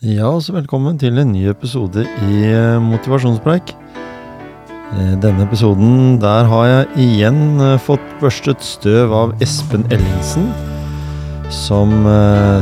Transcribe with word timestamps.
Ja, 0.00 0.30
også 0.32 0.54
velkommen 0.54 0.96
til 0.96 1.18
en 1.20 1.28
ny 1.34 1.42
episode 1.50 2.06
i 2.24 2.36
eh, 2.48 2.78
Motivasjonspreik. 2.80 3.74
Eh, 4.96 5.10
Denne 5.20 5.44
episoden, 5.44 6.14
der 6.22 6.48
har 6.48 6.64
jeg 6.70 6.86
igjen 7.04 7.60
eh, 7.60 7.74
fått 7.84 8.06
børstet 8.22 8.64
støv 8.64 9.12
av 9.12 9.34
Espen 9.44 9.84
Ellingsen. 9.92 10.48
Som 11.52 11.92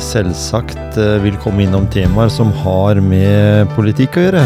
selvsagt 0.03 0.98
vil 1.22 1.38
komme 1.45 1.66
innom 1.66 1.87
temaer 1.93 2.32
som 2.32 2.51
har 2.64 2.98
med 3.04 3.71
politikk 3.77 4.19
å 4.19 4.27
gjøre. 4.27 4.45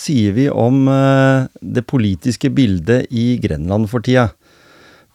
Sier 0.00 0.34
vi 0.36 0.48
om 0.50 0.88
eh, 0.88 1.48
det 1.60 1.86
politiske 1.88 2.50
bildet 2.54 3.10
i 3.10 3.34
Grenland 3.42 3.90
for 3.92 4.04
tida? 4.04 4.30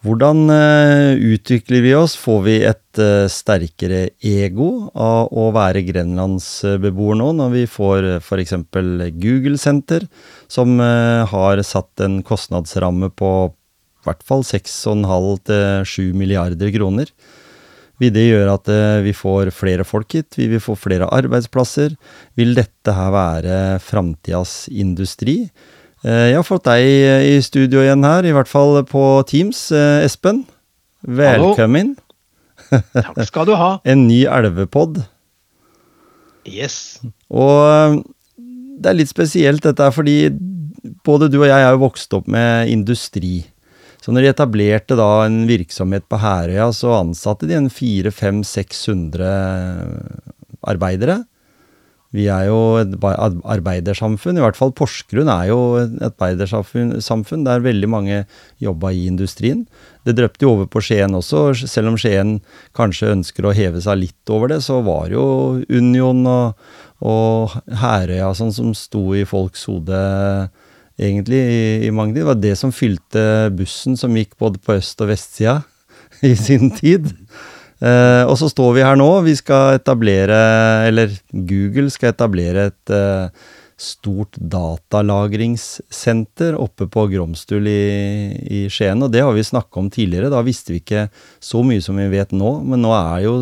Hvordan 0.06 0.46
eh, 0.52 1.18
utvikler 1.34 1.82
vi 1.82 1.94
oss? 1.98 2.14
Får 2.20 2.42
vi 2.46 2.56
et 2.68 3.00
eh, 3.02 3.26
sterkere 3.32 4.02
ego 4.22 4.88
av 4.92 5.32
å 5.34 5.48
være 5.56 5.82
grenlandsbeboer 5.88 7.18
nå, 7.18 7.32
når 7.40 7.54
vi 7.56 7.64
får 7.70 8.10
f.eks. 8.20 8.54
Google 9.18 9.58
Center, 9.58 10.06
som 10.46 10.78
har 10.78 11.62
satt 11.66 12.04
en 12.04 12.20
kostnadsramme 12.26 13.10
på 13.16 13.32
i 13.50 14.06
hvert 14.06 14.22
fall 14.22 14.44
6,5 14.46 15.32
til 15.48 15.88
7 15.90 16.14
milliarder 16.14 16.70
kroner? 16.76 17.10
Vil 18.02 18.12
det 18.12 18.26
gjøre 18.28 18.54
at 18.58 18.68
eh, 18.68 18.98
vi 19.06 19.12
får 19.16 19.48
flere 19.56 19.84
folk 19.88 20.12
hit? 20.18 20.36
Vil 20.36 20.50
vi 20.52 20.60
få 20.60 20.74
flere 20.76 21.08
arbeidsplasser? 21.16 21.94
Vil 22.36 22.52
dette 22.58 22.92
her 22.92 23.12
være 23.14 23.56
framtidas 23.80 24.66
industri? 24.68 25.46
Eh, 26.04 26.26
Jeg 26.32 26.36
har 26.36 26.44
fått 26.46 26.66
deg 26.68 26.84
i 27.32 27.38
studio 27.44 27.80
igjen 27.80 28.04
her, 28.04 28.26
i 28.28 28.34
hvert 28.36 28.50
fall 28.50 28.82
på 28.88 29.04
Teams. 29.30 29.70
Eh, 29.72 30.04
Espen, 30.04 30.44
velkommen. 31.08 31.94
Takk 32.92 33.22
skal 33.30 33.48
du 33.48 33.54
ha. 33.56 33.70
En 33.92 34.04
ny 34.10 34.24
elvepod. 34.28 35.00
Yes. 36.46 36.98
Og 37.32 37.56
eh, 37.64 37.96
det 38.76 38.92
er 38.92 38.98
litt 39.00 39.10
spesielt 39.10 39.64
dette 39.64 39.88
fordi 39.96 40.18
både 41.06 41.30
du 41.32 41.40
og 41.40 41.48
jeg 41.48 41.64
er 41.64 41.72
jo 41.74 41.80
vokst 41.82 42.12
opp 42.14 42.28
med 42.30 42.68
industri. 42.70 43.40
Så 44.06 44.14
når 44.14 44.22
de 44.22 44.28
etablerte 44.30 44.94
da 44.94 45.26
en 45.26 45.40
virksomhet 45.48 46.04
på 46.06 46.20
Herøya, 46.22 46.68
så 46.70 46.92
ansatte 47.00 47.48
de 47.50 47.56
en 47.58 47.66
400-500-600 47.66 49.26
arbeidere. 50.70 51.24
Vi 52.14 52.28
er 52.30 52.44
jo 52.46 52.78
et 52.78 52.94
arbeidersamfunn, 53.02 54.38
i 54.38 54.44
hvert 54.44 54.54
fall 54.54 54.70
Porsgrunn 54.78 55.26
er 55.26 55.48
jo 55.50 55.58
et 55.80 55.96
arbeidersamfunn 56.06 57.00
samfunn 57.02 57.42
der 57.48 57.64
veldig 57.64 57.90
mange 57.90 58.20
jobba 58.62 58.94
i 58.94 59.08
industrien. 59.10 59.66
Det 60.06 60.14
drøpte 60.14 60.46
jo 60.46 60.52
over 60.54 60.70
på 60.70 60.84
Skien 60.86 61.18
også, 61.18 61.66
selv 61.66 61.90
om 61.90 61.98
Skien 61.98 62.38
kanskje 62.78 63.10
ønsker 63.16 63.42
å 63.42 63.56
heve 63.58 63.82
seg 63.82 64.04
litt 64.04 64.30
over 64.30 64.54
det, 64.54 64.60
så 64.62 64.78
var 64.86 65.10
jo 65.10 65.26
Union 65.66 66.22
og, 66.30 66.54
og 67.02 67.58
Herøya 67.82 68.30
sånn 68.38 68.54
som 68.54 68.70
sto 68.78 69.10
i 69.18 69.26
folks 69.26 69.66
hode 69.66 69.98
egentlig 70.98 71.40
i, 71.40 71.86
i 71.86 71.90
mange 71.94 72.14
tid. 72.14 72.22
Det 72.22 72.30
var 72.30 72.40
det 72.40 72.56
som 72.60 72.72
fylte 72.74 73.26
bussen 73.56 73.96
som 74.00 74.16
gikk 74.16 74.36
både 74.40 74.58
på 74.62 74.78
øst- 74.78 75.04
og 75.04 75.12
vestsida 75.12 75.60
i 76.26 76.34
sin 76.38 76.70
tid. 76.76 77.12
Eh, 77.80 78.24
og 78.24 78.38
så 78.40 78.48
står 78.48 78.74
vi 78.78 78.84
her 78.86 78.96
nå. 78.96 79.20
Vi 79.26 79.36
skal 79.36 79.74
etablere, 79.80 80.38
eller 80.88 81.08
Google 81.32 81.90
skal 81.92 82.08
etablere 82.14 82.66
et 82.70 82.90
eh, 82.94 83.28
stort 83.76 84.36
datalagringssenter 84.40 86.56
oppe 86.56 86.86
på 86.88 87.06
Gromstul 87.12 87.68
i, 87.68 88.32
i 88.48 88.68
Skien. 88.72 89.02
Og 89.04 89.12
det 89.12 89.20
har 89.20 89.36
vi 89.36 89.44
snakka 89.44 89.76
om 89.82 89.90
tidligere. 89.92 90.32
Da 90.32 90.40
visste 90.46 90.72
vi 90.72 90.80
ikke 90.80 91.12
så 91.44 91.60
mye 91.66 91.82
som 91.84 91.92
vi 92.00 92.08
vet 92.14 92.32
nå. 92.32 92.64
Men 92.64 92.80
nå 92.86 92.92
er 92.96 93.26
jo 93.26 93.34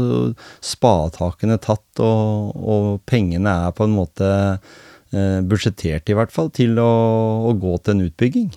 spadetakene 0.65 1.59
tatt, 1.62 2.00
og, 2.03 2.50
og 2.59 2.99
pengene 3.06 3.69
er 3.69 3.73
på 3.77 3.84
en 3.87 3.95
måte 3.95 4.59
eh, 5.15 5.41
budsjettert 5.47 6.11
i 6.11 6.19
hvert 6.19 6.35
fall 6.35 6.51
til 6.55 6.79
å, 6.83 6.91
å 7.49 7.55
gå 7.59 7.77
til 7.81 7.97
en 7.97 8.07
utbygging. 8.09 8.53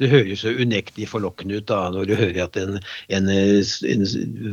Det 0.00 0.08
høres 0.08 0.44
jo 0.46 0.54
unektelig 0.56 1.10
forlokkende 1.10 1.60
ut 1.60 1.68
da, 1.68 1.80
når 1.92 2.08
du 2.08 2.14
hører 2.16 2.42
at 2.46 2.56
en, 2.60 2.78
en, 3.12 3.30
en, 3.30 4.04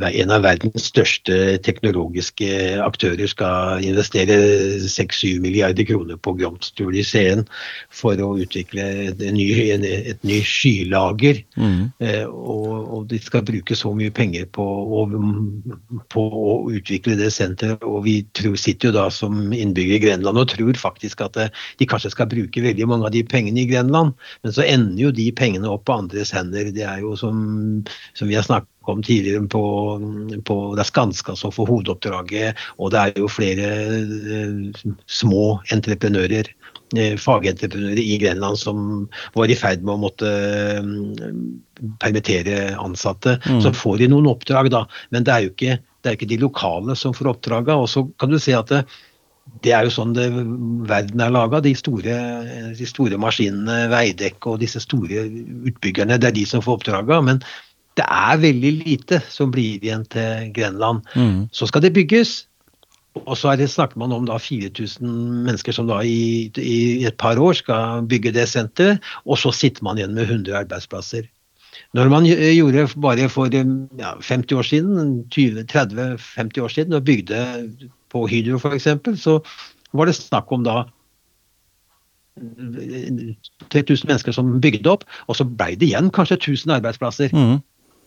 en 0.08 0.34
av 0.34 0.44
verdens 0.44 0.88
største 0.90 1.58
teknologiske 1.64 2.50
aktører 2.84 3.30
skal 3.30 3.84
investere 3.86 4.36
6-7 4.84 5.40
milliarder 5.44 5.88
kroner 5.88 6.20
på 6.20 6.34
Gromstul 6.38 6.98
i 6.98 7.04
Skien 7.06 7.46
for 7.88 8.20
å 8.20 8.34
utvikle 8.42 8.84
et, 9.08 9.24
ny, 9.34 9.46
et 9.88 10.20
ny 10.26 10.40
skylager. 10.44 11.40
Eh, 12.04 12.24
og, 12.28 12.68
og 12.98 13.08
de 13.10 13.20
skal 13.22 13.46
bruke 13.48 13.76
så 13.78 13.94
mye 13.96 14.12
penger 14.14 14.46
på 14.52 14.64
å, 14.64 15.06
på 16.12 16.26
å 16.28 16.58
utvikle 16.74 17.16
det 17.18 17.30
senteret. 17.34 17.84
Og 17.88 18.04
vi 18.06 18.18
tror, 18.36 18.58
sitter 18.60 18.90
jo 18.90 18.98
da 18.98 19.08
som 19.14 19.52
innbyggere 19.54 19.98
i 19.98 20.04
Grenland 20.06 20.40
og 20.44 20.50
tror 20.52 20.78
faktisk 20.80 21.24
at 21.24 21.40
eh, 21.40 21.52
de 21.80 21.88
kanskje 21.88 22.12
skal 22.14 22.30
bruke 22.30 22.64
veldig 22.64 22.88
mange 22.90 23.08
av 23.08 23.14
de 23.16 23.24
pengene 23.24 23.64
i 23.64 23.68
Grenland, 23.70 24.14
men 24.44 24.54
så 24.54 24.66
ender 24.66 25.08
jo 25.08 25.14
de 25.14 25.30
pengene 25.38 25.70
opp 25.70 25.86
på 25.88 25.96
andres 26.02 26.32
hender. 26.34 26.72
Det 26.74 26.84
er 26.86 27.02
jo 27.04 27.14
som, 27.18 27.38
som 28.18 28.30
vi 28.30 28.36
har 28.38 28.46
snakket 28.46 28.70
om 28.88 29.02
tidligere 29.04 29.44
på, 29.52 29.62
på 30.48 30.56
Det 30.76 30.82
er 30.84 30.88
Skanska 30.88 31.36
som 31.36 31.52
får 31.52 31.68
hovedoppdraget, 31.68 32.62
og 32.78 32.92
det 32.94 33.02
er 33.02 33.20
jo 33.20 33.28
flere 33.30 33.72
eh, 33.92 34.86
små 35.06 35.58
entreprenører 35.74 36.48
eh, 36.96 37.16
fagentreprenører 37.20 38.00
i 38.00 38.16
Grenland 38.22 38.60
som 38.60 39.08
var 39.36 39.52
i 39.52 39.58
ferd 39.58 39.84
med 39.84 39.96
å 39.96 40.02
måtte 40.06 40.30
eh, 40.78 41.28
permittere 42.00 42.72
ansatte. 42.80 43.38
Så 43.62 43.74
får 43.76 44.00
de 44.02 44.10
noen 44.14 44.30
oppdrag, 44.32 44.72
da. 44.74 44.86
Men 45.14 45.28
det 45.28 45.34
er 45.34 45.44
jo 45.44 45.52
ikke, 45.52 45.78
det 46.02 46.10
er 46.10 46.18
ikke 46.18 46.32
de 46.32 46.40
lokale 46.42 46.96
som 46.98 47.14
får 47.16 47.34
oppdraget. 47.34 47.74
Og 47.76 47.92
så 47.92 48.06
kan 48.20 48.32
du 48.32 48.40
se 48.42 48.56
at 48.56 48.72
det, 48.72 48.86
det 49.64 49.72
er 49.74 49.86
jo 49.88 49.90
sånn 49.94 50.12
det, 50.14 50.26
verden 50.88 51.20
er 51.24 51.32
laga. 51.34 51.60
De, 51.64 51.72
de 51.74 52.86
store 52.88 53.18
maskinene, 53.20 53.78
Veidekke 53.92 54.52
og 54.52 54.60
disse 54.62 54.80
store 54.84 55.24
utbyggerne, 55.70 56.18
det 56.20 56.28
er 56.30 56.36
de 56.36 56.44
som 56.46 56.62
får 56.64 56.78
oppdraga. 56.80 57.20
Men 57.26 57.40
det 57.98 58.04
er 58.06 58.38
veldig 58.44 58.72
lite 58.84 59.22
som 59.32 59.50
blir 59.54 59.80
igjen 59.82 60.04
til 60.12 60.52
Grenland. 60.54 61.02
Så 61.50 61.66
skal 61.66 61.82
det 61.82 61.94
bygges. 61.96 62.44
Og 63.24 63.34
så 63.34 63.48
er 63.50 63.56
det, 63.58 63.66
snakker 63.72 63.98
man 63.98 64.12
om 64.14 64.28
da 64.28 64.36
4000 64.38 65.08
mennesker 65.48 65.74
som 65.74 65.88
da 65.90 65.96
i, 66.06 66.52
i 66.62 67.02
et 67.08 67.16
par 67.18 67.40
år 67.42 67.56
skal 67.58 68.04
bygge 68.06 68.30
det 68.36 68.44
senteret, 68.46 69.02
og 69.26 69.40
så 69.42 69.50
sitter 69.50 69.82
man 69.82 69.98
igjen 69.98 70.14
med 70.14 70.28
100 70.30 70.54
arbeidsplasser. 70.60 71.26
Når 71.98 72.10
man 72.12 72.26
gj- 72.28 72.38
gjorde 72.54 72.84
bare 73.02 73.26
for 73.32 73.50
ja, 73.50 74.12
50 74.22 74.54
år 74.60 74.66
siden, 74.70 75.24
20-30-50 75.34 76.62
år 76.62 76.68
siden, 76.76 76.94
og 76.94 77.04
bygde 77.08 77.42
på 78.12 78.26
Hydro 78.30 78.60
f.eks., 78.60 78.88
så 79.22 79.38
var 79.96 80.08
det 80.08 80.16
snakk 80.18 80.52
om 80.52 80.64
da 80.66 80.82
3000 83.70 84.06
mennesker 84.08 84.32
som 84.32 84.60
bygde 84.62 84.90
opp, 84.92 85.06
og 85.26 85.38
så 85.38 85.46
ble 85.48 85.74
det 85.78 85.88
igjen 85.90 86.10
kanskje 86.14 86.38
1000 86.38 86.76
arbeidsplasser. 86.78 87.34
Mm. 87.34 87.58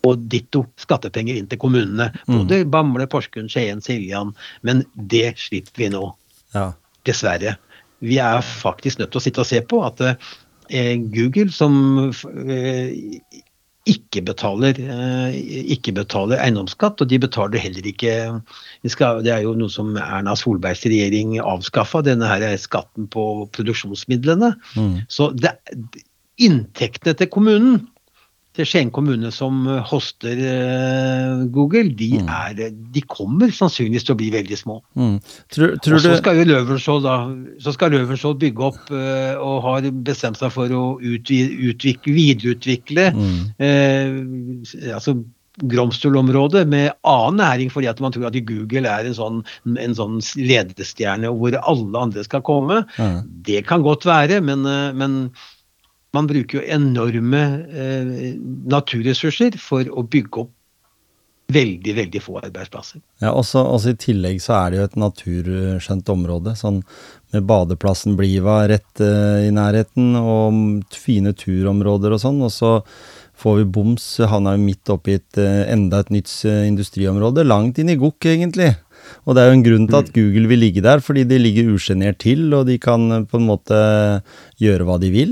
Og 0.07 0.21
ditto 0.33 0.63
skattepenger 0.81 1.37
inn 1.37 1.49
til 1.51 1.59
kommunene. 1.61 2.07
Både 2.25 2.63
Bamble, 2.73 3.05
Porsgrunn, 3.11 3.51
Skien, 3.51 3.83
Siljan. 3.85 4.31
Men 4.65 4.81
det 4.95 5.35
slipper 5.37 5.83
vi 5.83 5.91
nå, 5.93 6.07
Ja. 6.55 6.71
dessverre. 7.05 7.57
Vi 8.01 8.17
er 8.17 8.41
faktisk 8.41 8.97
nødt 8.99 9.11
til 9.11 9.19
å 9.19 9.23
sitte 9.23 9.43
og 9.43 9.45
se 9.45 9.61
på 9.61 9.83
at 9.85 10.01
eh, 10.01 10.97
Google, 11.13 11.51
som 11.53 12.09
eh, 12.49 13.21
ikke 13.89 14.21
betaler, 14.21 14.77
eh, 14.77 15.37
ikke 15.73 15.93
betaler 15.97 16.37
eiendomsskatt, 16.37 17.01
og 17.01 17.09
de 17.09 17.17
betaler 17.19 17.57
heller 17.61 17.87
ikke 17.89 18.13
Det 18.83 19.31
er 19.33 19.41
jo 19.41 19.55
noe 19.57 19.69
som 19.69 19.95
Erna 19.97 20.35
Solbergs 20.35 20.85
regjering 20.85 21.39
avskaffa, 21.39 22.03
denne 22.05 22.27
her 22.29 22.57
skatten 22.57 23.07
på 23.07 23.47
produksjonsmidlene. 23.53 24.53
Så 25.09 25.31
det, 25.33 25.55
inntektene 26.37 27.17
til 27.17 27.27
kommunen, 27.27 27.87
til 28.57 28.67
Skien 28.67 28.91
kommune 28.91 29.31
som 29.33 29.63
hoster 29.87 30.39
eh, 30.43 31.43
Google, 31.55 31.93
de, 31.97 32.09
er, 32.19 32.71
de 32.71 33.03
kommer 33.07 33.53
sannsynligvis 33.55 34.07
til 34.07 34.15
å 34.15 34.19
bli 34.19 34.31
veldig 34.33 34.59
små. 34.59 34.79
Mm. 34.99 35.17
Tror, 35.55 35.75
tror 35.79 35.97
Og 35.97 36.05
så 36.05 36.15
skal 36.19 36.41
jo 36.41 36.47
Løvenskiold 38.01 38.41
bygge 38.41 38.65
opp 38.67 38.91
eh, 38.95 39.35
og 39.39 39.61
har 39.67 39.91
bestemt 40.03 40.39
seg 40.41 40.51
for 40.55 40.71
å 40.75 40.85
utvi, 40.99 41.43
utvikle, 41.71 42.15
videreutvikle 42.17 43.11
eh, 43.11 44.19
altså 44.95 45.21
Gromstol-området 45.59 46.63
med 46.67 46.93
annen 47.03 47.41
næring, 47.41 47.71
fordi 47.73 47.89
at 47.91 47.99
man 48.01 48.13
tror 48.15 48.29
at 48.29 48.37
Google 48.47 48.87
er 48.87 49.07
en 49.07 49.17
sånn, 49.17 49.41
en 49.67 49.95
sånn 49.97 50.21
ledestjerne 50.39 51.31
hvor 51.35 51.57
alle 51.59 52.03
andre 52.07 52.23
skal 52.25 52.43
komme. 52.47 52.81
Mm. 52.95 53.19
Det 53.45 53.65
kan 53.67 53.83
godt 53.85 54.07
være, 54.07 54.39
men, 54.45 54.63
eh, 54.65 54.93
men 54.95 55.17
man 56.15 56.27
bruker 56.27 56.59
jo 56.59 56.65
enorme 56.75 57.43
eh, 57.71 58.33
naturressurser 58.71 59.55
for 59.61 59.87
å 59.87 60.03
bygge 60.03 60.43
opp 60.43 60.51
veldig, 61.51 61.93
veldig 61.95 62.21
få 62.23 62.37
arbeidsplasser. 62.39 63.01
Ja, 63.23 63.33
også, 63.35 63.63
også, 63.63 63.93
I 63.93 63.99
tillegg 63.99 64.41
så 64.43 64.55
er 64.57 64.71
det 64.71 64.79
jo 64.79 64.85
et 64.87 64.99
naturskjønt 64.99 66.11
område. 66.13 66.55
sånn 66.55 66.81
Med 67.33 67.47
badeplassen 67.47 68.15
Bliva 68.19 68.61
rett 68.71 69.03
eh, 69.03 69.47
i 69.47 69.51
nærheten, 69.55 70.15
og 70.19 70.85
fine 70.95 71.35
turområder 71.35 72.15
og 72.15 72.23
sånn. 72.23 72.39
Og 72.45 72.53
så 72.55 72.77
får 73.41 73.57
vi 73.57 73.67
boms, 73.75 74.05
havna 74.29 74.55
midt 74.59 74.91
oppi 74.93 75.17
et, 75.17 75.39
uh, 75.41 75.63
enda 75.65 76.03
et 76.03 76.11
nytt 76.13 76.29
uh, 76.45 76.61
industriområde. 76.67 77.41
Langt 77.47 77.79
inn 77.81 77.89
i 77.89 77.97
Gokk, 77.97 78.27
egentlig. 78.29 78.69
Og 79.25 79.35
det 79.35 79.43
er 79.43 79.51
jo 79.51 79.57
en 79.57 79.65
grunn 79.65 79.87
til 79.89 79.97
at 79.99 80.09
mm. 80.09 80.15
Google 80.15 80.49
vil 80.51 80.61
ligge 80.63 80.83
der, 80.85 81.01
fordi 81.03 81.23
de 81.29 81.37
ligger 81.41 81.71
usjenert 81.75 82.19
til, 82.23 82.47
og 82.57 82.65
de 82.69 82.77
kan 82.81 83.05
eh, 83.11 83.25
på 83.29 83.39
en 83.39 83.47
måte 83.47 83.77
gjøre 84.61 84.85
hva 84.85 84.97
de 85.01 85.09
vil, 85.13 85.31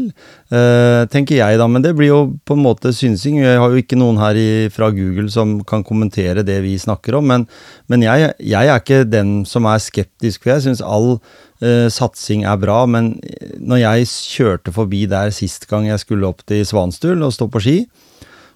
uh, 0.54 1.06
tenker 1.12 1.38
jeg 1.38 1.60
da. 1.62 1.68
Men 1.70 1.84
det 1.86 1.94
blir 1.98 2.10
jo 2.10 2.22
på 2.50 2.56
en 2.58 2.64
måte 2.64 2.90
synsing. 2.96 3.38
Jeg 3.44 3.60
har 3.62 3.70
jo 3.70 3.81
ikke 3.81 4.00
noen 4.00 4.18
her 4.22 4.38
i, 4.40 4.50
fra 4.74 4.90
Google 4.96 5.30
som 5.34 5.60
kan 5.70 5.86
kommentere 5.86 6.46
det 6.46 6.58
vi 6.66 6.74
snakker 6.81 7.20
om, 7.20 7.30
men, 7.30 7.46
men 7.92 8.06
jeg, 8.06 8.34
jeg, 8.42 8.66
er 8.66 8.81
ikke 8.81 9.04
den 9.06 9.44
som 9.50 9.70
er 9.70 9.84
skeptisk, 9.84 10.44
for 10.44 10.56
jeg 10.56 10.66
syns 10.66 10.84
all 10.86 11.16
uh, 11.18 11.88
satsing 11.94 12.46
er 12.50 12.60
bra. 12.62 12.81
Men 12.90 13.16
når 13.62 13.84
jeg 13.84 14.12
kjørte 14.34 14.74
forbi 14.76 15.06
der 15.12 15.34
sist 15.36 15.70
gang 15.70 15.90
jeg 15.90 16.02
skulle 16.02 16.30
opp 16.30 16.46
til 16.50 16.66
Svanstul 16.66 17.22
og 17.26 17.36
stå 17.36 17.50
på 17.54 17.64
ski, 17.64 17.80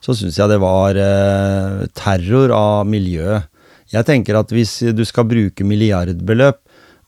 så 0.03 0.15
syns 0.17 0.37
jeg 0.39 0.51
det 0.51 0.59
var 0.63 0.97
uh, 0.99 1.83
terror 1.95 2.51
av 2.57 2.87
miljøet. 2.89 3.49
Jeg 3.93 4.07
tenker 4.09 4.39
at 4.39 4.51
hvis 4.53 4.79
du 4.95 5.03
skal 5.05 5.27
bruke 5.29 5.65
milliardbeløp, 5.67 6.59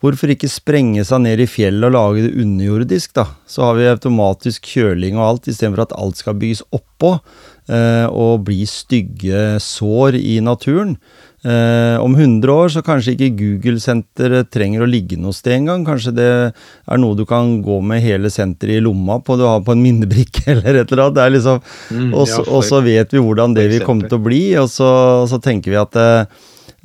hvorfor 0.04 0.32
ikke 0.34 0.52
sprenge 0.52 1.06
seg 1.08 1.24
ned 1.24 1.42
i 1.42 1.50
fjellet 1.50 1.88
og 1.88 1.96
lage 1.96 2.28
det 2.28 2.44
underjordisk, 2.44 3.16
da? 3.18 3.28
Så 3.50 3.66
har 3.66 3.78
vi 3.78 3.90
automatisk 3.90 4.68
kjøling 4.76 5.18
og 5.18 5.28
alt, 5.30 5.50
istedenfor 5.50 5.86
at 5.86 5.96
alt 5.98 6.22
skal 6.22 6.38
bygges 6.38 6.66
oppå 6.76 7.16
eh, 7.16 8.06
og 8.10 8.44
bli 8.46 8.66
stygge 8.70 9.56
sår 9.64 10.20
i 10.20 10.38
naturen. 10.46 10.98
Eh, 11.46 11.98
om 12.02 12.16
100 12.18 12.50
år 12.50 12.72
så 12.74 12.82
kanskje 12.86 13.14
ikke 13.14 13.36
Google-senteret 13.38 14.50
trenger 14.54 14.82
å 14.82 14.90
ligge 14.90 15.18
noe 15.22 15.36
sted 15.36 15.60
engang. 15.60 15.86
Kanskje 15.88 16.16
det 16.18 16.32
er 16.32 17.02
noe 17.02 17.18
du 17.18 17.26
kan 17.30 17.60
gå 17.66 17.82
med 17.86 18.02
hele 18.06 18.32
senteret 18.34 18.80
i 18.80 18.86
lomma 18.86 19.20
på, 19.22 19.38
du 19.38 19.46
har 19.46 19.62
på 19.66 19.76
en 19.76 19.84
minnebrikke 19.86 20.48
eller 20.56 20.82
et 20.82 20.92
eller 20.92 21.08
annet. 21.08 21.38
Liksom, 21.38 21.62
mm, 21.62 22.10
og, 22.12 22.26
så, 22.30 22.42
ja, 22.42 22.50
og, 22.50 22.66
så 22.68 22.82
vet 22.86 23.16
vi 23.16 23.24
hvordan 23.26 23.58
det 23.58 23.70
vil 23.74 23.86
komme 23.86 24.10
til 24.10 24.20
å 24.20 24.26
bli, 24.26 24.44
og 24.62 24.70
så, 24.74 24.90
så 25.30 25.42
tenker 25.42 25.74
vi 25.74 25.82
at 25.82 26.02
eh, 26.02 26.44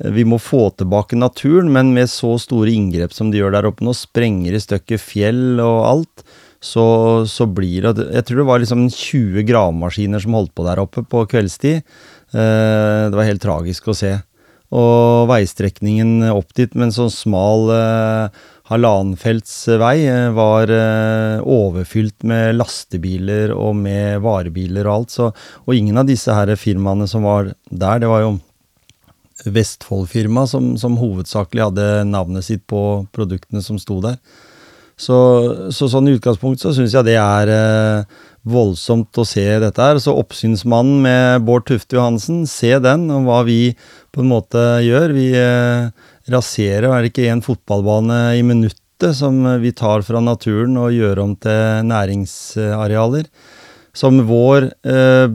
vi 0.09 0.23
må 0.25 0.39
få 0.41 0.69
tilbake 0.79 1.19
naturen, 1.19 1.71
men 1.73 1.93
med 1.93 2.09
så 2.09 2.33
store 2.41 2.73
inngrep 2.73 3.13
som 3.13 3.29
de 3.31 3.41
gjør 3.41 3.53
der 3.57 3.67
oppe 3.69 3.85
nå, 3.85 3.93
sprenger 3.97 4.55
i 4.55 4.61
stykker 4.63 5.01
fjell 5.01 5.61
og 5.61 5.81
alt, 5.85 6.23
så, 6.61 6.85
så, 7.25 7.47
blir 7.49 7.87
det 7.89 8.05
Jeg 8.13 8.25
tror 8.27 8.43
det 8.43 8.49
var 8.51 8.61
liksom 8.61 8.85
20 8.93 9.45
gravemaskiner 9.49 10.21
som 10.21 10.37
holdt 10.37 10.53
på 10.53 10.65
der 10.67 10.81
oppe 10.83 11.01
på 11.09 11.23
kveldstid. 11.29 11.81
Eh, 11.81 13.05
det 13.09 13.17
var 13.17 13.25
helt 13.25 13.41
tragisk 13.41 13.89
å 13.89 13.97
se. 13.97 14.13
Og 14.71 15.25
veistrekningen 15.27 16.29
opp 16.29 16.53
dit 16.55 16.77
med 16.77 16.87
en 16.87 16.95
sånn 16.95 17.11
smal 17.11 17.65
eh, 17.73 18.43
halvannenfelts 18.69 19.55
vei 19.81 19.95
eh, 20.05 20.29
var 20.37 20.69
overfylt 21.41 22.21
med 22.29 22.59
lastebiler 22.59 23.55
og 23.57 23.73
med 23.81 24.21
varebiler 24.21 24.85
og 24.85 24.99
alt. 24.99 25.17
Så, 25.17 25.31
og 25.65 25.75
ingen 25.75 25.97
av 25.97 26.07
disse 26.13 26.37
her 26.37 26.53
firmaene 26.61 27.09
som 27.09 27.25
var 27.25 27.55
der, 27.73 28.05
det 28.05 28.13
var 28.13 28.21
jo 28.27 28.37
Vestfold-firma 29.45 30.45
som, 30.49 30.73
som, 30.77 30.99
hovedsakelig 30.99 31.69
hadde 31.69 31.87
navnet 32.09 32.45
sitt 32.45 32.65
på 32.69 33.05
produktene 33.15 33.63
som 33.65 33.79
sto 33.81 33.99
der. 34.03 34.19
Så, 35.01 35.17
så 35.73 35.87
sånn 35.89 36.11
i 36.11 36.17
utgangspunktet 36.17 36.67
så 36.67 36.75
syns 36.77 36.93
jeg 36.93 37.07
det 37.07 37.15
er 37.17 37.49
eh, 37.49 38.19
voldsomt 38.45 39.17
å 39.17 39.25
se 39.25 39.45
dette 39.63 39.81
her. 39.81 39.97
Så 40.01 40.13
Oppsynsmannen 40.19 41.01
med 41.05 41.47
Bård 41.47 41.65
Tufte 41.69 41.97
Johansen, 41.97 42.43
se 42.49 42.75
den, 42.83 43.07
og 43.13 43.25
hva 43.25 43.41
vi 43.47 43.73
på 44.13 44.21
en 44.21 44.29
måte 44.29 44.61
gjør. 44.85 45.15
Vi 45.17 45.31
eh, 45.37 45.89
raserer, 46.29 46.91
er 46.91 47.01
det 47.01 47.13
ikke 47.13 47.31
en 47.31 47.43
fotballbane 47.45 48.21
i 48.37 48.45
minuttet 48.45 49.17
som 49.17 49.41
vi 49.63 49.73
tar 49.73 50.05
fra 50.05 50.21
naturen 50.21 50.77
og 50.77 50.93
gjør 50.93 51.23
om 51.23 51.33
til 51.41 51.87
næringsarealer. 51.89 53.25
Som 53.97 54.21
vår 54.29 54.69
eh, 54.87 55.33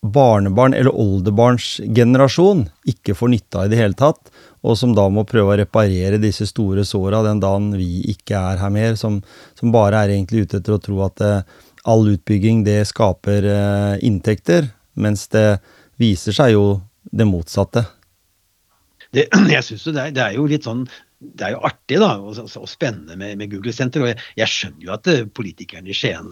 barnebarn 0.00 0.76
eller 0.78 0.94
oldebarnsgenerasjon 0.94 2.66
ikke 2.86 3.16
får 3.18 3.32
nytte 3.32 3.58
av 3.58 3.66
i 3.66 3.72
det 3.72 3.80
hele 3.80 3.98
tatt, 3.98 4.30
og 4.62 4.78
som 4.78 4.94
da 4.94 5.08
må 5.10 5.24
prøve 5.26 5.54
å 5.54 5.58
reparere 5.60 6.20
disse 6.22 6.46
store 6.46 6.84
såra 6.86 7.22
den 7.26 7.40
dagen 7.42 7.72
vi 7.78 8.04
ikke 8.12 8.38
er 8.38 8.62
her 8.62 8.72
mer, 8.74 8.94
som, 9.00 9.20
som 9.58 9.74
bare 9.74 10.04
er 10.04 10.14
egentlig 10.14 10.46
ute 10.46 10.60
etter 10.60 10.76
å 10.76 10.82
tro 10.82 11.02
at 11.06 11.22
eh, 11.24 11.42
all 11.88 12.06
utbygging 12.14 12.64
det 12.66 12.80
skaper 12.90 13.50
eh, 13.50 13.94
inntekter, 14.06 14.70
mens 14.98 15.26
det 15.34 15.60
viser 15.98 16.36
seg 16.36 16.54
jo 16.54 16.64
det 17.10 17.26
motsatte. 17.26 17.84
Det, 19.14 19.26
jeg 19.56 19.64
synes 19.66 19.90
det, 19.90 20.08
det 20.18 20.24
er 20.24 20.38
jo 20.38 20.46
litt 20.50 20.66
sånn 20.68 20.86
det 21.18 21.48
er 21.48 21.54
jo 21.56 21.62
artig 21.66 21.96
da, 21.98 22.12
og, 22.22 22.36
og 22.38 22.68
spennende 22.70 23.16
med, 23.18 23.34
med 23.40 23.50
Google 23.50 23.72
Center. 23.74 24.04
og 24.04 24.10
jeg, 24.12 24.20
jeg, 24.38 24.50
skjønner 24.52 24.84
jo 24.86 24.92
at 24.94 25.10
eh, 25.10 25.24
politikerne 25.34 25.90
i 25.90 25.96
Skien 25.96 26.30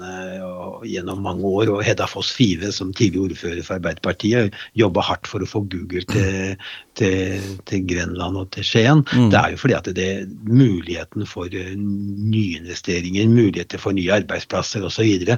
gjennom 0.87 1.25
mange 1.25 1.49
år, 1.49 1.73
og 1.75 1.83
Hedda 1.87 2.06
Foss 2.11 2.31
Five 2.37 2.71
som 2.75 2.93
tidligere 2.94 3.33
ordfører 3.33 3.67
for 3.67 3.81
Arbeiderpartiet, 3.81 4.55
jobba 4.79 5.03
hardt 5.09 5.27
for 5.27 5.43
å 5.43 5.50
få 5.50 5.65
Google 5.73 6.05
til, 6.12 6.55
til, 6.99 7.50
til 7.67 7.87
Grenland 7.91 8.38
og 8.38 8.53
til 8.55 8.67
Skien. 8.69 9.03
Mm. 9.11 9.31
Det 9.35 9.41
er 9.41 9.56
jo 9.56 9.62
fordi 9.65 9.79
at 9.81 9.91
det 9.99 10.09
er 10.12 10.27
muligheten 10.47 11.27
for 11.27 11.50
eh, 11.50 11.75
nyinvesteringer, 11.77 13.32
muligheter 13.32 13.82
for 13.82 13.97
nye 13.97 14.21
arbeidsplasser 14.23 14.87
osv. 14.87 15.35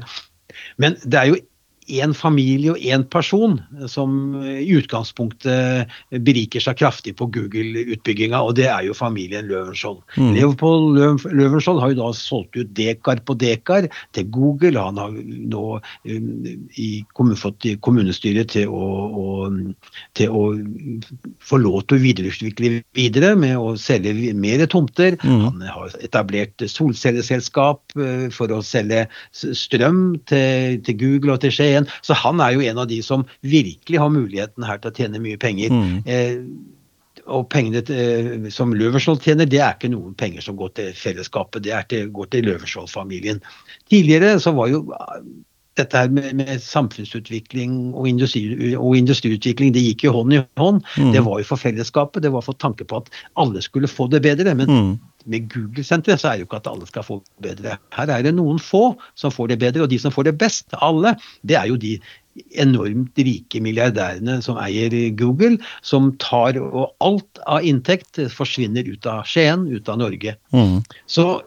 Men 0.77 1.01
det 1.09 1.23
er 1.23 1.33
jo 1.33 1.41
én 1.89 2.15
familie 2.17 2.75
og 2.75 2.79
én 2.85 3.05
person 3.11 3.59
som 3.91 4.37
i 4.45 4.67
utgangspunktet 4.77 5.89
beriker 6.25 6.63
seg 6.63 6.79
kraftig 6.81 7.15
på 7.19 7.29
Google-utbygginga, 7.35 8.41
og 8.41 8.57
det 8.59 8.69
er 8.71 8.87
jo 8.87 8.97
familien 8.97 9.49
Løvenskiold. 9.49 10.01
Mm. 10.17 10.33
Leopold 10.37 10.99
Løvenskiold 10.99 11.83
har 11.83 11.93
jo 11.93 12.01
da 12.01 12.11
solgt 12.17 12.59
ut 12.59 12.73
dekar 12.77 13.23
på 13.27 13.37
dekar 13.39 13.89
til 14.17 14.29
Google. 14.35 14.81
Han 14.81 15.01
har 15.01 15.15
nå 15.15 15.65
um, 15.79 16.29
i, 16.77 16.89
fått 17.39 17.69
kommunestyret 17.85 18.53
til 18.55 18.73
å, 18.73 18.89
å, 19.09 19.27
til 20.19 20.35
å, 20.35 20.45
få 21.45 21.61
lov 21.63 21.85
til 21.87 21.99
å 21.99 22.03
videreutvikle 22.03 22.73
videre 22.97 23.35
med 23.39 23.57
å 23.59 23.75
selge 23.81 24.35
mer 24.35 24.65
tomter. 24.71 25.19
Mm. 25.23 25.45
Han 25.47 25.67
har 25.67 25.97
etablert 26.05 26.67
solcelleselskap 26.69 27.99
uh, 27.99 28.29
for 28.35 28.53
å 28.55 28.63
selge 28.65 29.07
strøm 29.33 30.19
til, 30.29 30.79
til 30.85 30.99
Google 31.01 31.37
og 31.37 31.45
til 31.45 31.55
Skien 31.55 31.78
igjen. 31.79 31.93
Så 32.03 32.17
han 32.19 32.43
er 32.45 32.57
jo 32.57 32.65
en 32.67 32.83
av 32.83 32.89
de 32.91 32.99
som 33.05 33.25
virkelig 33.41 34.03
har 34.03 34.13
muligheten 34.15 34.67
her 34.67 34.83
til 34.83 34.91
å 34.93 34.99
tjene 34.99 35.23
mye 35.23 35.41
penger. 35.41 35.75
Mm. 35.75 36.03
Eh, 36.07 36.37
og 37.29 37.49
pengene 37.53 37.83
til, 37.85 38.47
som 38.55 38.73
Løvenskiold 38.73 39.21
tjener, 39.25 39.49
det 39.51 39.61
er 39.61 39.77
ikke 39.77 39.91
noen 39.93 40.15
penger 40.19 40.45
som 40.45 40.57
går 40.57 40.73
til 40.79 40.95
fellesskapet, 40.97 41.65
det 41.67 41.77
til, 41.91 42.09
går 42.15 42.31
til 42.33 42.49
Løvenskiold-familien. 42.49 43.43
Tidligere 43.91 44.39
så 44.41 44.55
var 44.57 44.71
jo 44.73 44.85
dette 45.79 46.03
her 46.03 46.13
med, 46.13 46.31
med 46.39 46.63
samfunnsutvikling 46.63 47.77
og, 47.95 48.09
industri, 48.11 48.45
og, 48.75 48.97
industriutvikling, 48.99 49.75
det 49.75 49.85
gikk 49.85 50.09
jo 50.09 50.15
hånd 50.19 50.37
i 50.37 50.43
hånd. 50.61 50.83
Mm. 50.99 51.13
Det 51.17 51.25
var 51.27 51.43
jo 51.43 51.49
for 51.49 51.63
fellesskapet, 51.63 52.25
det 52.25 52.33
var 52.35 52.45
for 52.47 52.59
tanke 52.59 52.87
på 52.89 53.03
at 53.03 53.11
alle 53.41 53.63
skulle 53.65 53.91
få 53.91 54.09
det 54.13 54.23
bedre. 54.27 54.55
Men 54.59 54.71
mm. 54.71 54.93
med 55.33 55.51
Google-senteret 55.55 56.23
så 56.23 56.31
er 56.31 56.39
det 56.39 56.47
jo 56.47 56.51
ikke 56.51 56.63
at 56.63 56.71
alle 56.71 56.89
skal 56.91 57.07
få 57.07 57.21
det 57.25 57.51
bedre. 57.51 57.79
Her 57.97 58.15
er 58.15 58.25
det 58.27 58.37
noen 58.37 58.63
få 58.63 58.93
som 59.19 59.35
får 59.35 59.53
det 59.55 59.61
bedre, 59.65 59.87
og 59.87 59.93
de 59.93 60.01
som 60.03 60.15
får 60.15 60.31
det 60.31 60.39
best, 60.41 60.69
alle, 60.79 61.17
det 61.47 61.59
er 61.61 61.71
jo 61.71 61.79
de 61.81 61.99
enormt 62.63 63.19
rike 63.19 63.61
milliardærene 63.63 64.39
som 64.45 64.59
eier 64.63 64.93
Google, 65.19 65.59
som 65.83 66.13
tar 66.23 66.59
og 66.61 66.93
alt 67.05 67.41
av 67.51 67.67
inntekt 67.67 68.21
forsvinner 68.31 68.87
ut 68.87 69.07
av 69.11 69.25
Skien, 69.29 69.67
ut 69.67 69.89
av 69.91 69.99
Norge. 70.03 70.37
Mm. 70.55 70.81
Så 71.11 71.41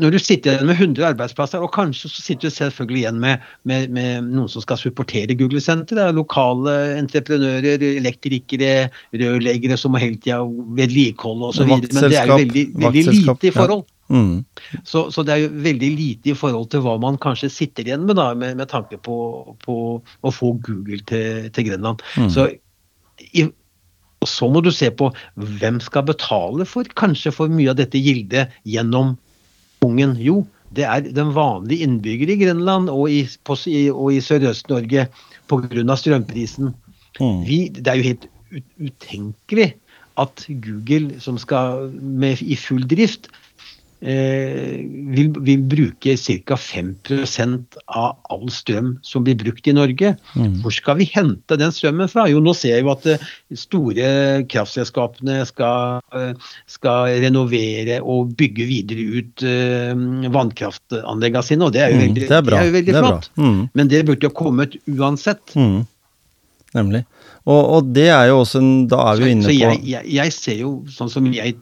når 0.00 0.14
du 0.14 0.18
sitter 0.22 0.54
igjen 0.54 0.68
med 0.70 0.78
100 0.80 1.04
arbeidsplasser, 1.10 1.60
og 1.60 1.72
kanskje 1.74 2.08
så 2.08 2.22
sitter 2.24 2.48
du 2.48 2.54
selvfølgelig 2.54 3.00
igjen 3.02 3.18
med, 3.20 3.42
med, 3.68 3.90
med 3.92 4.28
noen 4.30 4.48
som 4.48 4.64
skal 4.64 4.80
supportere 4.80 5.36
Google-senteret, 5.36 6.14
lokale 6.16 6.76
entreprenører, 6.96 7.82
elektrikere, 8.00 8.88
rørleggere 9.20 9.76
som 9.80 9.92
må 9.92 10.00
hele 10.00 10.16
tida 10.16 10.40
vedlikeholde 10.78 11.50
osv. 11.50 11.68
Men 11.68 11.84
det 12.08 12.20
er 12.22 12.30
jo 12.30 12.38
veldig, 12.40 12.64
veldig 12.86 13.04
lite 13.10 13.50
i 13.50 13.52
forhold. 13.52 13.84
Ja. 13.84 13.98
Mm. 14.12 14.44
Så, 14.84 15.06
så, 15.12 15.22
det 15.24 15.34
er 15.34 15.44
jo 15.44 15.50
veldig 15.64 15.90
lite 15.96 16.32
i 16.32 16.36
forhold 16.36 16.70
til 16.72 16.82
hva 16.84 16.98
man 17.00 17.18
kanskje 17.20 17.48
sitter 17.52 17.86
igjen 17.86 18.06
med, 18.08 18.16
da, 18.20 18.32
med, 18.36 18.56
med 18.58 18.68
tanke 18.72 18.96
på, 19.00 19.16
på, 19.64 19.76
å 20.00 20.32
få 20.32 20.54
Google 20.64 21.00
til, 21.08 21.50
til 21.52 21.68
Grenland. 21.68 22.00
Mm. 22.16 22.30
Så 22.32 22.48
i, 23.32 23.46
så 24.28 24.48
må 24.52 24.62
du 24.64 24.70
se 24.74 24.88
på 24.94 25.10
hvem 25.36 25.80
skal 25.84 26.06
betale 26.08 26.66
for 26.68 26.88
kanskje 26.98 27.32
for 27.34 27.52
mye 27.52 27.72
av 27.72 27.78
dette 27.80 28.00
gildet 28.00 28.52
gjennom 28.68 29.16
ungen? 29.84 30.16
Jo, 30.20 30.42
det 30.76 30.86
er 30.88 31.04
den 31.04 31.34
vanlige 31.36 31.86
innbygger 31.86 32.32
i 32.32 32.38
Grenland 32.40 32.90
og 32.92 33.10
i, 33.10 33.22
i 33.22 34.22
Sørøst-Norge 34.24 35.06
pga. 35.50 35.96
strømprisen. 35.96 36.72
Mm. 37.20 37.40
Vi, 37.46 37.68
det 37.68 37.86
er 37.86 38.00
jo 38.00 38.10
helt 38.10 38.28
utenkelig 38.80 39.72
at 40.20 40.44
Google, 40.64 41.20
som 41.20 41.38
skal 41.40 41.90
med, 42.00 42.42
i 42.42 42.56
full 42.56 42.84
drift, 42.88 43.28
vil, 44.02 45.28
vil, 45.46 45.60
bruke 45.70 46.16
ca. 46.18 46.56
5 46.58 46.88
av 47.86 48.16
all 48.32 48.48
strøm 48.50 48.96
som 49.06 49.22
blir 49.22 49.36
brukt 49.38 49.68
i 49.70 49.74
Norge. 49.76 50.14
Mm. 50.34 50.56
Hvor 50.64 50.74
skal 50.74 50.98
vi 50.98 51.06
hente 51.12 51.58
den 51.58 51.74
strømmen 51.74 52.10
fra? 52.10 52.26
Jo, 52.30 52.40
nå 52.42 52.54
ser 52.58 52.76
jeg 52.76 52.86
jo 52.86 52.92
at 52.92 53.06
de 53.06 53.14
eh, 53.14 53.28
store 53.58 54.08
kraftselskapene 54.50 55.42
skal, 55.48 56.02
eh, 56.16 56.50
skal, 56.70 57.12
renovere 57.22 58.00
og 58.02 58.34
bygge 58.38 58.66
videre 58.66 59.06
ut 59.20 59.46
eh, 59.46 59.94
vannkraftanleggene 60.34 61.46
sine, 61.46 61.68
og 61.68 61.76
det 61.76 61.84
er 61.84 61.94
jo 61.94 62.02
veldig, 62.02 62.26
mm, 62.26 62.28
det 62.28 62.40
er 62.40 62.58
er 62.58 62.68
jo 62.68 62.76
veldig 62.78 62.98
flott. 62.98 63.30
Mm. 63.38 63.62
Men 63.78 63.92
det 63.92 64.04
burde 64.08 64.28
jo 64.28 64.34
kommet 64.34 64.76
uansett. 64.90 65.54
Mm. 65.54 65.82
Nemlig. 66.72 67.04
Og, 67.44 67.62
og, 67.76 67.88
det 67.94 68.08
er 68.08 68.30
jo 68.30 68.38
også 68.40 68.60
en 68.62 68.68
Da 68.88 69.00
er 69.10 69.18
vi 69.18 69.26
jo 69.26 69.32
inne 69.34 69.42
på 69.42 69.50
Så 69.50 69.56
jeg, 69.58 69.80
jeg, 69.84 70.06
jeg 70.14 70.32
ser 70.32 70.60
jo 70.62 70.70
sånn 70.88 71.10
som 71.12 71.26
jeg 71.34 71.56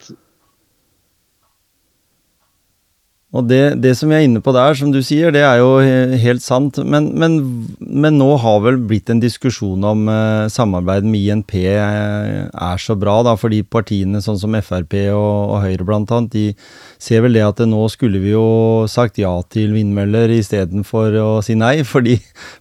og 3.31 3.47
det, 3.47 3.77
det, 3.79 3.93
som 3.95 4.11
vi 4.11 4.17
er 4.17 4.25
inne 4.27 4.41
på 4.43 4.51
der, 4.51 4.75
som 4.75 4.91
du 4.91 4.99
sier, 5.07 5.31
det 5.31 5.45
er 5.47 5.61
jo 5.61 5.79
helt 6.19 6.43
sant. 6.43 6.81
Men, 6.83 7.13
men, 7.15 7.37
men 7.79 8.17
nå 8.19 8.33
har 8.43 8.59
vel 8.65 8.81
blitt 8.91 9.13
en 9.13 9.21
diskusjon 9.23 9.85
om 9.87 10.09
eh, 10.11 10.49
samarbeid 10.51 11.07
med 11.07 11.29
INP 11.31 11.55
eh, 11.61 12.49
er 12.51 12.83
så 12.83 12.97
bra, 12.99 13.21
da, 13.23 13.37
fordi 13.39 13.61
partiene 13.63 14.19
sånn 14.25 14.41
som 14.41 14.57
Frp 14.59 14.97
og, 15.15 15.55
og 15.55 15.63
Høyre 15.63 15.87
blant 15.87 16.11
annet, 16.17 16.35
de 16.35 16.99
ser 16.99 17.23
vel 17.23 17.39
det 17.39 17.45
at 17.47 17.63
nå 17.71 17.85
skulle 17.93 18.19
vi 18.19 18.33
jo 18.33 18.89
sagt 18.91 19.21
ja 19.23 19.31
til 19.47 19.77
vindmøller 19.77 20.35
istedenfor 20.35 21.15
å 21.23 21.29
si 21.47 21.55
nei, 21.55 21.85
fordi, 21.93 22.17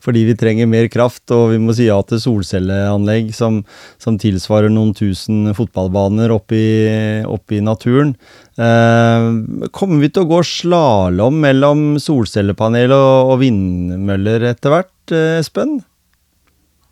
fordi, 0.05 0.27
vi 0.29 0.37
trenger 0.37 0.69
mer 0.69 0.85
kraft, 0.93 1.25
og 1.33 1.55
vi 1.55 1.57
må 1.63 1.73
si 1.73 1.89
ja 1.89 1.97
til 2.05 2.21
solcelleanlegg 2.21 3.33
som, 3.33 3.63
som 3.97 4.21
tilsvarer 4.21 4.69
noen 4.69 4.93
tusen 4.93 5.49
fotballbaner 5.57 6.29
oppe 6.37 7.57
i 7.57 7.63
naturen. 7.65 8.13
Eh, 8.59 9.27
kommer 9.75 10.03
vi 10.03 10.09
til 10.11 10.25
å 10.25 10.31
gå 10.33 10.39
slalåm 10.43 11.37
mellom 11.45 11.85
solcellepanel 12.01 12.91
og, 12.95 13.33
og 13.33 13.37
vindmøller 13.43 14.49
etter 14.51 14.75
hvert, 14.75 15.15
eh, 15.15 15.37
Espen? 15.39 15.79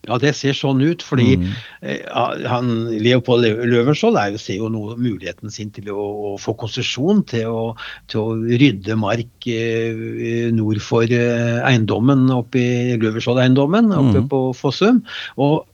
Ja, 0.07 0.15
det 0.21 0.31
ser 0.39 0.55
sånn 0.55 0.79
ut. 0.81 1.03
fordi 1.03 1.35
mm. 1.41 1.47
eh, 1.83 2.03
han, 2.47 2.69
Leopold 3.03 3.47
Løvenskiold 3.67 4.39
ser 4.39 4.61
jo 4.61 4.69
noe, 4.71 4.95
muligheten 4.95 5.51
sin 5.51 5.71
til 5.75 5.91
å, 5.91 6.05
å 6.31 6.35
få 6.39 6.55
konsesjon 6.59 7.23
til, 7.27 7.73
til, 8.07 8.21
å 8.21 8.59
rydde 8.61 8.95
mark 8.99 9.49
eh, 9.51 10.47
nord 10.55 10.79
for 10.83 11.11
eh, 11.11 11.59
eiendommen 11.67 12.29
oppe 12.35 12.61
i 12.63 12.99
Løvenskiold-eiendommen 13.01 13.91
oppe 13.97 14.23
mm. 14.23 14.29
på 14.31 14.41
Fossum. 14.55 15.03
Og 15.43 15.67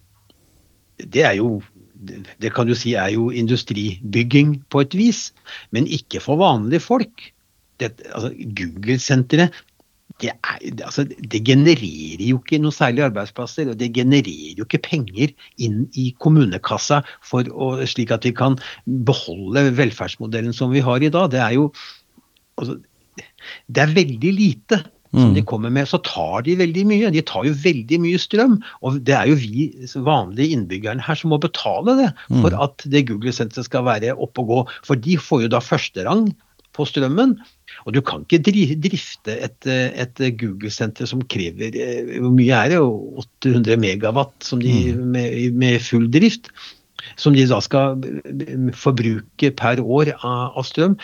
det 1.03 1.27
er 1.27 1.37
jo 1.37 1.59
det 2.41 2.53
kan 2.55 2.67
du 2.67 2.75
si 2.77 2.95
er 2.99 3.13
jo 3.15 3.29
industribygging 3.31 4.57
på 4.73 4.83
et 4.83 4.97
vis, 4.97 5.27
men 5.71 5.87
ikke 5.87 6.21
for 6.23 6.41
vanlige 6.41 6.83
folk. 6.83 7.29
altså, 7.81 8.33
Google-senteret 8.55 9.51
det, 10.21 10.31
altså, 10.83 11.03
det, 11.03 11.41
genererer 11.45 12.21
jo 12.21 12.39
ikke 12.39 12.59
noe 12.61 12.75
særlig 12.75 13.03
arbeidsplasser, 13.07 13.71
og 13.71 13.79
det 13.79 13.91
genererer 13.95 14.59
jo 14.59 14.67
ikke 14.67 14.83
penger 14.85 15.33
inn 15.57 15.87
i 15.99 16.11
kommunekassa 16.21 17.01
å, 17.33 17.69
slik 17.89 18.13
at 18.13 18.27
vi 18.27 18.33
kan 18.37 18.59
beholde 18.85 19.71
velferdsmodellen 19.77 20.53
som 20.55 20.73
vi 20.73 20.83
har 20.85 21.03
i 21.03 21.11
dag. 21.13 21.31
Det 21.33 21.41
er 21.41 21.57
jo 21.57 21.71
altså, 22.61 22.77
Det 23.67 23.81
er 23.83 23.97
veldig 23.97 24.33
lite 24.33 24.83
som 25.13 25.29
mm. 25.29 25.33
de 25.37 25.43
kommer 25.45 25.69
med, 25.73 25.85
så 25.89 25.99
tar 26.01 26.41
de 26.47 26.55
veldig 26.57 26.83
mye. 26.89 27.11
De 27.13 27.21
tar 27.29 27.45
jo 27.45 27.53
veldig 27.63 27.99
mye 28.01 28.21
strøm. 28.21 28.55
Og 28.81 28.97
det 29.05 29.13
er 29.13 29.29
jo 29.29 29.37
vi 29.37 29.67
vanlige 29.93 30.57
innbyggerne 30.57 31.05
her 31.05 31.19
som 31.19 31.33
må 31.33 31.37
betale 31.41 31.93
det 31.99 32.09
for 32.31 32.49
mm. 32.49 32.61
at 32.65 32.87
det 32.89 33.05
Google-senteret 33.11 33.69
skal 33.69 33.85
være 33.85 34.15
oppe 34.17 34.41
og 34.41 34.49
gå. 34.49 34.59
For 34.89 34.97
de 34.97 35.19
får 35.21 35.45
jo 35.45 35.53
da 35.53 35.61
førsterang 35.61 36.31
på 36.73 36.87
strømmen. 36.89 37.37
Og 37.85 37.93
du 37.93 38.01
kan 38.05 38.25
ikke 38.25 38.41
drifte 38.41 39.37
et, 39.37 39.69
et 39.69 40.21
Google-senter 40.39 41.09
som 41.09 41.21
krever 41.29 41.73
eh, 41.77 42.17
Hvor 42.21 42.33
mye 42.33 42.53
er 42.65 42.73
det? 42.73 42.81
800 42.81 43.77
megawatt 43.81 44.53
de, 44.61 44.77
mm. 44.93 45.03
med, 45.13 45.59
med, 45.61 45.81
full 45.85 46.09
drift? 46.13 46.49
Som 47.19 47.35
de 47.35 47.45
da 47.49 47.59
skal 47.61 48.01
forbruke 48.79 49.51
per 49.59 49.81
år 49.83 50.15
av, 50.23 50.57
av 50.57 50.65
strøm 50.65 50.97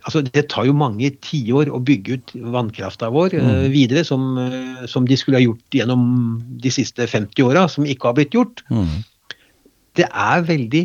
altså 0.00 0.22
Det 0.26 0.44
tar 0.52 0.66
jo 0.68 0.74
mange 0.76 1.10
tiår 1.24 1.70
å 1.72 1.80
bygge 1.82 2.18
ut 2.18 2.34
vannkrafta 2.54 3.10
vår 3.12 3.36
eh, 3.38 3.48
mm. 3.48 3.70
videre, 3.74 4.04
som, 4.08 4.36
eh, 4.40 4.84
som, 4.90 5.06
de 5.08 5.18
skulle 5.18 5.40
ha 5.40 5.44
gjort 5.44 5.78
gjennom 5.78 6.04
de 6.62 6.72
siste 6.74 7.06
50 7.08 7.46
åra, 7.46 7.66
som 7.70 7.88
ikke 7.88 8.10
har 8.10 8.18
blitt 8.18 8.36
gjort. 8.36 8.64
Mm. 8.72 9.02
Det 9.98 10.08
er 10.08 10.46
veldig 10.48 10.84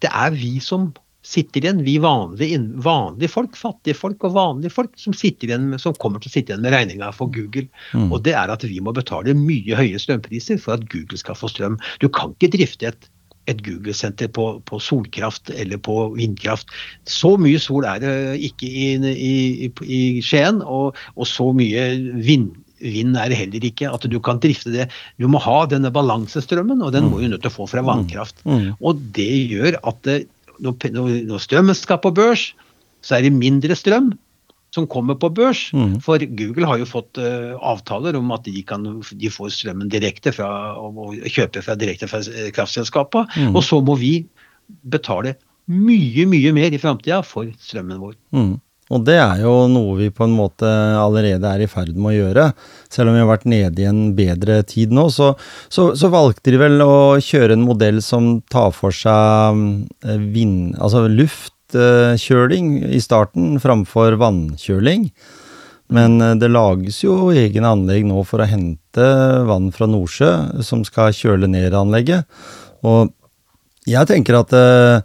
Det 0.00 0.08
er 0.08 0.30
vi 0.32 0.56
som 0.64 0.92
sitter 1.26 1.64
igjen, 1.64 1.82
vi 1.82 1.96
vanlige, 1.98 2.60
vanlige, 2.84 3.28
folk, 3.32 3.56
fattige 3.58 3.98
folk 3.98 4.22
og 4.24 4.36
vanlige 4.36 4.70
folk, 4.72 4.92
som, 5.00 5.14
igjen, 5.26 5.72
som 5.82 5.96
kommer 5.98 6.22
til 6.22 6.30
å 6.30 6.34
sitte 6.36 6.52
igjen 6.52 6.62
med 6.62 6.72
regninga 6.72 7.10
for 7.16 7.32
Google. 7.34 7.66
Mm. 7.92 8.12
Og 8.14 8.22
det 8.24 8.36
er 8.38 8.52
at 8.52 8.64
vi 8.64 8.78
må 8.80 8.94
betale 8.94 9.34
mye 9.34 9.78
høye 9.78 9.98
strømpriser 10.00 10.60
for 10.62 10.78
at 10.78 10.86
Google 10.92 11.18
skal 11.18 11.38
få 11.38 11.50
strøm. 11.50 11.80
Du 12.00 12.06
kan 12.08 12.36
ikke 12.36 12.52
drifte 12.54 12.92
et 12.92 13.10
et 13.50 13.62
Google-senter 13.64 14.30
på, 14.34 14.46
på, 14.68 14.80
solkraft 14.82 15.50
eller 15.54 15.80
på 15.82 15.96
vindkraft. 16.16 16.70
Så 17.08 17.34
mye 17.40 17.60
sol 17.62 17.86
er 17.88 18.02
det 18.02 18.14
ikke 18.50 18.68
i, 18.68 18.86
i, 19.12 19.70
i 19.86 20.02
Skien, 20.24 20.62
og, 20.62 20.98
og, 21.14 21.26
så 21.30 21.48
mye 21.56 21.88
vind, 22.26 22.50
vind 22.82 23.18
er 23.18 23.32
det 23.32 23.40
heller 23.40 23.66
ikke. 23.70 23.90
At 23.92 24.06
du 24.10 24.18
kan 24.22 24.42
drifte 24.42 24.74
det. 24.74 24.90
Du 25.22 25.28
må 25.30 25.42
ha 25.42 25.62
denne 25.70 25.92
balansestrømmen, 25.94 26.84
og 26.84 26.94
den 26.96 27.10
må 27.10 27.22
du 27.22 27.30
nødt 27.30 27.44
til 27.46 27.52
å 27.52 27.58
få 27.60 27.70
fra 27.70 27.84
mm. 27.84 27.90
vannkraft. 27.92 28.44
Mm. 28.48 28.70
Og 28.80 29.02
det 29.16 29.32
gjør 29.52 29.80
at 29.82 30.02
det, 30.08 30.20
når, 30.62 30.78
når 31.28 31.42
strømmen 31.42 31.76
skal 31.76 32.00
på 32.02 32.14
børs, 32.16 32.50
så 33.04 33.18
er 33.18 33.26
det 33.26 33.36
mindre 33.36 33.76
strøm 33.78 34.14
som 34.74 34.86
kommer 34.90 35.16
på 35.20 35.30
børs. 35.32 35.68
Mm. 35.72 35.96
For 36.04 36.22
Google 36.38 36.68
har 36.68 36.80
jo 36.80 36.88
fått 36.88 37.20
uh, 37.22 37.56
avtaler 37.64 38.18
om 38.18 38.32
at 38.36 38.44
de, 38.48 38.60
kan, 38.66 38.84
de 39.00 39.32
får 39.32 39.54
strømmen 39.56 39.90
direkte 39.92 40.34
fra 40.36 40.50
og 40.80 41.16
kjøper 41.24 41.64
fra 41.64 41.78
direkte 41.78 42.10
fra 42.10 42.22
kraftselskapene. 42.56 43.30
Mm. 43.36 43.56
Og 43.56 43.64
så 43.64 43.80
må 43.84 43.96
vi 44.00 44.14
betale 44.82 45.36
mye, 45.66 46.26
mye 46.28 46.52
mer 46.54 46.74
i 46.74 46.80
framtida 46.82 47.22
for 47.26 47.48
strømmen 47.62 48.02
vår. 48.02 48.14
Mm. 48.36 48.54
Og 48.94 49.02
det 49.02 49.16
er 49.18 49.40
jo 49.42 49.52
noe 49.66 49.96
vi 49.98 50.12
på 50.14 50.22
en 50.28 50.34
måte 50.36 50.68
allerede 51.00 51.48
er 51.50 51.64
i 51.64 51.70
ferd 51.70 51.96
med 51.96 52.12
å 52.12 52.14
gjøre. 52.14 52.44
Selv 52.92 53.10
om 53.10 53.16
vi 53.16 53.22
har 53.24 53.30
vært 53.32 53.48
nede 53.50 53.82
i 53.82 53.88
en 53.90 54.12
bedre 54.14 54.60
tid 54.68 54.94
nå, 54.94 55.08
så, 55.10 55.32
så, 55.66 55.88
så 55.98 56.10
valgte 56.12 56.54
de 56.54 56.60
vel 56.60 56.78
å 56.84 57.18
kjøre 57.18 57.56
en 57.56 57.66
modell 57.66 57.98
som 58.04 58.36
tar 58.52 58.70
for 58.76 58.94
seg 58.94 59.58
eh, 60.06 60.22
vind, 60.30 60.76
altså 60.78 61.06
luft 61.10 61.55
luftkjøling 61.74 62.84
i 62.94 63.00
starten 63.00 63.58
framfor 63.58 64.16
vannkjøling. 64.16 65.10
Men 65.88 66.20
eh, 66.20 66.34
det 66.34 66.50
lages 66.50 67.02
jo 67.04 67.30
egne 67.30 67.68
anlegg 67.68 68.06
nå 68.06 68.24
for 68.24 68.40
å 68.40 68.46
hente 68.46 69.44
vann 69.46 69.72
fra 69.72 69.86
Nordsjø, 69.86 70.62
som 70.62 70.84
skal 70.84 71.12
kjøle 71.12 71.46
ned 71.46 71.74
anlegget. 71.74 72.26
Og 72.82 73.12
jeg 73.86 74.06
tenker 74.06 74.40
at 74.40 74.52
eh, 74.52 75.02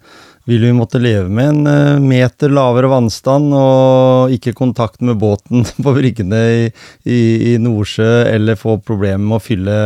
vil 0.51 0.65
vi 0.65 0.71
måtte 0.75 0.99
leve 0.99 1.29
med 1.31 1.49
en 1.49 1.67
eh, 1.69 1.99
meter 2.03 2.51
lavere 2.51 2.89
vannstand 2.91 3.53
og 3.55 4.33
ikke 4.35 4.53
kontakt 4.57 4.99
med 5.05 5.19
båten 5.21 5.63
på 5.83 5.93
bryggene 5.95 6.41
i, 6.51 6.65
i, 7.07 7.19
i, 7.51 7.55
Nordsjø, 7.61 8.09
eller 8.33 8.59
få 8.59 8.75
problemer 8.83 9.23
med 9.23 9.37
å 9.37 9.43
fylle 9.43 9.77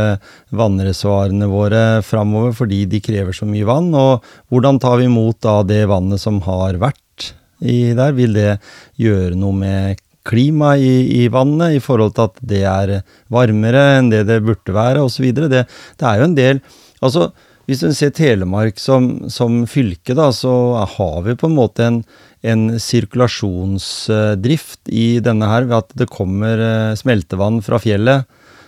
vannreservoarene 0.55 1.49
våre 1.51 1.83
framover 2.05 2.55
fordi 2.57 2.85
de 2.89 3.01
krever 3.03 3.35
så 3.35 3.47
mye 3.49 3.67
vann. 3.67 3.91
Og 3.93 4.25
hvordan 4.49 4.81
tar 4.81 4.97
vi 5.01 5.09
imot 5.09 5.41
da 5.45 5.59
det 5.67 5.83
vannet 5.91 6.23
som 6.23 6.41
har 6.47 6.79
vært 6.81 7.31
i 7.61 7.93
der? 7.97 8.15
Vil 8.17 8.33
det 8.37 8.55
gjøre 9.01 9.37
noe 9.37 9.59
med 9.59 10.01
klimaet 10.25 10.81
i, 10.81 10.95
i, 11.21 11.27
vannet 11.29 11.77
i 11.77 11.83
forhold 11.83 12.15
til 12.15 12.31
at 12.31 12.41
det 12.41 12.63
er 12.65 12.95
varmere 13.33 13.83
enn 13.99 14.09
det 14.09 14.23
det 14.31 14.41
burde 14.47 14.73
være, 14.73 15.05
osv.? 15.05 15.29
Det, 15.29 15.67
det 15.69 16.09
er 16.09 16.23
jo 16.23 16.31
en 16.31 16.39
del 16.39 16.65
Altså, 17.03 17.25
hvis 17.65 17.81
du 17.81 17.89
ser 17.97 18.11
Telemark 18.13 18.77
som, 18.81 19.29
som, 19.33 19.65
fylke, 19.69 20.13
da, 20.17 20.31
så 20.33 20.51
har 20.97 21.21
vi 21.25 21.35
på 21.39 21.47
en 21.49 21.57
måte 21.57 21.85
en, 21.85 22.03
en 22.45 22.79
sirkulasjonsdrift 22.81 24.89
i 24.93 25.19
denne 25.25 25.45
her, 25.49 25.63
ved 25.69 25.77
at 25.81 25.89
det 25.97 26.13
kommer 26.13 26.61
eh, 26.61 26.97
smeltevann 26.99 27.61
fra 27.65 27.79
fjellet 27.81 28.25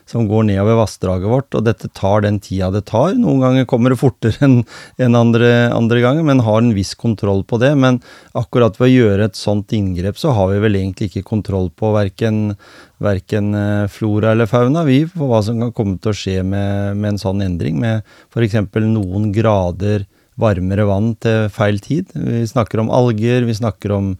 som 0.07 0.27
går 0.27 0.47
nedover 0.47 0.79
vassdraget 0.79 1.31
vårt, 1.31 1.55
og 1.57 1.65
dette 1.67 1.89
tar 1.95 2.23
den 2.23 2.39
tida 2.43 2.69
det 2.73 2.85
tar. 2.89 3.15
Noen 3.19 3.43
ganger 3.43 3.67
kommer 3.69 3.93
det 3.93 3.99
fortere 3.99 4.39
enn 4.47 4.57
en 5.03 5.19
andre, 5.19 5.51
andre 5.75 6.01
ganger, 6.03 6.25
men 6.27 6.43
har 6.45 6.61
en 6.61 6.73
viss 6.77 6.93
kontroll 6.99 7.43
på 7.47 7.59
det. 7.61 7.73
Men 7.79 7.99
akkurat 8.37 8.79
ved 8.79 8.89
å 8.89 8.93
gjøre 8.93 9.29
et 9.29 9.39
sånt 9.39 9.73
inngrep, 9.75 10.19
så 10.19 10.33
har 10.37 10.53
vi 10.53 10.61
vel 10.63 10.79
egentlig 10.79 11.11
ikke 11.11 11.27
kontroll 11.27 11.69
på 11.75 11.91
verken, 11.95 12.55
verken 13.03 13.53
eh, 13.57 13.87
flora 13.91 14.33
eller 14.33 14.49
fauna, 14.49 14.85
vi, 14.87 15.03
på 15.11 15.29
hva 15.29 15.43
som 15.45 15.59
kan 15.61 15.75
komme 15.75 15.99
til 16.01 16.13
å 16.13 16.19
skje 16.23 16.37
med, 16.43 16.97
med 16.97 17.15
en 17.15 17.23
sånn 17.27 17.43
endring, 17.45 17.81
med 17.83 18.07
f.eks. 18.31 18.61
noen 18.87 19.31
grader 19.35 20.07
varmere 20.39 20.85
vann 20.87 21.13
til 21.21 21.47
feil 21.53 21.79
tid. 21.83 22.13
Vi 22.13 22.45
snakker 22.49 22.81
om 22.81 22.91
alger, 22.93 23.45
vi 23.47 23.55
snakker 23.57 23.93
om, 23.95 24.11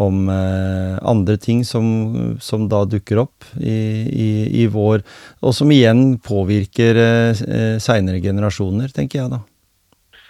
om 0.00 0.28
eh, 0.32 0.96
andre 1.02 1.36
ting 1.40 1.64
som, 1.68 2.38
som, 2.40 2.66
da 2.72 2.84
dukker 2.88 3.22
opp 3.24 3.46
i, 3.60 3.76
i, 4.08 4.30
i, 4.62 4.66
vår, 4.72 5.04
og 5.42 5.54
som 5.56 5.72
igjen 5.74 6.16
påvirker 6.24 7.02
eh, 7.04 7.76
seinere 7.82 8.22
generasjoner, 8.24 8.92
tenker 8.94 9.22
jeg 9.22 9.34
da. 9.36 9.42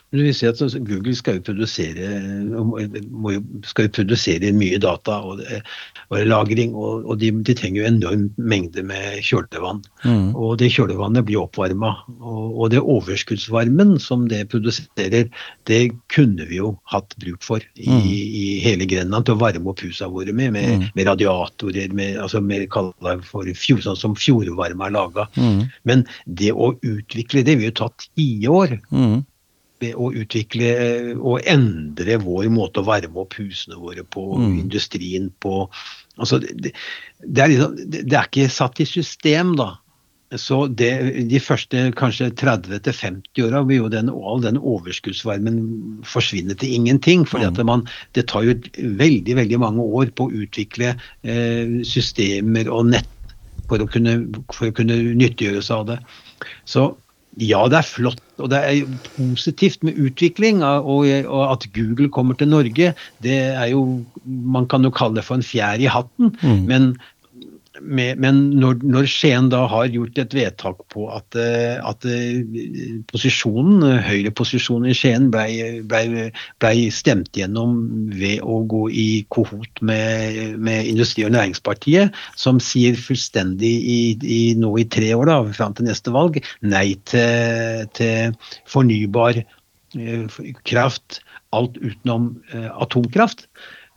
Men 0.09 0.25
vi 0.25 0.31
ser 0.33 0.55
at 0.55 0.77
Google 0.88 1.12
skal 1.17 1.37
jo 1.37 1.43
produsere, 1.50 2.07
skal 3.69 3.88
jo 3.88 3.93
produsere 3.99 4.55
mye 4.57 4.79
data 4.81 5.19
og, 5.21 5.43
og 6.09 6.23
lagring, 6.25 6.73
og, 6.73 7.05
og 7.05 7.21
de, 7.21 7.29
de, 7.45 7.57
trenger 7.59 7.83
jo 7.83 7.91
enorm 7.91 8.23
mengde 8.41 8.87
med 8.88 9.21
kjølevann. 9.27 9.83
Mm. 10.09 10.33
Og 10.33 10.57
det 10.62 10.71
kjølevannet 10.73 11.29
blir 11.29 11.43
oppvarma. 11.43 11.93
Og, 12.17 12.43
og, 12.47 12.65
det 12.73 12.81
overskuddsvarmen 12.81 13.99
som 14.00 14.25
det 14.33 14.47
produserer, 14.49 15.29
det 15.69 15.83
kunne 16.09 16.49
vi 16.49 16.62
jo 16.62 16.73
hatt 16.88 17.12
bruk 17.21 17.45
for 17.45 17.61
i, 17.77 17.91
mm. 17.93 18.09
i 18.09 18.45
hele 18.65 18.88
Grenland 18.88 19.29
til 19.29 19.37
å 19.37 19.43
varme 19.45 19.75
opp 19.75 19.85
husene 19.85 20.09
våre 20.15 20.33
med, 20.33 20.57
med, 20.57 20.71
mm. 20.73 20.91
med 20.97 21.12
radiatorer, 21.12 21.93
med, 21.93 22.17
altså 22.25 22.41
med, 22.41 22.65
for 23.29 23.53
fjord, 23.53 23.85
sånn 23.85 24.05
som 24.09 24.17
fjordvarme 24.17 24.88
er 24.88 24.97
laga. 24.97 25.29
Mm. 25.37 25.67
Men 25.85 26.09
det 26.25 26.55
å 26.57 26.73
utvikle 26.81 27.45
det 27.45 27.61
vil 27.61 27.69
jo 27.69 27.81
ta 27.85 27.93
tiår. 28.07 28.81
Mm 28.88 29.27
å 29.95 30.11
utvikle 30.13 30.71
og 31.17 31.47
endre 31.49 32.19
vår 32.23 32.49
måte 32.53 32.83
å 32.83 32.89
varme 32.89 33.23
opp 33.23 33.37
husene 33.39 33.79
våre 33.81 34.05
på, 34.05 34.25
mm. 34.39 34.55
industrien 34.59 35.29
på 35.43 35.67
altså 36.19 36.41
det, 36.43 36.73
det, 37.23 37.43
er 37.43 37.53
liksom, 37.53 37.77
det, 37.95 38.07
er 38.09 38.27
ikke 38.27 38.49
satt 38.53 38.81
i 38.83 38.89
system, 38.89 39.55
da. 39.59 39.77
Så 40.37 40.67
det, 40.69 40.91
De 41.31 41.39
første 41.41 41.87
kanskje 41.97 42.29
30-50 42.37 43.47
åra 43.47 43.63
vil 43.65 43.79
jo 43.79 43.93
den, 43.93 44.11
all 44.13 44.43
den 44.45 44.59
overskuddsvarmen 44.61 45.61
forsvinne 46.05 46.53
til 46.61 46.75
ingenting. 46.77 47.25
fordi 47.25 47.49
at 47.49 47.57
mm. 47.57 47.67
man, 47.67 47.87
Det 48.13 48.27
tar 48.29 48.45
jo 48.45 48.59
veldig 48.77 49.37
veldig 49.39 49.61
mange 49.63 49.81
år 49.81 50.13
på 50.13 50.29
å 50.29 50.43
utvikle 50.45 50.93
eh, 51.23 51.81
systemer 51.81 52.69
og 52.69 52.91
nett 52.93 53.09
for 53.69 53.81
å 53.81 53.89
kunne, 53.89 54.19
for 54.53 54.69
å 54.69 54.77
kunne 54.77 55.01
nyttiggjøre 55.17 55.65
seg 55.65 55.81
av 55.81 55.87
det. 55.93 55.99
Så 56.69 56.91
ja, 57.37 57.61
det 57.71 57.79
er 57.79 57.87
flott 57.87 58.25
og 58.39 58.51
det 58.53 58.59
er 58.63 58.99
positivt 59.17 59.85
med 59.87 59.99
utvikling. 59.99 60.63
Og, 60.63 61.07
at 61.09 61.67
Google 61.75 62.09
kommer 62.15 62.39
til 62.39 62.51
Norge, 62.51 62.95
det 63.23 63.39
er 63.39 63.67
jo 63.73 64.05
Man 64.25 64.67
kan 64.69 64.85
jo 64.85 64.91
kalle 64.91 65.17
det 65.17 65.25
for 65.25 65.39
en 65.39 65.47
fjær 65.47 65.81
i 65.81 65.89
hatten. 65.91 66.35
Mm. 66.43 66.65
men 66.69 66.97
med, 67.83 68.19
men 68.23 68.39
når, 68.59 68.83
når, 68.87 69.07
Skien 69.11 69.49
da 69.53 69.63
har 69.71 69.89
gjort 69.93 70.19
et 70.21 70.35
vedtak 70.37 70.81
på 70.93 71.07
at, 71.15 71.37
eh, 71.39 71.79
at 71.85 72.05
eh, 72.09 72.41
posisjonen, 73.11 73.85
høyreposisjonen 74.07 74.91
i 74.91 74.97
Skien 74.97 75.29
ble, 75.35 75.47
ble, 75.89 76.29
ble, 76.63 76.73
stemt 76.95 77.31
gjennom 77.37 77.77
ved 78.15 78.43
å 78.43 78.61
gå 78.71 78.85
i 78.91 79.09
kohot 79.35 79.83
med, 79.85 80.59
med 80.61 80.91
Industri- 80.91 81.27
og 81.29 81.35
Næringspartiet, 81.37 82.17
som 82.39 82.61
sier 82.63 82.99
fullstendig 82.99 83.75
i, 83.79 84.01
i, 84.23 84.43
nå 84.59 84.75
i 84.81 84.89
tre 84.89 85.13
år, 85.17 85.31
da, 85.31 85.41
fram 85.57 85.79
til 85.79 85.89
neste 85.89 86.15
valg, 86.15 86.41
nei 86.61 86.93
til, 87.11 87.89
til 87.99 88.37
fornybar 88.71 89.43
eh, 89.43 90.41
kraft, 90.69 91.23
alt 91.57 91.79
utenom 91.81 92.35
atomkraft. 92.77 93.47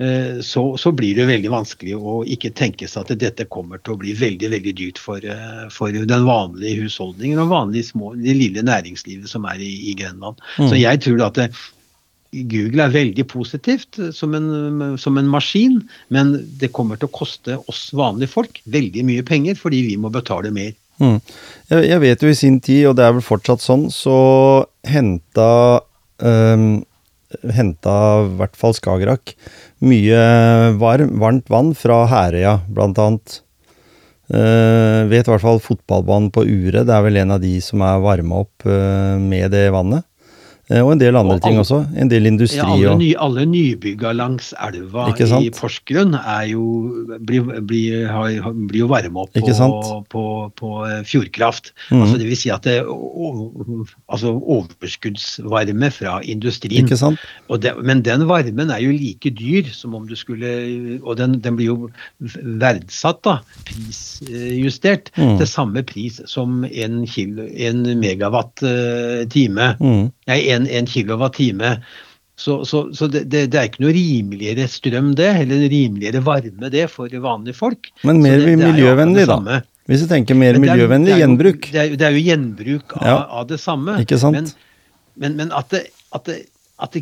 Eh, 0.01 0.39
så, 0.41 0.77
så, 0.77 0.91
blir 0.91 1.17
det 1.19 1.27
veldig 1.29 1.49
vanskelig 1.53 1.97
å 1.99 2.21
ikke 2.25 2.49
tenke 2.57 2.87
seg 2.89 3.03
at 3.05 3.19
dette 3.21 3.45
kommer 3.53 3.81
til 3.83 3.93
å 3.93 3.99
bli 4.01 4.15
veldig 4.17 4.49
veldig 4.55 4.73
dyrt 4.79 5.01
for, 5.01 5.21
eh, 5.21 5.67
for 5.73 5.93
den 5.93 6.25
vanlige 6.25 6.79
husholdningen 6.79 7.41
og 7.43 7.51
vanlige 7.51 7.91
små, 7.91 8.15
det 8.17 8.33
lille 8.39 8.63
næringslivet 8.65 9.29
som 9.29 9.45
er 9.51 9.61
i, 9.61 9.69
i 9.91 9.93
Grenland. 9.99 10.41
Mm. 10.57 10.71
Så 10.71 10.79
jeg 10.79 11.03
tror 11.05 11.25
at 11.27 11.37
det, 11.37 11.51
Google 12.31 12.87
er 12.87 12.95
veldig 12.95 13.27
positivt 13.29 13.99
som 14.15 14.33
en, 14.37 14.97
som 14.97 15.19
en, 15.19 15.29
maskin, 15.29 15.81
men 16.09 16.37
det 16.57 16.71
kommer 16.73 16.97
til 16.97 17.09
å 17.09 17.13
koste 17.13 17.59
oss 17.69 17.89
vanlige 17.93 18.31
folk 18.31 18.61
veldig 18.71 19.03
mye 19.05 19.25
penger 19.27 19.59
fordi 19.59 19.83
vi 19.91 19.97
må 19.99 20.09
betale 20.13 20.53
mer. 20.55 20.71
Mm. 21.01 21.19
Jeg, 21.69 21.89
jeg, 21.91 22.01
vet 22.07 22.23
jo 22.23 22.31
i 22.31 22.39
sin 22.39 22.61
tid, 22.63 22.85
og 22.89 22.95
det 22.97 23.05
er 23.05 23.17
vel 23.19 23.25
fortsatt 23.25 23.61
sånn, 23.61 23.89
så 23.93 24.15
henta 24.87 25.51
um, 26.23 26.79
henta 27.55 27.95
i 28.25 28.33
hvert 28.39 28.57
fall 28.59 28.75
Skagerrak 28.77 29.35
mye 29.81 30.19
varm, 30.81 31.15
varmt 31.21 31.49
vann 31.51 31.71
fra 31.77 32.03
Herøya, 32.11 32.59
blant 32.69 32.99
annet. 33.01 33.39
Uh, 34.31 35.09
vet 35.11 35.27
i 35.27 35.31
hvert 35.33 35.43
fall 35.43 35.59
fotballbanen 35.59 36.29
på 36.31 36.45
Ure. 36.47 36.85
Det 36.87 36.93
er 36.95 37.03
vel 37.03 37.19
en 37.19 37.35
av 37.35 37.41
de 37.43 37.57
som 37.63 37.83
er 37.83 38.03
varma 38.03 38.43
opp 38.45 38.67
uh, 38.67 39.17
med 39.19 39.51
det 39.51 39.67
vannet. 39.75 40.05
Eh, 40.71 40.79
og 40.79 40.93
en 40.93 41.01
del 41.01 41.17
andre 41.19 41.35
alle, 41.35 41.43
ting 41.43 41.59
også. 41.59 41.81
En 41.99 42.09
del 42.11 42.29
industri. 42.29 42.59
Ja, 42.61 42.69
alle, 42.71 42.95
ny, 42.99 43.09
alle 43.19 43.45
nybygga 43.49 44.13
langs 44.15 44.51
elva 44.63 45.09
i 45.11 45.49
Porsgrunn 45.55 46.15
jo, 46.47 46.65
blir, 47.19 47.43
blir, 47.67 48.07
blir, 48.07 48.79
jo 48.79 48.87
varma 48.91 49.25
opp 49.25 49.35
på, 49.35 50.01
på, 50.13 50.23
på, 50.57 50.71
eh, 50.87 51.01
fjordkraft. 51.07 51.73
Mm. 51.89 52.01
Altså, 52.01 52.19
det 52.21 52.29
vil 52.29 52.39
si 52.39 52.53
at 52.53 52.67
det 52.67 52.77
altså 52.85 54.33
overskuddsvarme 54.39 55.91
fra 55.93 56.19
industrien. 56.23 56.87
Det, 56.87 57.75
men 57.83 58.03
den 58.05 58.25
varmen 58.29 58.71
er 58.71 58.83
jo 58.85 58.95
like 58.95 59.33
dyr 59.35 59.67
som 59.75 59.95
om 59.97 60.07
du 60.07 60.15
skulle 60.15 60.51
Og 61.01 61.17
den, 61.17 61.39
den 61.43 61.55
blir 61.57 61.71
jo 61.71 61.89
verdsatt, 62.61 63.21
da, 63.25 63.37
prisjustert, 63.67 65.11
mm. 65.17 65.37
til 65.39 65.47
samme 65.49 65.83
pris 65.87 66.19
som 66.29 66.63
en, 66.65 67.01
kilo, 67.09 67.47
en 67.51 67.83
megawatt 67.99 68.63
uh, 68.63 69.23
time. 69.31 69.73
Mm. 69.81 70.09
Nei, 70.31 70.39
en 70.53 70.60
en, 70.61 70.69
en 70.69 70.87
kilowattime. 70.89 71.75
Så, 72.41 72.61
så, 72.65 72.87
så 72.97 73.07
det, 73.11 73.25
det, 73.29 73.43
det, 73.53 73.59
er 73.59 73.67
ikke 73.69 73.83
noe 73.83 73.93
rimeligere 73.93 74.65
strøm 74.71 75.11
det, 75.17 75.29
eller 75.43 75.67
rimeligere 75.69 76.23
varme 76.25 76.71
det 76.73 76.87
for 76.89 77.11
vanlige 77.21 77.57
folk. 77.57 77.91
Men 78.07 78.21
mer 78.23 78.41
det, 78.41 78.55
miljøvennlig, 78.61 79.27
da? 79.29 79.59
Hvis 79.91 80.05
du 80.05 80.09
tenker 80.09 80.37
mer 80.37 80.55
er, 80.55 80.63
miljøvennlig 80.63 81.19
gjenbruk? 81.19 81.67
Det 81.73 81.83
er, 81.83 81.93
det 81.99 82.07
er, 82.07 82.15
jo 82.15 82.23
gjenbruk 82.25 82.95
av, 82.97 83.05
ja. 83.05 83.19
av, 83.41 83.45
det 83.51 83.59
samme. 83.61 83.99
Ikke 84.01 84.17
sant? 84.21 84.37
Men, 84.39 84.49
men, 85.21 85.37
men 85.37 85.53
at, 85.57 85.75
at, 86.17 86.33
at 86.81 86.97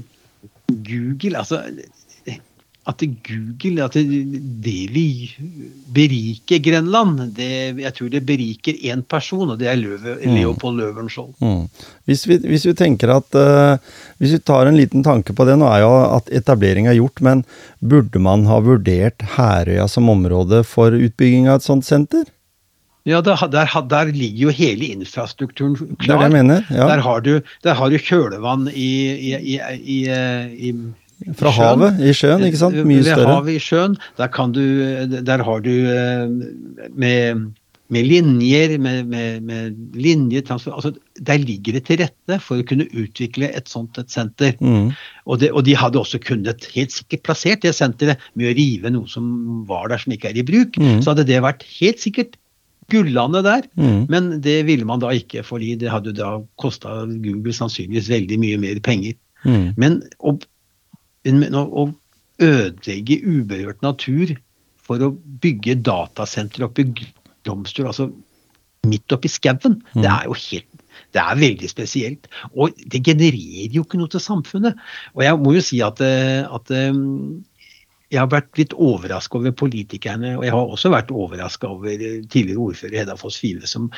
Google 0.70 1.40
altså 1.40 1.62
at 2.88 3.04
Google 3.04 3.84
at 3.86 3.94
det 3.94 4.06
vil 4.64 5.34
berike 5.94 6.60
Grenland. 6.64 7.22
Det, 7.36 7.50
jeg 7.84 7.94
tror 7.96 8.10
det 8.14 8.24
beriker 8.26 8.80
én 8.90 9.04
person, 9.04 9.52
og 9.52 9.60
det 9.60 9.70
er 9.70 9.78
Løve, 9.80 10.16
mm. 10.18 10.38
Leopold 10.38 10.80
Løvenskiold. 10.80 11.36
Mm. 11.44 11.68
Hvis, 12.10 12.26
hvis, 12.26 12.66
vi 12.66 12.74
tenker 12.78 13.12
at 13.14 13.36
uh, 13.38 13.78
Hvis 14.18 14.34
vi 14.38 14.40
tar 14.42 14.68
en 14.68 14.80
liten 14.80 15.04
tanke 15.06 15.36
på 15.36 15.46
det, 15.48 15.60
nå 15.60 15.68
er 15.70 15.84
jo 15.84 15.92
at 16.18 16.32
etablering 16.42 16.90
er 16.90 16.98
gjort, 16.98 17.22
men 17.26 17.46
burde 17.80 18.20
man 18.20 18.48
ha 18.50 18.60
vurdert 18.64 19.24
Herøya 19.36 19.88
som 19.88 20.10
område 20.12 20.64
for 20.68 20.96
utbygging 20.96 21.48
av 21.48 21.60
et 21.60 21.68
sånt 21.68 21.88
senter? 21.88 22.26
Ja, 23.08 23.22
der, 23.24 23.40
der, 23.48 23.70
der, 23.90 24.12
ligger 24.12 24.50
jo 24.50 24.54
hele 24.54 24.90
infrastrukturen 24.92 25.78
klar. 25.78 25.96
Det 26.04 26.10
er 26.10 26.18
det 26.20 26.28
jeg 26.28 26.36
mener, 26.36 26.66
ja. 26.68 26.88
Der 26.92 27.02
har 27.06 27.22
du, 27.24 27.32
der 27.64 27.78
har 27.80 27.90
du 27.90 27.96
kjølevann 27.96 28.68
i, 28.70 28.90
i, 29.32 29.56
i, 29.56 30.00
i 30.68 30.74
fra 31.40 31.52
havet, 31.54 32.02
i 32.02 32.14
sjøen, 32.16 32.44
ikke 32.48 32.60
sant? 32.62 32.78
Mye 32.88 33.04
større. 33.04 33.24
Ved 33.24 33.32
havet 33.34 33.56
i 33.56 33.64
sjøen, 33.64 33.96
der, 34.20 34.30
kan 34.34 34.54
du, 34.56 34.64
der 35.28 35.44
har 35.46 35.64
du 35.66 35.72
eh, 35.92 36.26
med, 36.94 37.46
med 37.94 38.08
linjer, 38.08 38.76
med, 38.82 39.10
med, 39.12 39.46
med 39.46 39.80
linjetransfer 40.00 40.76
altså, 40.76 40.94
Der 41.16 41.42
ligger 41.44 41.78
det 41.78 41.86
til 41.90 42.02
rette 42.04 42.40
for 42.44 42.62
å 42.62 42.68
kunne 42.68 42.88
utvikle 42.88 43.52
et 43.52 43.72
sånt 43.72 44.00
et 44.02 44.12
senter. 44.14 44.56
Mm. 44.64 44.92
Og, 45.26 45.40
det, 45.42 45.52
og, 45.52 45.64
de 45.68 45.78
hadde 45.80 46.00
også 46.02 46.22
kunnet 46.24 46.70
helt 46.76 46.96
sikkert 46.96 47.26
plassert 47.28 47.66
det 47.66 47.76
senteret 47.78 48.22
med 48.34 48.52
å 48.52 48.58
rive 48.58 48.94
noe 48.94 49.10
som 49.12 49.66
var 49.70 49.92
der 49.92 50.04
som 50.04 50.16
ikke 50.16 50.32
er 50.32 50.40
i 50.40 50.46
bruk. 50.48 50.80
Mm. 50.80 51.02
Så 51.04 51.14
hadde 51.14 51.28
det 51.30 51.44
vært 51.46 51.68
helt 51.80 52.04
sikkert 52.04 52.40
gullene 52.90 53.42
der, 53.46 53.66
mm. 53.78 54.06
men 54.10 54.30
det 54.42 54.64
ville 54.66 54.88
man 54.88 55.02
da 55.02 55.12
ikke, 55.14 55.44
fordi 55.46 55.76
det 55.78 55.92
hadde 55.94 56.16
da 56.18 56.40
kosta 56.58 57.04
Google 57.22 57.54
sannsynligvis 57.54 58.10
veldig 58.10 58.40
mye 58.42 58.62
mer 58.62 58.80
penger. 58.86 59.14
Mm. 59.46 59.68
Men 59.80 60.00
å 60.20 60.36
å 61.26 61.86
ødelegge 62.40 63.20
uberørt 63.26 63.82
natur 63.84 64.36
for 64.80 65.04
å 65.04 65.14
bygge 65.44 65.78
datasenter 65.86 66.66
oppe 66.66 66.86
i 66.86 66.94
Glomstur, 67.46 67.88
altså 67.88 68.10
midt 68.88 69.12
oppi 69.12 69.30
skauen, 69.32 69.82
mm. 69.94 70.02
det 70.02 70.10
er 70.10 70.30
jo 70.30 70.38
helt 70.38 70.80
det 71.16 71.22
er 71.22 71.40
veldig 71.40 71.70
spesielt. 71.72 72.28
Og 72.54 72.76
det 72.92 73.02
genererer 73.06 73.74
jo 73.74 73.86
ikke 73.86 73.98
noe 73.98 74.12
til 74.12 74.22
samfunnet. 74.22 74.78
Og 75.16 75.24
jeg 75.26 75.40
må 75.42 75.56
jo 75.56 75.64
si 75.66 75.80
at, 75.86 76.02
eh, 76.06 76.44
at 76.46 76.74
eh, 76.76 77.00
jeg 78.10 78.22
har 78.22 78.30
vært 78.30 78.60
litt 78.60 78.76
overraska 78.78 79.40
over 79.40 79.56
politikerne, 79.58 80.36
og 80.38 80.46
jeg 80.46 80.54
har 80.54 80.74
også 80.76 80.92
vært 80.94 81.14
overraska 81.14 81.70
over 81.70 81.98
tidligere 82.30 82.62
ordfører 82.70 83.04
Hedda 83.04 83.18
Foss 83.20 83.40
Five, 83.42 83.70
som 83.70 83.90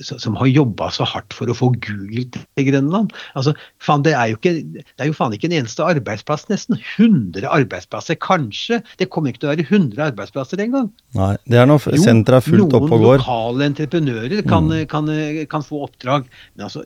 som 0.00 0.36
har 0.38 0.50
jobba 0.50 0.90
så 0.94 1.06
hardt 1.08 1.34
for 1.36 1.50
å 1.50 1.56
få 1.56 1.70
Google 1.82 2.26
til 2.32 2.66
Grønland. 2.68 3.14
Altså, 3.38 3.54
fan, 3.82 4.04
det, 4.06 4.14
er 4.16 4.32
jo 4.32 4.38
ikke, 4.38 4.54
det 4.84 5.04
er 5.04 5.10
jo 5.10 5.16
faen 5.16 5.34
ikke 5.36 5.50
en 5.50 5.56
eneste 5.60 5.86
arbeidsplass, 5.86 6.46
nesten. 6.52 6.78
100 6.96 7.46
arbeidsplasser, 7.48 8.18
kanskje. 8.22 8.80
Det 9.00 9.10
kommer 9.12 9.32
ikke 9.32 9.44
til 9.44 9.50
å 9.50 9.54
være 9.54 9.66
100 9.68 10.06
arbeidsplasser 10.10 10.62
engang. 10.62 10.90
Nei, 11.18 11.34
det 11.50 11.60
er 11.60 11.68
når 11.70 11.90
senteret 11.98 12.40
er 12.40 12.46
fullt 12.46 12.78
oppe 12.78 12.94
og 12.94 13.04
går. 13.06 13.20
Noen 13.20 13.24
lokale 13.24 13.68
entreprenører 13.72 14.46
kan, 14.46 14.70
mm. 14.70 14.86
kan, 14.90 15.10
kan, 15.10 15.44
kan, 15.50 15.66
få 15.66 15.84
oppdrag. 15.88 16.30
Men 16.54 16.68
altså, 16.68 16.84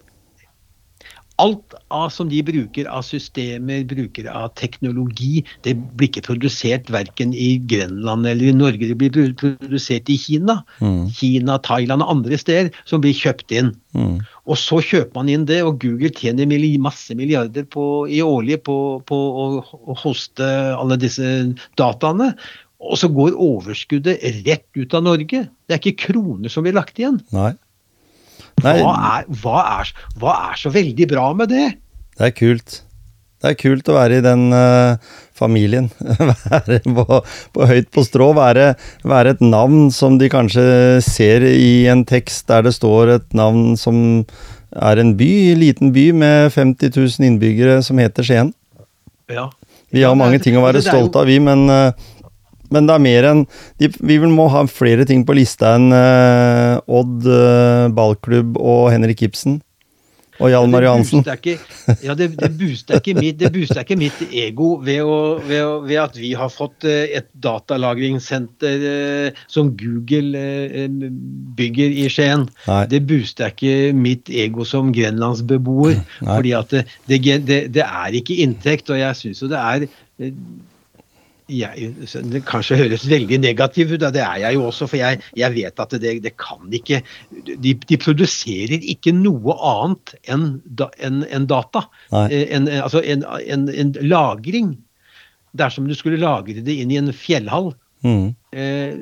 alt 1.42 1.74
av, 1.88 2.08
som 2.14 2.28
de 2.30 2.40
bruker 2.46 2.86
av 2.90 3.02
systemer, 3.06 3.82
bruker 3.90 4.28
av 4.30 4.52
teknologi, 4.58 5.42
det 5.66 5.74
blir 5.98 6.10
ikke 6.10 6.26
produsert 6.28 6.90
verken 6.94 7.34
i 7.34 7.56
Grenland 7.70 8.28
eller 8.30 8.52
i 8.52 8.56
Norge. 8.56 8.90
Det 8.90 8.98
blir 9.00 9.34
produsert 9.40 10.10
i 10.12 10.18
Kina. 10.20 10.60
Mm. 10.78 11.08
Kina, 11.14 11.58
Thailand 11.66 12.04
og 12.06 12.12
andre 12.16 12.38
steder 12.40 12.70
som 12.88 13.02
blir 13.04 13.16
kjøpt 13.18 13.54
inn. 13.54 13.72
Mm. 13.98 14.20
Og 14.44 14.60
så 14.60 14.80
kjøper 14.84 15.16
man 15.18 15.32
inn 15.32 15.46
det, 15.48 15.62
og 15.66 15.80
Google 15.82 16.12
tjener 16.14 16.50
masse 16.82 17.14
milliarder 17.16 17.66
på, 17.66 18.06
i 18.06 18.22
årlig 18.22 18.62
på, 18.66 19.00
på 19.06 19.16
å, 19.16 19.48
å 19.62 19.98
hoste 20.04 20.50
alle 20.76 21.00
disse 21.00 21.24
dataene. 21.80 22.34
Og 22.84 22.98
så 23.00 23.08
går 23.08 23.36
overskuddet 23.40 24.22
rett 24.44 24.66
ut 24.76 24.94
av 24.94 25.06
Norge. 25.06 25.46
Det 25.48 25.74
er 25.74 25.80
ikke 25.80 26.10
kroner 26.10 26.52
som 26.52 26.66
blir 26.66 26.76
lagt 26.76 26.98
igjen. 27.00 27.22
Nei. 27.32 27.54
Hva, 28.62 28.72
er, 29.18 29.28
hva, 29.42 29.60
er, 29.80 29.92
hva, 30.20 30.34
er, 30.50 30.58
så 30.60 30.72
veldig 30.74 31.08
bra 31.10 31.28
med 31.36 31.52
det? 31.52 31.68
Det 32.14 32.28
er 32.28 32.34
kult. 32.36 32.80
Det 33.42 33.50
er 33.50 33.58
kult 33.60 33.88
å 33.92 33.96
være 33.98 34.20
i 34.20 34.24
den 34.24 34.46
uh, 34.54 34.96
familien. 35.36 35.90
være 36.48 36.80
på, 36.86 37.20
på, 37.52 37.66
høyt 37.68 37.90
på 37.92 38.04
strå. 38.06 38.30
Være, 38.38 38.70
være, 39.04 39.34
et 39.34 39.42
navn 39.44 39.90
som 39.92 40.16
de 40.20 40.30
kanskje 40.32 40.64
ser 41.04 41.44
i 41.50 41.84
en 41.92 42.06
tekst 42.08 42.48
der 42.48 42.64
det 42.64 42.72
står 42.78 43.16
et 43.18 43.36
navn 43.36 43.74
som 43.80 43.98
er 44.74 45.02
en 45.02 45.12
by, 45.18 45.30
en 45.52 45.60
liten 45.60 45.92
by 45.94 46.08
med 46.16 46.54
50 46.54 46.94
000 46.96 47.28
innbyggere 47.28 47.82
som 47.84 48.00
heter 48.00 48.26
Skien. 48.26 48.54
Ja. 49.30 49.50
Vi 49.94 50.02
har 50.02 50.16
mange 50.18 50.40
ting 50.42 50.56
å 50.58 50.64
være 50.64 50.82
stolte 50.82 51.20
av, 51.20 51.28
vi, 51.30 51.36
men 51.42 51.68
uh, 51.70 51.92
men 52.72 52.88
det 52.88 52.96
er 52.96 53.04
mer 53.04 53.28
enn 53.28 53.44
Vi 53.78 54.18
må 54.30 54.48
ha 54.52 54.64
flere 54.70 55.06
ting 55.08 55.24
på 55.26 55.36
lista 55.36 55.74
enn 55.78 55.92
uh, 55.92 56.80
Odd 56.88 57.28
uh, 57.28 57.92
ballklubb 57.94 58.58
og 58.60 58.90
Henrik 58.94 59.26
Ibsen. 59.28 59.60
Og 60.42 60.50
Hjalmar 60.50 60.82
Johansen. 60.82 61.22
Ja, 62.02 62.16
det, 62.18 62.32
det 62.40 62.48
booster 62.58 62.98
ikke 62.98 63.12
mitt, 63.14 63.36
det 63.38 63.52
booster 63.54 63.84
ikke 63.84 63.96
mitt 64.00 64.18
ego 64.34 64.72
ved, 64.82 65.04
å, 65.06 65.18
ved, 65.38 65.60
å, 65.62 65.76
ved, 65.84 66.00
at 66.02 66.18
vi 66.18 66.32
har 66.34 66.50
fått 66.50 66.86
uh, 66.88 67.04
et 67.06 67.28
datalagringssenter 67.44 68.82
som 69.46 69.70
Google 69.78 70.42
bygger 71.54 71.94
i 72.02 72.08
Skien. 72.10 72.48
Nei. 72.66 72.82
Det 72.90 73.04
booster 73.06 73.54
ikke 73.54 73.94
mitt 73.94 74.32
ego 74.32 74.66
som 74.66 74.90
grenlandsbeboer. 74.96 76.02
fordi 76.18 76.56
at 76.58 76.74
det, 76.82 77.22
det, 77.46 77.60
det, 77.70 77.86
er 77.86 78.18
ikke 78.18 78.42
inntekt, 78.42 78.90
og 78.90 78.98
jeg 78.98 79.22
syns 79.22 79.44
jo 79.44 79.52
det 79.54 79.62
er 79.62 79.86
jeg, 81.50 81.90
det 82.32 82.40
kanskje 82.48 82.78
høres 82.78 83.04
veldig 83.08 83.38
negativt 83.42 83.92
ut, 83.92 84.00
det 84.14 84.22
er 84.22 84.38
jeg 84.40 84.56
jo 84.56 84.64
også. 84.70 84.88
For 84.88 84.96
jeg, 84.96 85.20
jeg 85.36 85.52
vet 85.52 85.80
at 85.82 85.94
det, 86.00 86.14
det, 86.24 86.32
kan 86.40 86.72
ikke 86.72 87.02
de, 87.44 87.74
de, 87.74 87.98
produserer 88.00 88.80
ikke 88.80 89.12
noe 89.16 89.56
annet 89.60 90.14
enn 90.24 90.48
en, 91.04 91.22
en 91.28 91.48
data. 91.50 91.84
Eh, 92.24 92.48
en, 92.56 92.68
altså 92.80 93.04
en, 93.04 93.26
en, 93.68 93.96
lagring. 94.00 94.76
Dersom 95.54 95.86
du 95.86 95.94
skulle 95.94 96.18
lagre 96.18 96.64
det 96.64 96.78
inn 96.80 96.90
i 96.90 96.98
en 96.98 97.12
fjellhall. 97.14 97.74
Mm. 98.04 98.32
Eh, 98.56 98.96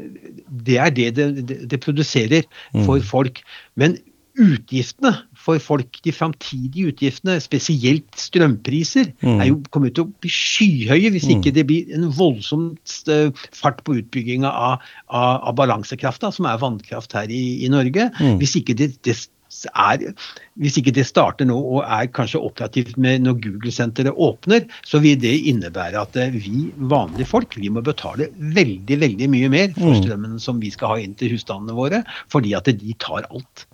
det 0.67 0.79
er 0.83 0.91
det 0.95 1.13
det, 1.17 1.29
det 1.71 1.81
produserer 1.83 2.43
for 2.73 2.99
mm. 2.99 3.07
folk. 3.07 3.41
Men 3.79 3.97
utgiftene 4.41 5.15
for 5.43 5.59
folk, 5.63 5.99
de 6.05 6.15
framtidige 6.15 6.93
utgiftene, 6.93 7.39
spesielt 7.43 8.09
strømpriser, 8.19 9.13
mm. 9.23 9.41
er 9.41 9.51
jo 9.51 9.59
kommet 9.75 9.97
til 9.97 10.07
å 10.07 10.13
bli 10.23 10.33
skyhøye 10.33 11.13
hvis 11.15 11.29
mm. 11.29 11.35
ikke 11.37 11.55
det 11.57 11.67
blir 11.69 11.93
en 11.97 12.09
voldsom 12.17 12.71
eh, 13.11 13.45
fart 13.57 13.83
på 13.87 13.99
utbygginga 14.01 14.51
av, 14.51 14.89
av, 15.11 15.37
av 15.51 15.59
balansekrafta, 15.59 16.33
som 16.35 16.49
er 16.51 16.63
vannkraft 16.63 17.17
her 17.19 17.33
i, 17.33 17.45
i 17.67 17.71
Norge. 17.73 18.11
Mm. 18.21 18.39
Hvis 18.43 18.57
ikke 18.61 18.79
det, 18.79 18.93
det 19.07 19.17
er, 19.77 20.05
hvis 20.61 20.79
ikke 20.81 20.95
det 20.97 21.05
starter 21.09 21.47
nå 21.49 21.57
og 21.59 21.83
er 21.83 22.09
kanskje 22.15 22.41
operativt 22.41 22.97
med 23.01 23.25
når 23.27 23.41
Google-senteret 23.45 24.17
åpner, 24.17 24.65
så 24.87 25.03
vil 25.05 25.19
det 25.21 25.35
innebære 25.51 26.01
at 26.07 26.17
eh, 26.21 26.33
vi 26.35 26.71
vanlige 26.77 27.29
folk 27.29 27.59
vi 27.61 27.73
må 27.73 27.85
betale 27.85 28.31
veldig 28.39 29.01
veldig 29.03 29.29
mye 29.33 29.53
mer 29.53 29.75
for 29.77 29.93
mm. 29.93 30.01
strømmen 30.03 30.41
som 30.43 30.63
vi 30.63 30.73
skal 30.75 30.95
ha 30.95 31.03
inn 31.03 31.19
til 31.19 31.35
husstandene 31.37 31.77
våre, 31.77 32.03
fordi 32.33 32.57
at 32.59 32.71
de 32.71 32.97
tar 33.03 33.29
alt. 33.29 33.67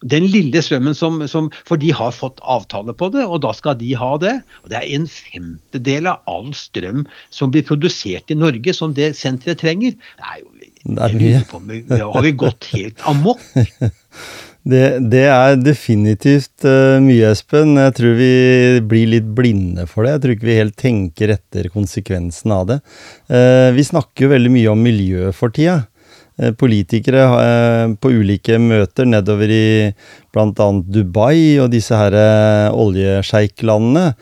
Den 0.00 0.28
lille 0.32 0.62
strømmen 0.64 0.96
som, 0.96 1.20
som, 1.28 1.50
For 1.68 1.80
de 1.80 1.90
har 1.92 2.14
fått 2.16 2.40
avtale 2.40 2.94
på 2.96 3.10
det, 3.12 3.26
og 3.26 3.42
da 3.44 3.52
skal 3.56 3.76
de 3.80 3.92
ha 4.00 4.14
det. 4.22 4.36
Og 4.64 4.72
Det 4.72 4.80
er 4.80 4.88
en 4.96 5.08
femtedel 5.10 6.08
av 6.10 6.22
all 6.30 6.54
strøm 6.56 7.04
som 7.34 7.52
blir 7.52 7.66
produsert 7.68 8.32
i 8.32 8.38
Norge, 8.38 8.74
som 8.76 8.94
det 8.96 9.12
senteret 9.18 9.60
trenger. 9.60 9.96
Det 10.16 10.30
er 10.32 10.40
jo 10.40 10.50
det 10.80 10.96
er 11.04 11.16
mye. 11.16 11.40
På, 11.48 11.58
har 12.14 12.24
vi 12.24 12.36
gått 12.40 12.70
helt 12.74 13.02
amok? 13.08 13.42
Det, 14.60 14.98
det, 15.08 15.22
er 15.24 15.54
definitivt 15.56 16.66
uh, 16.68 16.98
mye, 17.00 17.30
Espen. 17.32 17.78
Jeg 17.80 17.94
tror 17.96 18.18
vi 18.18 18.34
blir 18.84 19.08
litt 19.08 19.30
blinde 19.32 19.86
for 19.88 20.04
det. 20.04 20.12
Jeg 20.12 20.20
tror 20.20 20.34
ikke 20.34 20.48
vi 20.50 20.56
helt 20.58 20.76
tenker 20.76 21.32
etter 21.32 21.70
konsekvensen 21.72 22.52
av 22.52 22.66
det. 22.68 22.76
Uh, 23.32 23.72
vi 23.72 23.86
snakker 23.88 24.26
jo 24.26 24.34
veldig 24.34 24.52
mye 24.52 24.74
om 24.74 24.82
miljø 24.84 25.30
for 25.32 25.56
tida. 25.56 25.78
Eh, 26.40 26.54
politikere 26.56 27.22
eh, 27.44 27.86
på 28.00 28.14
ulike 28.16 28.56
møter 28.62 29.08
nedover 29.08 29.50
i 29.52 29.64
bl.a. 30.32 30.68
Dubai 30.94 31.58
og 31.60 31.72
disse 31.72 31.96
her 31.98 32.14
eh, 32.16 32.68
oljesjeiklandene, 32.72 34.12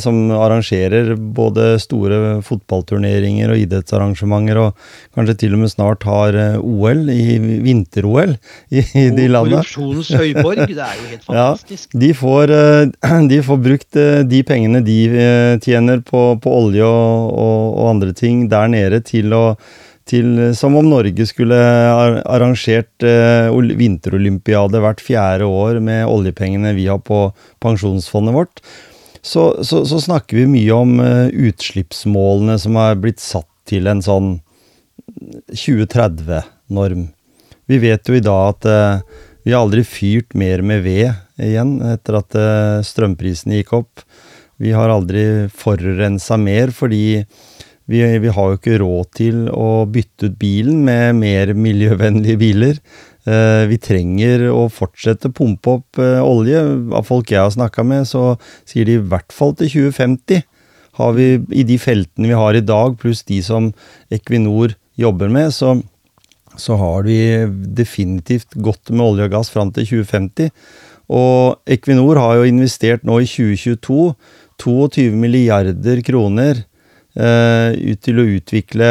som 0.00 0.30
arrangerer 0.32 1.10
både 1.36 1.74
store 1.82 2.38
fotballturneringer 2.46 3.50
og 3.52 3.58
idrettsarrangementer, 3.60 4.56
og 4.56 4.86
kanskje 5.12 5.34
til 5.42 5.52
og 5.52 5.60
med 5.60 5.68
snart 5.68 6.06
har 6.08 6.38
OL, 6.62 7.02
i 7.12 7.36
vinter-OL, 7.60 8.32
i, 8.72 8.80
i 8.80 9.04
de 9.12 9.26
landene. 9.28 9.60
Korrupsjonens 9.60 10.14
høyborg, 10.16 10.62
det 10.70 10.80
er 10.80 10.96
jo 10.96 11.10
helt 11.10 11.26
fantastisk. 11.28 11.92
Ja, 11.92 12.00
de 12.06 12.12
får, 12.16 12.54
de 13.34 13.42
får 13.50 13.60
brukt 13.68 14.00
de 14.32 14.40
pengene 14.48 14.80
de 14.86 14.98
tjener 15.60 16.00
på, 16.08 16.24
på 16.40 16.56
olje 16.62 16.88
og, 16.88 17.36
og, 17.36 17.66
og 17.76 17.90
andre 17.98 18.16
ting 18.16 18.46
der 18.48 18.72
nede, 18.72 19.04
til 19.04 19.36
å 19.36 19.44
til, 20.06 20.54
som 20.54 20.76
om 20.78 20.86
Norge 20.86 21.26
skulle 21.26 21.56
arrangert 21.58 23.04
eh, 23.06 23.50
vinterolympiade 23.78 24.80
hvert 24.82 25.02
fjerde 25.02 25.48
år 25.50 25.80
med 25.82 26.06
oljepengene 26.06 26.74
vi 26.76 26.86
har 26.86 27.00
på 27.02 27.24
pensjonsfondet 27.62 28.36
vårt, 28.36 28.62
så, 29.26 29.64
så, 29.66 29.82
så 29.88 29.98
snakker 30.00 30.38
vi 30.38 30.46
mye 30.50 30.74
om 30.76 31.00
eh, 31.02 31.26
utslippsmålene 31.48 32.58
som 32.62 32.78
har 32.78 32.98
blitt 33.02 33.22
satt 33.22 33.50
til 33.66 33.90
en 33.90 34.02
sånn 34.04 34.36
2030-norm. 35.50 37.08
Vi 37.66 37.78
vet 37.82 38.06
jo 38.06 38.14
i 38.14 38.22
dag 38.22 38.52
at 38.54 38.68
eh, 38.70 39.00
vi 39.46 39.54
har 39.54 39.64
aldri 39.64 39.82
fyrt 39.86 40.34
mer 40.38 40.62
med 40.62 40.84
ved 40.86 41.42
igjen 41.42 41.80
etter 41.86 42.20
at 42.20 42.38
eh, 42.38 42.78
strømprisene 42.86 43.60
gikk 43.60 43.74
opp. 43.80 44.06
Vi 44.62 44.72
har 44.72 44.90
aldri 44.90 45.46
forurensa 45.52 46.38
mer 46.40 46.72
fordi 46.74 47.24
vi, 47.90 48.02
vi, 48.22 48.32
har 48.34 48.50
jo 48.50 48.58
ikke 48.58 48.80
råd 48.82 49.10
til 49.14 49.44
å 49.52 49.86
bytte 49.90 50.30
ut 50.30 50.40
bilen 50.40 50.82
med 50.86 51.20
mer 51.20 51.52
miljøvennlige 51.54 52.40
biler. 52.40 52.80
Eh, 53.26 53.62
vi 53.70 53.78
trenger 53.82 54.48
å 54.50 54.66
fortsette 54.72 55.30
å 55.30 55.36
pumpe 55.36 55.78
opp 55.78 56.02
eh, 56.02 56.18
olje. 56.22 56.60
Av 56.94 57.06
folk 57.06 57.30
jeg 57.30 57.44
har 57.44 57.54
snakka 57.54 57.86
med, 57.86 58.08
så 58.10 58.34
sier 58.66 58.88
de 58.88 58.98
i 58.98 59.06
hvert 59.12 59.34
fall 59.34 59.54
til 59.58 59.70
2050 59.90 60.44
har 60.96 61.12
vi 61.16 61.28
i 61.52 61.64
de 61.68 61.76
feltene 61.80 62.30
vi 62.30 62.38
har 62.38 62.56
i 62.56 62.64
dag, 62.64 62.96
pluss 63.00 63.22
de 63.28 63.42
som 63.44 63.68
Equinor 64.12 64.74
jobber 64.96 65.28
med, 65.32 65.52
så, 65.52 65.74
så 66.56 66.78
har 66.80 67.04
vi 67.04 67.18
definitivt 67.76 68.56
godt 68.56 68.92
med 68.94 69.04
olje 69.04 69.26
og 69.28 69.34
gass 69.34 69.52
fram 69.52 69.72
til 69.76 69.88
2050. 69.90 70.48
Og 71.12 71.60
Equinor 71.70 72.18
har 72.22 72.38
jo 72.38 72.48
investert 72.48 73.04
nå 73.06 73.20
i 73.22 73.28
2022 73.28 74.14
22 74.56 75.10
milliarder 75.12 76.00
kroner 76.00 76.64
ut 77.16 78.00
til 78.04 78.20
å 78.20 78.28
utvikle 78.36 78.88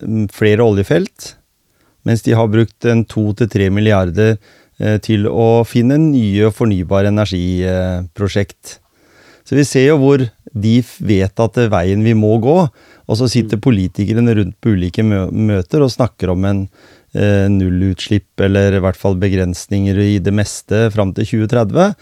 mm, 0.00 0.26
flere 0.32 0.64
oljefelt, 0.64 1.34
mens 2.08 2.24
de 2.26 2.34
har 2.36 2.50
brukt 2.50 2.86
en 2.88 3.04
to 3.08 3.28
til 3.38 3.50
tre 3.52 3.68
milliarder 3.74 4.36
eh, 4.80 4.98
til 5.04 5.28
å 5.28 5.62
finne 5.68 5.98
nye 6.00 6.50
fornybare 6.54 7.12
energiprosjekt. 7.12 8.78
Så 9.44 9.58
vi 9.58 9.66
ser 9.66 9.90
jo 9.90 10.00
hvor 10.00 10.24
de 10.52 10.74
vet 11.02 11.44
at 11.44 11.54
det 11.56 11.66
er 11.66 11.72
veien 11.72 12.02
vi 12.04 12.14
må 12.16 12.36
gå, 12.42 12.56
og 12.62 13.18
så 13.18 13.28
sitter 13.30 13.60
mm. 13.60 13.64
politikerne 13.64 14.36
rundt 14.38 14.58
på 14.62 14.74
ulike 14.76 15.04
møter 15.04 15.84
og 15.84 15.92
snakker 15.92 16.32
om 16.34 16.48
en 16.48 16.64
eh, 16.66 16.90
nullutslipp, 17.12 18.40
eller 18.40 18.72
i 18.72 18.80
hvert 18.80 18.96
fall 18.96 19.18
begrensninger 19.20 19.98
i 20.00 20.14
det 20.24 20.32
meste 20.32 20.86
fram 20.94 21.10
til 21.12 21.26
2030. 21.28 21.92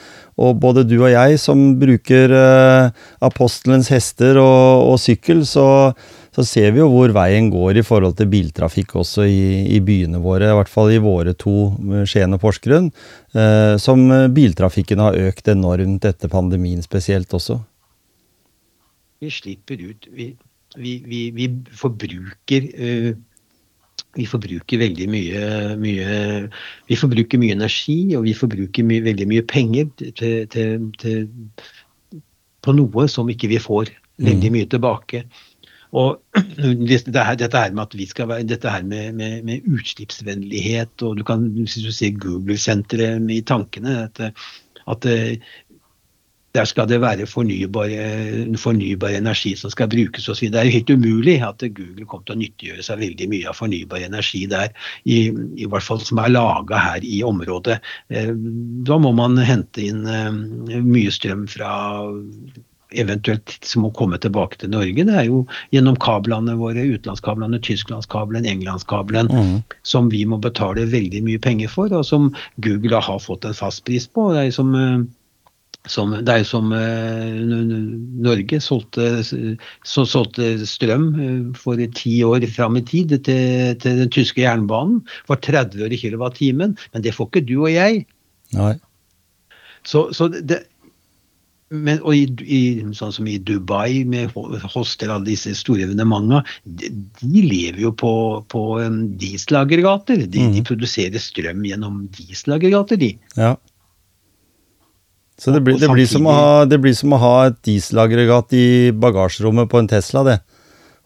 Og 0.40 0.56
både 0.60 0.86
du 0.88 0.96
og 1.00 1.10
jeg 1.12 1.38
som 1.40 1.60
bruker 1.80 2.32
eh, 2.32 3.04
apostelens 3.26 3.90
hester 3.92 4.38
og, 4.40 4.86
og 4.88 5.00
sykkel, 5.02 5.42
så, 5.48 5.92
så, 6.32 6.44
ser 6.46 6.72
vi 6.72 6.80
jo 6.80 6.88
hvor 6.92 7.12
veien 7.16 7.50
går 7.52 7.80
i 7.80 7.84
forhold 7.86 8.16
til 8.18 8.30
biltrafikk 8.32 8.94
også 9.02 9.26
i, 9.28 9.66
i 9.76 9.80
byene 9.84 10.22
våre, 10.22 10.48
i 10.48 10.58
hvert 10.58 10.72
fall 10.72 10.92
i 10.94 11.00
våre 11.02 11.34
to, 11.36 11.72
eh, 11.92 12.06
Skien 12.08 12.36
og 12.36 12.40
Porsgrunn, 12.44 12.88
eh, 13.34 13.74
som 13.82 14.06
biltrafikken 14.36 15.02
har 15.04 15.18
økt 15.28 15.50
enormt 15.52 16.08
etter 16.08 16.32
pandemien 16.32 16.80
spesielt 16.86 17.34
også. 17.36 17.60
Vi 19.20 19.28
slipper 19.28 19.82
ut 19.84 20.06
Vi, 20.16 20.30
vi, 20.78 20.92
vi, 21.04 21.26
vi 21.34 21.50
forbruker 21.76 22.70
uh 22.78 23.10
vi 24.18 24.26
forbruker 24.26 24.80
veldig 24.80 25.06
mye, 25.10 25.42
mye, 25.78 26.14
Vi 26.88 26.98
forbruker 26.98 27.38
mye 27.38 27.54
energi, 27.54 28.16
og 28.18 28.24
vi 28.26 28.34
forbruker 28.34 28.86
mye, 28.86 29.04
veldig 29.06 29.28
mye 29.30 29.44
penger 29.46 29.86
til, 29.98 30.48
til, 30.50 30.90
til, 30.98 31.28
på 32.60 32.74
noe 32.74 33.06
som 33.08 33.30
ikke 33.30 33.52
vi 33.52 33.62
får 33.62 33.92
veldig 34.20 34.50
mm. 34.50 34.56
mye 34.58 34.70
tilbake. 34.70 35.22
Og 36.00 36.20
dette 36.90 37.24
her, 37.26 37.72
med 37.72 37.82
at 37.82 37.96
vi 37.98 38.06
skal 38.10 38.28
være, 38.30 38.46
dette 38.50 38.70
her 38.70 38.82
med, 38.86 39.14
med, 39.18 39.40
med 39.46 39.66
utslippsvennlighet, 39.70 41.02
og 41.02 41.18
du 41.18 41.24
kan, 41.26 41.46
hvis 41.56 41.80
du 41.82 41.90
ser 41.94 42.18
Google-senteret 42.18 43.30
i 43.30 43.40
tankene, 43.46 44.04
at, 44.06 44.20
at 44.90 45.10
der 46.56 46.66
skal 46.66 46.88
det 46.90 47.00
være 47.02 47.26
fornybar, 47.30 47.92
fornybar 48.58 49.14
energi 49.14 49.52
som 49.58 49.70
skal 49.70 49.90
brukes 49.92 50.28
osv. 50.28 50.48
Det 50.50 50.58
er 50.58 50.66
jo 50.66 50.76
helt 50.78 50.90
umulig 50.90 51.36
at 51.46 51.62
Google 51.76 52.06
kommer 52.06 52.26
til 52.26 52.36
å 52.36 52.40
nyttiggjøre 52.40 52.86
seg 52.86 53.02
veldig 53.04 53.28
mye 53.30 53.50
av 53.52 53.58
fornybar 53.58 54.02
energi 54.06 54.42
der, 54.50 54.72
i, 55.04 55.20
i 55.30 55.68
hvert 55.70 55.86
fall 55.86 56.02
som 56.02 56.22
er 56.22 56.34
laga 56.34 56.80
her 56.82 57.06
i 57.06 57.20
området. 57.26 57.78
Eh, 58.10 58.32
da 58.86 58.98
må 58.98 59.14
man 59.14 59.38
hente 59.38 59.86
inn 59.86 60.02
eh, 60.10 60.82
mye 60.82 61.14
strøm 61.14 61.46
fra 61.50 61.70
eventuelt 62.90 63.52
som 63.62 63.84
må 63.84 63.92
komme 63.94 64.18
tilbake 64.18 64.58
til 64.60 64.72
Norge, 64.72 65.04
det 65.06 65.14
er 65.14 65.28
jo 65.28 65.44
gjennom 65.74 65.94
kablene 66.02 66.56
våre, 66.58 66.82
utenlandskablene, 66.82 67.60
tysklandskabelen, 67.62 68.48
englandskabelen, 68.50 69.30
mm. 69.30 69.56
som 69.86 70.10
vi 70.10 70.24
må 70.26 70.40
betale 70.42 70.88
veldig 70.90 71.22
mye 71.26 71.42
penger 71.42 71.70
for, 71.70 71.92
og 71.94 72.02
som 72.08 72.32
Google 72.64 72.98
har 72.98 73.22
fått 73.22 73.46
en 73.46 73.56
fast 73.56 73.84
pris 73.86 74.08
på. 74.10 74.32
Det 74.34 74.48
er 74.48 74.54
som 74.58 74.74
eh, 74.74 74.98
som, 75.88 76.12
det 76.12 76.32
er 76.32 76.42
jo 76.42 76.48
som 76.48 76.72
eh, 76.76 77.38
Norge 78.20 78.60
solgte, 78.60 79.22
så, 79.24 80.04
solgte 80.04 80.52
strøm 80.68 81.06
eh, 81.16 81.38
for 81.56 81.80
ti 81.96 82.18
år 82.26 82.44
fram 82.52 82.76
i 82.76 82.84
tid 82.84 83.14
til, 83.24 83.78
til, 83.80 84.02
den 84.02 84.12
tyske 84.12 84.44
jernbanen 84.44 85.00
for 85.28 85.40
30 85.40 85.86
øre 85.86 86.00
kilowattimen, 86.00 86.76
men 86.92 87.06
det 87.06 87.14
får 87.16 87.30
ikke 87.30 87.46
du 87.48 87.56
og 87.62 87.72
jeg. 87.72 88.04
Nei. 88.58 88.74
Så, 89.88 90.10
så 90.12 90.28
det, 90.28 90.60
men, 91.70 92.00
og 92.02 92.16
i, 92.18 92.24
i, 92.42 92.60
sånn 92.98 93.12
som 93.14 93.28
i 93.30 93.38
Dubai, 93.38 94.02
med 94.10 94.34
hoster 94.74 95.12
alle 95.12 95.28
disse 95.28 95.52
store 95.54 95.86
evenementene, 95.86 96.42
de, 96.66 96.90
de, 97.22 97.44
lever 97.46 97.84
jo 97.84 97.92
på, 97.94 98.12
på 98.50 98.64
um, 98.82 99.04
dieselaggregater. 99.20 100.24
De, 100.26 100.48
mm. 100.48 100.56
de, 100.56 100.64
produserer 100.66 101.22
strøm 101.22 101.62
gjennom 101.68 102.02
dieselaggregater, 102.16 102.98
de. 103.00 103.12
Ja. 103.38 103.54
Så 105.40 105.54
det 105.54 105.62
blir, 105.64 105.78
det, 105.80 105.88
blir 105.88 106.24
ha, 106.28 106.64
det 106.68 106.76
blir, 106.84 106.92
som 106.92 107.14
å 107.16 107.18
ha, 107.22 107.34
et 107.48 107.56
dieselaggregat 107.64 108.52
i 108.58 108.66
bagasjerommet 108.92 109.70
på 109.72 109.80
en 109.80 109.88
Tesla, 109.88 110.24
det. 110.26 110.38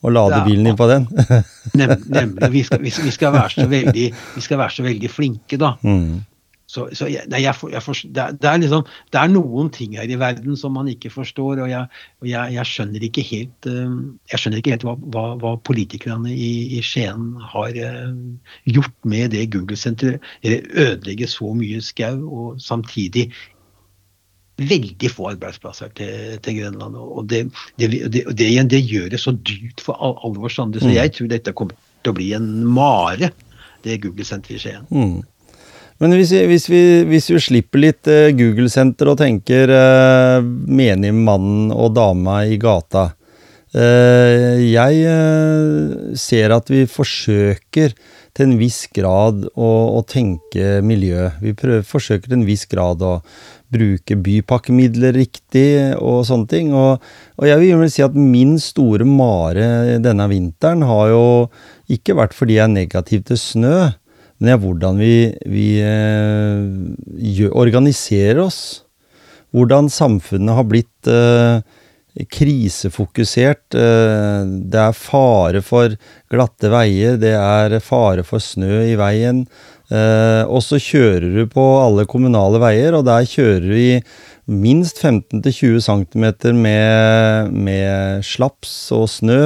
Og 0.02 0.10
lade 0.12 0.40
ja, 0.40 0.44
bilen 0.44 0.66
inn 0.66 0.76
på 0.76 0.88
den. 0.90 1.06
nemlig. 1.78 2.50
Vi 2.56 2.64
skal, 2.66 2.82
vi, 2.82 2.90
vi, 2.90 3.12
skal 3.14 3.32
veldig, 3.32 4.08
vi 4.34 4.42
skal, 4.42 4.58
være 4.60 4.74
så 4.74 4.84
veldig, 4.84 5.10
flinke, 5.10 5.56
da. 5.60 5.76
Mm. 5.86 6.24
Så, 6.74 6.88
så 6.96 7.06
jeg, 7.06 7.28
nei, 7.30 7.44
jeg, 7.44 7.54
jeg 7.70 7.82
for, 7.84 7.94
det, 8.10 8.20
er, 8.24 8.34
det, 8.40 8.48
er 8.50 8.60
liksom, 8.64 8.82
det, 9.12 9.20
er 9.20 9.30
noen 9.30 9.68
ting 9.72 9.94
her 9.94 10.10
i 10.10 10.18
verden 10.18 10.58
som 10.58 10.74
man 10.74 10.88
ikke 10.90 11.12
forstår, 11.14 11.62
og 11.62 11.70
jeg, 11.70 12.02
og 12.24 12.28
jeg 12.28 12.66
skjønner 12.66 13.06
ikke 13.06 13.24
helt, 13.28 13.68
uh, 13.70 13.94
skjønner 14.34 14.58
ikke 14.58 14.74
helt 14.74 14.86
hva, 14.88 14.96
hva, 15.14 15.24
hva 15.38 15.54
politikerne 15.62 16.34
i, 16.34 16.50
i, 16.74 16.82
Skien 16.82 17.30
har 17.54 17.78
uh, 17.78 18.50
gjort 18.66 18.96
med 19.06 19.36
det 19.36 19.46
Google-senteret. 19.54 20.24
Ødelegge 20.42 21.30
så 21.30 21.54
mye 21.54 21.84
skau, 21.84 22.18
og 22.26 22.62
samtidig 22.64 23.28
veldig 24.60 25.10
få 25.10 25.30
arbeidsplasser 25.32 25.90
til, 25.98 26.36
til 26.44 26.60
Grønland. 26.60 26.96
og 26.96 27.26
det, 27.30 27.46
det, 27.80 27.90
det, 28.06 28.24
det, 28.30 28.46
igjen, 28.46 28.70
det 28.70 28.84
gjør 28.86 29.10
det 29.14 29.20
så 29.20 29.34
dyrt 29.34 29.82
for 29.82 29.98
alle 29.98 30.46
oss 30.46 30.60
andre. 30.62 30.82
Så 30.82 30.90
mm. 30.90 30.96
jeg 30.96 31.14
tror 31.16 31.30
dette 31.32 31.56
kommer 31.56 31.78
til 32.04 32.14
å 32.14 32.18
bli 32.18 32.32
en 32.36 32.50
mare, 32.66 33.32
det 33.84 34.00
Google-senteret 34.04 34.58
i 34.58 34.62
Skien. 34.62 34.86
Mm. 34.90 35.22
Men 36.02 36.16
hvis 36.18 36.32
vi, 36.34 36.40
hvis, 36.50 36.68
vi, 36.70 36.82
hvis 37.08 37.28
vi, 37.30 37.40
slipper 37.40 37.82
litt 37.82 38.10
uh, 38.10 38.30
Google-senter 38.34 39.12
og 39.12 39.20
tenker 39.20 39.70
eh, 39.70 40.40
menig 40.42 41.12
mann 41.14 41.70
og 41.70 41.92
dama 41.94 42.40
i 42.50 42.56
gata 42.58 43.12
eh, 43.70 44.58
Jeg 44.66 46.18
ser 46.18 46.56
at 46.56 46.72
vi 46.72 46.82
forsøker 46.90 47.94
til 48.34 48.48
en 48.48 48.56
viss 48.58 48.88
grad 48.90 49.46
å, 49.54 49.70
å 49.94 50.00
tenke 50.10 50.80
miljø. 50.82 51.28
Vi 51.38 51.54
prøver, 51.54 51.84
forsøker 51.86 52.26
til 52.26 52.40
en 52.40 52.48
viss 52.48 52.66
grad 52.66 53.02
å 53.06 53.20
bruke 53.74 54.16
bypakkemidler 54.24 55.16
riktig 55.18 55.68
og 55.98 56.22
sånne 56.28 56.50
ting. 56.50 56.72
Og, 56.78 57.02
og 57.36 57.48
jeg 57.48 57.60
vil 57.60 57.90
si 57.92 58.04
at 58.06 58.16
min 58.16 58.56
store 58.62 59.06
mare 59.08 59.98
denne 60.04 60.28
vinteren 60.30 60.86
har 60.86 61.12
jo 61.12 61.26
ikke 61.92 62.16
vært 62.18 62.36
fordi 62.36 62.58
jeg 62.58 62.68
er 62.68 62.74
negativ 62.74 63.26
til 63.28 63.40
snø, 63.40 63.76
men 64.38 64.48
det 64.48 64.54
er 64.54 64.62
hvordan 64.64 64.98
vi, 64.98 65.14
vi 65.50 65.68
eh, 65.84 67.46
organiserer 67.54 68.42
oss. 68.42 68.60
Hvordan 69.54 69.86
samfunnet 69.92 70.56
har 70.58 70.66
blitt 70.66 71.10
eh, 71.10 71.62
krisefokusert. 72.30 73.74
Eh, 73.74 74.42
det 74.70 74.80
er 74.80 74.98
fare 74.98 75.62
for 75.64 75.94
glatte 76.30 76.70
veier, 76.72 77.18
det 77.20 77.34
er 77.38 77.78
fare 77.82 78.24
for 78.26 78.42
snø 78.42 78.84
i 78.86 78.98
veien. 78.98 79.44
Eh, 79.92 80.42
og 80.48 80.62
så 80.64 80.78
kjører 80.80 81.26
du 81.34 81.42
på 81.50 81.62
alle 81.82 82.06
kommunale 82.08 82.60
veier, 82.62 82.96
og 82.96 83.04
der 83.08 83.26
kjører 83.28 83.66
du 83.68 83.76
i 83.76 84.00
minst 84.48 85.00
15-20 85.02 85.82
cm 85.84 86.24
med, 86.56 87.52
med 87.52 88.24
slaps 88.24 88.74
og 88.96 89.08
snø. 89.12 89.40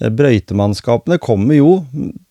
Eh, 0.00 0.10
brøytemannskapene 0.10 1.20
kommer 1.22 1.60
jo 1.60 1.72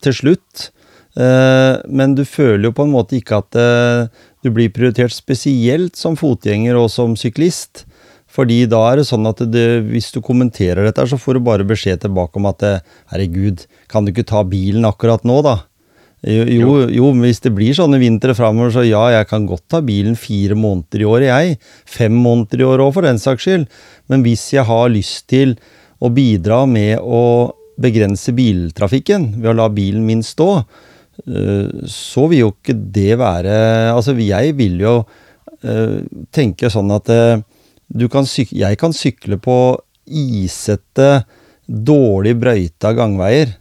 til 0.04 0.18
slutt, 0.22 0.70
eh, 1.16 1.80
men 1.88 2.18
du 2.20 2.26
føler 2.28 2.68
jo 2.68 2.76
på 2.76 2.88
en 2.88 2.96
måte 2.96 3.20
ikke 3.20 3.40
at 3.44 3.62
du 4.44 4.52
blir 4.54 4.74
prioritert 4.74 5.16
spesielt 5.16 5.96
som 6.00 6.20
fotgjenger 6.20 6.80
og 6.80 6.92
som 6.92 7.16
syklist. 7.20 7.86
Fordi 8.28 8.66
da 8.70 8.82
er 8.90 9.00
det 9.00 9.08
sånn 9.08 9.26
at 9.26 9.40
det, 9.50 9.88
hvis 9.88 10.12
du 10.14 10.20
kommenterer 10.22 10.84
dette, 10.84 11.06
så 11.10 11.18
får 11.18 11.38
du 11.38 11.46
bare 11.48 11.66
beskjed 11.66 12.04
tilbake 12.04 12.38
om 12.38 12.46
at 12.52 12.62
herregud, 13.10 13.64
kan 13.90 14.06
du 14.06 14.12
ikke 14.12 14.28
ta 14.28 14.44
bilen 14.46 14.86
akkurat 14.86 15.24
nå, 15.26 15.40
da? 15.48 15.56
Jo, 16.28 16.44
jo, 16.52 16.72
jo, 16.92 17.10
hvis 17.22 17.40
det 17.44 17.54
blir 17.56 17.76
sånne 17.78 18.00
vintre 18.02 18.34
framover, 18.36 18.74
så 18.76 18.84
ja, 18.84 19.04
jeg 19.14 19.28
kan 19.30 19.46
godt 19.48 19.64
ta 19.72 19.80
bilen 19.86 20.18
fire 20.20 20.58
måneder 20.60 21.04
i 21.04 21.08
året, 21.08 21.28
jeg. 21.30 21.60
Fem 21.88 22.18
måneder 22.20 22.64
i 22.64 22.66
året 22.68 22.84
òg, 22.84 22.96
for 22.98 23.08
den 23.08 23.22
saks 23.22 23.46
skyld. 23.46 23.68
Men 24.12 24.26
hvis 24.26 24.44
jeg 24.56 24.68
har 24.68 24.92
lyst 24.92 25.28
til 25.32 25.56
å 26.04 26.12
bidra 26.14 26.66
med 26.68 27.00
å 27.00 27.54
begrense 27.80 28.34
biltrafikken 28.36 29.38
ved 29.38 29.54
å 29.54 29.56
la 29.62 29.68
bilen 29.72 30.04
min 30.08 30.24
stå, 30.26 30.50
eh, 31.24 31.86
så 31.88 32.26
vil 32.28 32.44
jo 32.44 32.52
ikke 32.56 32.76
det 32.76 33.18
være 33.22 33.56
Altså, 33.94 34.18
jeg 34.20 34.56
vil 34.58 34.82
jo 34.82 34.96
uh, 35.06 36.00
tenke 36.34 36.72
sånn 36.74 36.92
at 36.94 37.14
uh, 37.14 38.10
kan 38.12 38.28
jeg 38.28 38.80
kan 38.82 38.94
sykle 38.94 39.40
på 39.40 39.58
isete, 40.08 41.24
dårlig 41.68 42.36
brøyta 42.40 42.94
gangveier 42.98 43.56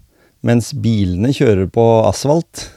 mens 0.46 0.72
bilene 0.72 1.32
kjører 1.35 1.68
på 1.72 1.85
asfalt. 2.06 2.68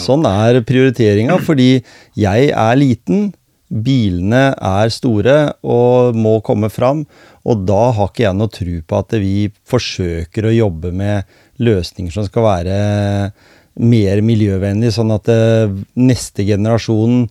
Sånn 0.00 0.26
er 0.28 0.60
prioriteringa, 0.68 1.38
fordi 1.40 1.78
jeg 2.18 2.50
er 2.50 2.80
liten, 2.80 3.30
bilene 3.70 4.50
er 4.56 4.90
store 4.92 5.36
og 5.62 6.16
må 6.18 6.40
komme 6.44 6.68
fram, 6.72 7.04
og 7.46 7.62
da 7.68 7.92
har 7.96 8.10
ikke 8.10 8.26
jeg 8.26 8.36
noe 8.36 8.52
tro 8.52 8.74
på 8.82 8.98
at 8.98 9.16
vi 9.22 9.36
forsøker 9.70 10.48
å 10.48 10.56
jobbe 10.56 10.90
med 10.92 11.30
løsninger 11.62 12.12
som 12.12 12.26
skal 12.26 12.48
være 12.48 12.76
mer 13.80 14.20
miljøvennlige, 14.26 14.96
sånn 14.98 15.14
at 15.14 15.30
eh, 15.32 15.70
neste 15.96 16.44
generasjon, 16.44 17.22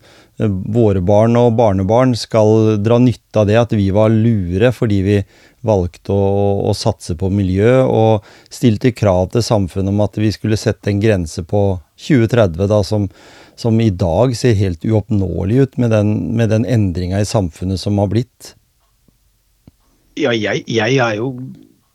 våre 0.48 1.02
barn 1.04 1.36
og 1.36 1.54
barnebarn, 1.58 2.14
skal 2.16 2.78
dra 2.80 2.98
nytte 3.02 3.42
av 3.42 3.48
det 3.50 3.58
at 3.60 3.74
vi 3.76 3.90
var 3.94 4.12
lure 4.12 4.72
fordi 4.72 5.00
vi 5.04 5.18
valgte 5.66 6.14
å, 6.14 6.70
å, 6.70 6.72
satse 6.76 7.16
på 7.20 7.28
miljø, 7.32 7.82
og 7.84 8.26
stilte 8.52 8.94
krav 8.96 9.28
til 9.34 9.44
samfunnet 9.44 9.92
om 9.92 10.00
at 10.04 10.16
vi 10.20 10.30
skulle 10.32 10.58
sette 10.60 10.92
en 10.92 11.02
grense 11.02 11.44
på 11.44 11.64
2030, 12.00 12.64
da, 12.70 12.80
som, 12.86 13.10
som 13.60 13.80
i 13.82 13.90
dag 13.92 14.32
ser 14.38 14.56
helt 14.56 14.84
uoppnåelig 14.86 15.66
ut 15.66 15.78
med 15.82 15.92
den, 15.92 16.14
med 16.38 16.52
den 16.54 16.64
endringa 16.64 17.20
i 17.20 17.28
samfunnet 17.28 17.82
som 17.82 18.00
har 18.00 18.08
blitt. 18.12 18.54
Ja, 20.18 20.32
jeg, 20.34 20.64
jeg, 20.68 20.96
er 21.00 21.16
jo 21.20 21.30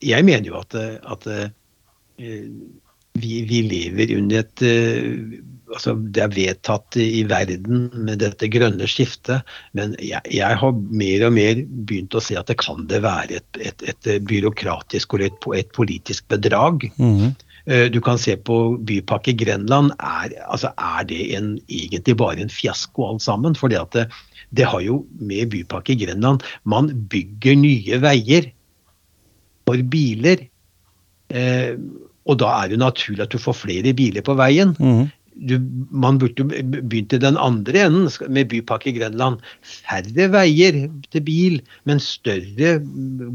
Jeg 0.02 0.26
mener 0.26 0.48
jo 0.48 0.60
at, 0.62 0.74
at 0.76 1.26
uh, 1.28 1.50
vi, 2.18 3.34
vi, 3.50 3.60
lever 3.66 4.16
under 4.18 4.46
et 4.46 4.64
uh, 4.66 5.36
altså 5.76 5.94
det 6.16 6.24
er 6.24 6.34
vedtatt 6.34 6.98
i 7.02 7.24
verden 7.30 7.90
med 7.94 8.22
dette 8.24 8.50
grønne 8.52 8.88
skiftet, 8.90 9.46
men 9.78 9.96
jeg, 10.00 10.22
jeg, 10.34 10.60
har 10.62 10.78
mer 10.90 11.26
og 11.28 11.36
mer 11.36 11.62
begynt 11.88 12.16
å 12.16 12.24
se 12.24 12.38
at 12.40 12.50
det 12.52 12.58
kan 12.62 12.88
det 12.92 13.02
være 13.06 13.42
et, 13.42 13.60
et, 13.60 13.86
et 13.92 14.10
byråkratisk 14.28 15.18
og 15.18 15.26
et, 15.28 15.50
et 15.60 15.74
politisk 15.76 16.28
bedrag. 16.32 16.88
Mm. 16.98 17.36
Du 17.66 17.98
kan 18.06 18.20
se 18.22 18.36
på 18.38 18.56
Bypakke 18.86 19.34
Grenland. 19.34 19.96
Er, 19.98 20.36
altså 20.46 20.70
er 20.78 21.08
det 21.10 21.22
en, 21.34 21.56
egentlig 21.66 22.14
bare 22.22 22.44
en 22.44 22.54
fiasko 22.54 23.08
alt 23.08 23.24
sammen? 23.26 23.58
For 23.58 23.74
det, 23.74 24.06
det 24.54 24.68
har 24.70 24.84
jo 24.86 25.00
med 25.18 25.50
Bypakke 25.50 25.96
Grenland 25.98 26.46
Man 26.70 26.92
bygger 27.10 27.58
nye 27.58 27.98
veier 28.04 28.52
for 29.66 29.82
biler. 29.90 30.46
Eh, 31.34 31.74
Og 32.26 32.40
da 32.42 32.52
er 32.64 32.74
det 32.74 32.82
naturlig 32.82 33.26
at 33.26 33.34
du 33.34 33.42
får 33.42 33.58
flere 33.66 33.94
biler 33.98 34.26
på 34.26 34.36
veien. 34.38 34.74
Mhm. 34.80 35.12
Du, 35.36 35.58
man 35.92 36.16
burde 36.22 36.46
begynt 36.48 37.14
i 37.14 37.20
den 37.20 37.36
andre 37.36 37.82
enden 37.90 38.08
med 38.32 38.48
Bypakke 38.54 38.94
Grenland. 38.96 39.42
Færre 39.68 40.30
veier 40.32 40.78
til 41.12 41.24
bil, 41.28 41.58
men 41.84 42.00
større 42.00 42.78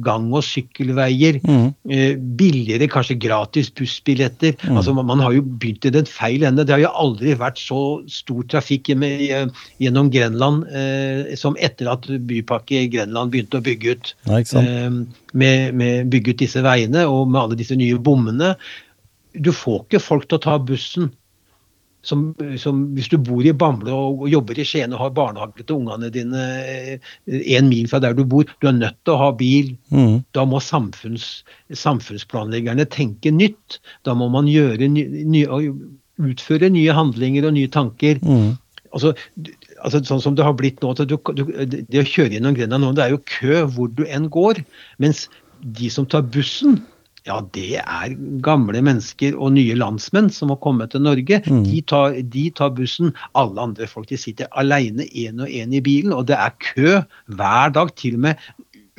gang- 0.04 0.30
og 0.32 0.44
sykkelveier. 0.46 1.40
Mm. 1.44 1.66
Eh, 1.92 2.16
billigere, 2.40 2.88
kanskje 2.88 3.18
gratis 3.20 3.68
bussbilletter. 3.76 4.56
Mm. 4.64 4.80
Altså, 4.80 4.94
man, 4.96 5.10
man 5.12 5.24
har 5.24 5.36
jo 5.36 5.44
begynt 5.44 5.84
i 5.84 5.94
den 5.98 6.08
feil 6.08 6.46
ende. 6.48 6.64
Det 6.64 6.76
har 6.76 6.84
jo 6.86 6.94
aldri 7.04 7.36
vært 7.36 7.60
så 7.60 7.82
stor 8.08 8.48
trafikk 8.48 8.92
gjennom, 8.94 9.52
gjennom 9.82 10.10
Grenland 10.14 10.64
eh, 10.72 11.36
som 11.36 11.58
etter 11.60 11.92
at 11.92 12.08
Bypakke 12.08 12.86
Grenland 12.92 13.34
begynte 13.34 13.60
å 13.60 13.66
bygge 13.66 13.96
ut. 13.96 14.14
Nei? 14.30 14.42
Eh, 14.56 15.00
med, 15.36 15.74
med 15.76 16.12
bygge 16.12 16.32
ut 16.32 16.44
disse 16.46 16.64
veiene 16.64 17.04
og 17.10 17.28
med 17.28 17.44
alle 17.44 17.60
disse 17.60 17.76
nye 17.76 18.00
bommene. 18.00 18.54
Du 19.36 19.52
får 19.54 19.84
ikke 19.84 20.02
folk 20.02 20.28
til 20.28 20.40
å 20.40 20.46
ta 20.48 20.58
bussen. 20.58 21.12
Som, 22.06 22.30
som 22.56 22.78
hvis 22.96 23.10
du 23.12 23.18
bor 23.20 23.44
i 23.44 23.52
Bamble 23.52 23.92
og, 23.92 24.22
og 24.24 24.32
jobber 24.32 24.56
i 24.56 24.64
Skien 24.64 24.94
og 24.96 25.02
har 25.02 25.12
barnehage 25.16 25.66
til 25.66 25.82
ungene 25.82 26.08
dine 26.14 26.44
én 27.28 27.68
mil 27.68 27.90
fra 27.90 28.00
der 28.00 28.16
du 28.16 28.22
bor, 28.24 28.48
du 28.48 28.68
er 28.70 28.78
nødt 28.78 28.96
til 29.04 29.14
å 29.14 29.20
ha 29.20 29.30
bil. 29.36 29.74
Mm. 29.92 30.22
Da 30.36 30.46
må 30.48 30.62
samfunns, 30.64 31.28
samfunnsplanleggerne 31.68 32.88
tenke 32.88 33.32
nytt. 33.34 33.80
Da 34.08 34.16
må 34.16 34.30
man 34.32 34.48
gjøre 34.48 34.88
ny, 34.88 35.44
utføre 36.20 36.70
nye 36.72 36.96
handlinger 36.96 37.48
og 37.48 37.56
nye 37.56 37.70
tanker. 37.72 38.20
Mm. 38.24 38.56
Altså, 38.90 39.12
altså 39.84 40.00
Sånn 40.06 40.22
som 40.24 40.38
det 40.38 40.46
har 40.46 40.56
blitt 40.58 40.80
nå, 40.82 40.94
du, 40.98 41.16
du, 41.16 41.44
det 41.68 42.00
å 42.02 42.08
kjøre 42.08 42.34
gjennom 42.36 42.56
grenda 42.56 42.80
nå, 42.80 42.94
det 42.96 43.06
er 43.06 43.14
jo 43.14 43.24
kø 43.28 43.60
hvor 43.76 43.92
du 43.92 44.06
enn 44.08 44.30
går. 44.32 44.62
Mens 45.02 45.26
de 45.60 45.92
som 45.92 46.08
tar 46.08 46.24
bussen, 46.32 46.80
ja 47.28 47.38
det 47.54 47.80
er 47.80 48.14
gamle 48.44 48.80
mennesker 48.84 49.36
og 49.36 49.52
nye 49.56 49.76
landsmenn 49.78 50.30
som 50.32 50.52
har 50.52 50.60
kommet 50.62 50.94
til 50.94 51.04
Norge. 51.04 51.40
Mm. 51.46 51.64
De, 51.66 51.80
tar, 51.92 52.16
de 52.32 52.44
tar 52.56 52.72
bussen. 52.76 53.12
Alle 53.38 53.60
andre 53.60 53.88
folk 53.90 54.08
de 54.10 54.18
sitter 54.20 54.48
alene 54.60 55.06
én 55.08 55.42
og 55.42 55.50
én 55.50 55.74
i 55.76 55.82
bilen. 55.84 56.14
Og 56.16 56.26
det 56.30 56.38
er 56.38 56.54
kø 56.64 57.02
hver 57.28 57.74
dag, 57.76 57.92
til 58.00 58.16
og 58.16 58.24
med 58.28 58.48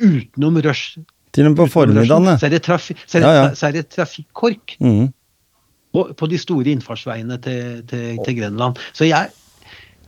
utenom 0.02 0.60
rush. 0.66 1.00
Til 1.32 1.48
og 1.48 1.54
med 1.54 1.62
på 1.62 1.68
formiddagen. 1.72 2.30
Så 2.38 2.46
er 2.48 2.54
det, 2.54 2.62
trafi, 2.62 2.96
så 3.06 3.18
er 3.18 3.24
det, 3.24 3.28
Ja, 3.28 3.42
ja. 3.42 3.54
Så 3.54 3.66
er 3.68 3.76
det 3.78 3.86
trafikkork 3.88 4.76
mm. 4.80 5.06
på, 5.94 6.08
på 6.16 6.30
de 6.30 6.38
store 6.38 6.74
innfartsveiene 6.76 7.38
til, 7.42 7.82
til, 7.88 8.18
til 8.24 8.38
Grenland. 8.38 8.78
Så 8.92 9.08
jeg, 9.08 9.32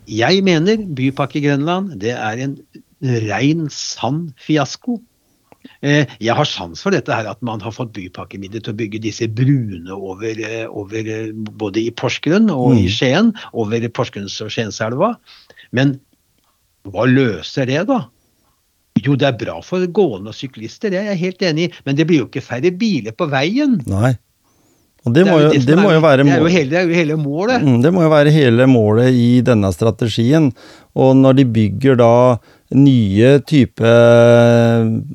jeg 0.08 0.44
mener 0.44 0.84
Bypakke 0.96 1.42
Grenland 1.42 1.96
det 2.00 2.12
er 2.14 2.44
en 2.46 2.58
rein, 3.04 3.66
sann 3.70 4.30
fiasko. 4.40 5.00
Eh, 5.82 6.06
Jeg 6.20 6.34
har 6.36 6.44
sans 6.48 6.80
for 6.80 6.90
dette 6.94 7.12
her 7.12 7.26
at 7.30 7.40
man 7.42 7.60
har 7.60 7.72
fått 7.72 7.92
bypakkemidler 7.96 8.62
til 8.64 8.74
å 8.74 8.76
bygge 8.76 9.00
disse 9.04 9.28
brune 9.28 9.90
over, 9.92 10.32
eh, 10.40 10.66
over 10.68 11.06
eh, 11.08 11.30
både 11.34 11.82
i 11.86 11.90
Porsgrunn 11.90 12.50
og 12.52 12.74
i 12.76 12.86
Mm. 12.86 12.90
Skien, 12.92 13.32
over 13.52 13.80
Porsgrunns- 13.88 14.40
og 14.44 14.50
Skienselva. 14.50 15.14
Men 15.72 15.98
hva 16.88 17.06
løser 17.08 17.66
det, 17.66 17.86
da? 17.88 18.04
Jo, 19.04 19.16
det 19.16 19.26
er 19.26 19.38
bra 19.44 19.60
for 19.60 19.84
gående 19.86 20.28
og 20.30 20.34
syklister, 20.36 20.90
det 20.90 21.00
er 21.00 21.08
jeg 21.14 21.18
helt 21.18 21.42
enig 21.42 21.64
i, 21.68 21.72
men 21.84 21.96
det 21.96 22.06
blir 22.06 22.20
jo 22.22 22.26
ikke 22.28 22.44
færre 22.44 22.70
biler 22.78 23.12
på 23.12 23.26
veien. 23.28 23.80
Nei. 23.90 24.14
Og 25.04 25.12
det, 25.12 25.26
må 25.26 25.34
jo, 25.36 25.50
det, 25.52 25.66
det 25.66 25.76
må 25.76 25.90
jo 25.92 26.00
være 26.00 26.24
det 26.24 26.32
er 26.32 26.40
jo 26.40 26.46
hele, 26.48 26.70
det 26.70 26.78
er 26.78 26.86
jo 26.88 26.94
hele 26.96 27.16
målet. 27.20 27.60
Mm, 27.60 27.82
Det 27.84 27.90
må 27.92 28.04
jo 28.06 28.08
være 28.08 28.30
hele 28.32 28.64
målet 28.70 29.12
i 29.12 29.42
denne 29.44 29.68
strategien. 29.74 30.46
Og 30.96 31.10
når 31.16 31.36
de 31.42 31.44
bygger 31.44 31.98
da 32.00 32.38
nye 32.70 33.38
type 33.46 33.84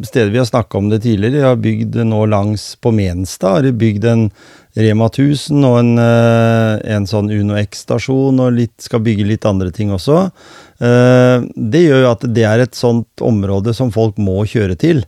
steder 0.05 0.29
Vi 0.29 0.37
har 0.37 0.45
snakka 0.45 0.77
om 0.77 0.89
det 0.89 0.99
tidligere. 0.99 1.31
Vi 1.33 1.41
har 1.41 1.55
bygd 1.55 1.95
nå 2.05 2.25
langs 2.29 2.75
på 2.75 2.91
Menstad 2.91 3.65
har 3.65 3.71
bygd 3.71 4.05
en 4.05 4.29
Rema 4.77 5.09
1000 5.09 5.65
og 5.65 5.79
en, 5.79 5.97
eh, 5.97 6.95
en 6.95 7.07
sånn 7.09 7.31
Uno 7.33 7.57
X-stasjon, 7.57 8.39
og 8.39 8.53
litt, 8.53 8.75
skal 8.77 9.01
bygge 9.01 9.25
litt 9.25 9.45
andre 9.45 9.71
ting 9.71 9.89
også. 9.89 10.31
Eh, 10.79 11.41
Det 11.57 11.81
gjør 11.83 12.03
jo 12.03 12.11
at 12.11 12.33
det 12.33 12.43
er 12.45 12.59
et 12.59 12.75
sånt 12.75 13.07
område 13.19 13.73
som 13.73 13.91
folk 13.91 14.15
må 14.17 14.45
kjøre 14.45 14.77
til. 14.77 15.03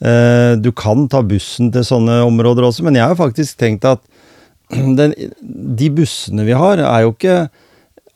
Eh, 0.00 0.56
Du 0.56 0.72
kan 0.72 1.06
ta 1.08 1.22
bussen 1.22 1.70
til 1.70 1.82
sånne 1.82 2.24
områder 2.24 2.64
også, 2.64 2.82
men 2.82 2.94
jeg 2.94 3.06
har 3.06 3.14
faktisk 3.14 3.56
tenkt 3.58 3.84
at 3.84 4.00
den, 4.70 5.14
de 5.42 5.90
bussene 5.90 6.44
vi 6.44 6.52
har, 6.52 6.78
er 6.78 7.02
jo 7.02 7.12
ikke 7.12 7.50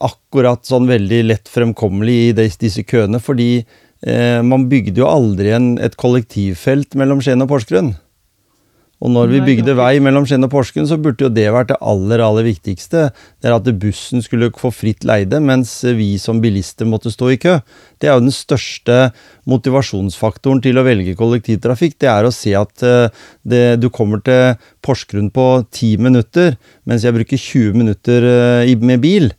akkurat 0.05 0.67
sånn 0.67 0.89
veldig 0.91 1.23
lett 1.27 1.51
fremkommelig 1.51 2.19
i 2.29 2.35
disse 2.37 2.85
køene, 2.87 3.21
fordi 3.23 3.51
eh, 3.59 4.41
man 4.47 4.69
bygde 4.71 5.03
jo 5.03 5.09
aldri 5.11 5.55
en, 5.57 5.73
et 5.83 5.97
kollektivfelt 5.99 6.99
mellom 6.99 7.23
Skien 7.25 7.43
og 7.43 7.51
Porsgrunn. 7.51 7.97
Og 8.99 9.13
når 9.15 9.31
vi 9.31 9.41
bygde 9.47 9.77
vei 9.79 10.01
mellom 10.03 10.25
Skien 10.27 10.43
og 10.43 10.51
Porsgrunn, 10.51 10.89
så 10.91 10.97
burde 10.99 11.23
jo 11.23 11.31
det 11.31 11.47
vært 11.55 11.69
det 11.71 11.77
aller, 11.87 12.19
aller 12.25 12.49
viktigste. 12.49 13.05
Det 13.39 13.47
er 13.47 13.55
at 13.55 13.69
bussen 13.79 14.25
skulle 14.25 14.51
få 14.59 14.73
fritt 14.75 15.07
leide, 15.07 15.39
mens 15.39 15.77
vi 15.95 16.17
som 16.19 16.41
bilister 16.43 16.89
måtte 16.89 17.13
stå 17.15 17.31
i 17.31 17.39
kø. 17.39 17.55
Det 18.03 18.11
er 18.11 18.17
jo 18.17 18.25
den 18.27 18.35
største 18.35 19.13
motivasjonsfaktoren 19.51 20.63
til 20.65 20.83
å 20.83 20.87
velge 20.87 21.15
kollektivtrafikk. 21.19 21.95
Det 22.03 22.11
er 22.11 22.27
å 22.27 22.35
se 22.35 22.57
at 22.59 22.87
eh, 22.87 23.23
det, 23.47 23.65
du 23.79 23.87
kommer 23.95 24.23
til 24.27 24.59
Porsgrunn 24.83 25.31
på 25.31 25.47
ti 25.71 25.95
minutter, 26.03 26.59
mens 26.83 27.07
jeg 27.07 27.15
bruker 27.15 27.39
20 27.39 27.79
minutter 27.79 28.27
eh, 28.67 28.75
med 28.83 29.07
bil. 29.07 29.31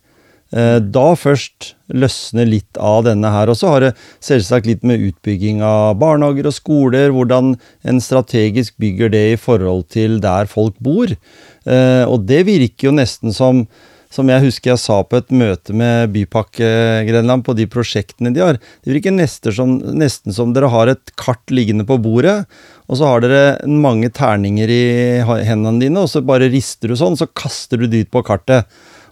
Eh, 0.52 0.78
Da 0.80 1.14
først 1.14 1.74
løsner 1.90 2.46
litt 2.46 2.78
av 2.78 3.04
denne 3.04 3.30
her. 3.30 3.50
Og 3.50 3.56
så 3.58 3.68
har 3.68 3.80
det 3.80 3.92
selvsagt 4.20 4.66
litt 4.66 4.82
med 4.86 5.00
utbygging 5.10 5.62
av 5.62 5.98
barnehager 5.98 6.46
og 6.50 6.56
skoler, 6.56 7.10
hvordan 7.14 7.56
en 7.84 8.00
strategisk 8.02 8.76
bygger 8.78 9.10
det 9.10 9.24
i 9.32 9.38
forhold 9.38 9.88
til 9.90 10.18
der 10.20 10.50
folk 10.50 10.74
bor. 10.80 11.06
Eh, 11.66 12.04
Og 12.06 12.26
det 12.26 12.46
virker 12.46 12.90
jo 12.90 12.98
nesten 12.98 13.32
som 13.34 13.66
som 14.10 14.26
jeg 14.26 14.42
husker 14.42 14.72
jeg 14.72 14.82
sa 14.82 14.96
på 15.06 15.20
et 15.20 15.30
møte 15.30 15.70
med 15.70 16.10
Bypakke 16.10 16.66
Grenland 17.06 17.44
på 17.46 17.54
de 17.54 17.68
prosjektene 17.70 18.32
de 18.34 18.42
har. 18.42 18.58
Det 18.82 18.90
virker 18.90 19.14
nesten 19.14 19.54
som, 19.54 19.76
nesten 19.78 20.34
som 20.34 20.50
dere 20.52 20.70
har 20.72 20.90
et 20.90 21.12
kart 21.20 21.46
liggende 21.54 21.86
på 21.86 21.94
bordet, 22.02 22.42
og 22.90 22.98
så 22.98 23.06
har 23.06 23.22
dere 23.22 23.68
mange 23.70 24.10
terninger 24.10 24.66
i 24.74 25.22
hendene 25.46 25.78
dine, 25.78 26.02
og 26.02 26.10
så 26.10 26.24
bare 26.26 26.50
rister 26.50 26.90
du 26.90 26.96
sånn, 26.98 27.14
så 27.14 27.30
kaster 27.30 27.78
du 27.78 27.86
dit 27.86 28.10
på 28.10 28.24
kartet. 28.26 28.66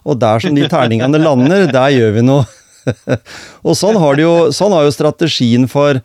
Og 0.07 0.19
der 0.21 0.43
som 0.43 0.55
de 0.55 0.67
terningene 0.71 1.21
lander, 1.21 1.67
der 1.71 1.91
gjør 1.95 2.15
vi 2.17 2.23
noe. 2.25 2.47
og 3.67 3.75
sånn 3.77 3.99
har, 3.99 4.21
jo, 4.21 4.33
sånn 4.55 4.73
har 4.73 4.87
jo 4.87 4.95
strategien 4.95 5.67
for 5.69 5.99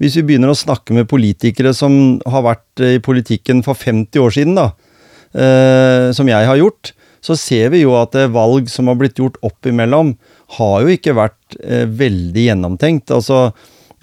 Hvis 0.00 0.16
vi 0.18 0.24
begynner 0.26 0.50
å 0.50 0.56
snakke 0.58 0.94
med 0.96 1.06
politikere 1.06 1.70
som 1.76 2.16
har 2.26 2.42
vært 2.42 2.82
i 2.82 2.96
politikken 2.98 3.60
for 3.62 3.78
50 3.78 4.18
år 4.18 4.32
siden, 4.34 4.56
da, 4.58 4.72
eh, 5.30 6.08
som 6.16 6.26
jeg 6.26 6.48
har 6.48 6.58
gjort, 6.58 6.90
så 7.24 7.36
ser 7.38 7.70
vi 7.72 7.84
jo 7.84 7.94
at 7.96 8.16
eh, 8.18 8.30
valg 8.32 8.66
som 8.72 8.90
har 8.90 8.98
blitt 9.00 9.20
gjort 9.22 9.38
opp 9.46 9.70
imellom, 9.70 10.12
har 10.58 10.82
jo 10.82 10.92
ikke 10.92 11.14
vært 11.16 11.56
eh, 11.62 11.86
veldig 11.86 12.48
gjennomtenkt. 12.48 13.14
Altså, 13.14 13.52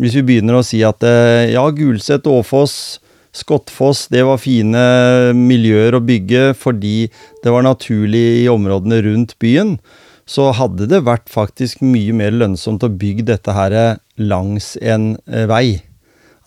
hvis 0.01 0.15
vi 0.17 0.25
begynner 0.31 0.57
å 0.57 0.65
si 0.65 0.81
at 0.87 1.03
eh, 1.05 1.51
ja, 1.53 1.65
Gulset, 1.75 2.29
Åfoss, 2.29 2.75
Skottfoss, 3.31 4.07
det 4.11 4.25
var 4.27 4.41
fine 4.43 4.81
miljøer 5.37 5.95
å 5.95 6.03
bygge 6.03 6.51
fordi 6.59 7.09
det 7.43 7.53
var 7.53 7.63
naturlig 7.63 8.43
i 8.43 8.49
områdene 8.51 9.01
rundt 9.05 9.37
byen, 9.39 9.77
så 10.27 10.49
hadde 10.55 10.87
det 10.91 11.03
vært 11.07 11.31
faktisk 11.31 11.81
mye 11.83 12.13
mer 12.15 12.35
lønnsomt 12.35 12.83
å 12.83 12.91
bygge 12.91 13.29
dette 13.31 13.55
her 13.55 13.77
langs 14.19 14.73
en 14.81 15.15
eh, 15.31 15.47
vei. 15.49 15.81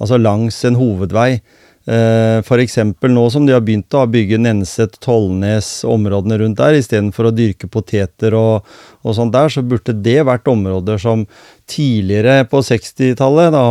Altså 0.00 0.18
langs 0.20 0.60
en 0.66 0.76
hovedvei. 0.78 1.38
F.eks. 1.84 2.46
For 2.48 2.62
eksempel 2.62 3.12
nå 3.12 3.26
som 3.28 3.44
de 3.44 3.52
har 3.52 3.60
begynt 3.64 3.92
å 3.92 4.06
bygge 4.08 4.38
Nenset, 4.40 4.96
Tollnes, 5.04 5.82
områdene 5.84 6.38
rundt 6.40 6.56
der, 6.56 6.78
istedenfor 6.78 7.28
å 7.28 7.34
dyrke 7.34 7.68
poteter 7.68 8.32
og, 8.38 8.64
og 9.04 9.16
sånt 9.16 9.34
der, 9.34 9.52
så 9.52 9.60
burde 9.60 9.92
det 9.92 10.22
vært 10.24 10.48
områder 10.48 11.00
som 11.02 11.26
tidligere 11.68 12.46
på 12.48 12.62
60-tallet 12.64 13.52
da 13.52 13.66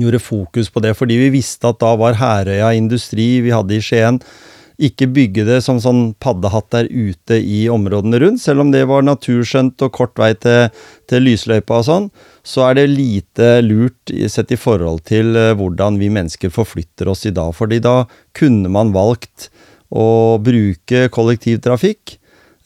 gjorde 0.00 0.22
fokus 0.22 0.70
på 0.72 0.82
det, 0.84 0.94
fordi 0.98 1.18
vi 1.26 1.30
visste 1.36 1.70
at 1.70 1.80
da 1.82 1.94
var 1.98 2.18
Herøya 2.18 2.72
industri 2.76 3.38
vi 3.44 3.54
hadde 3.54 3.76
i 3.76 3.82
Skien. 3.84 4.20
Ikke 4.82 5.06
bygge 5.06 5.44
det 5.46 5.60
som 5.62 5.78
sånn 5.78 6.16
paddehatt 6.18 6.72
der 6.74 6.88
ute 6.90 7.36
i 7.38 7.68
områdene 7.70 8.18
rundt, 8.18 8.42
selv 8.42 8.64
om 8.64 8.72
det 8.74 8.82
var 8.90 9.04
naturskjønt 9.06 9.84
og 9.86 9.92
kort 9.94 10.18
vei 10.18 10.32
til, 10.34 10.72
til 11.06 11.22
lysløypa 11.28 11.78
og 11.78 11.86
sånn, 11.86 12.08
så 12.42 12.66
er 12.68 12.80
det 12.80 12.88
lite 12.90 13.52
lurt 13.62 14.10
sett 14.32 14.50
i 14.50 14.58
forhold 14.58 15.04
til 15.06 15.30
eh, 15.38 15.52
hvordan 15.54 16.00
vi 16.02 16.10
mennesker 16.16 16.50
forflytter 16.50 17.12
oss 17.12 17.22
i 17.30 17.34
dag. 17.34 17.54
Fordi 17.54 17.78
da 17.84 18.00
kunne 18.34 18.72
man 18.72 18.90
valgt 18.96 19.48
å 19.94 20.40
bruke 20.42 21.06
kollektivtrafikk, 21.14 22.16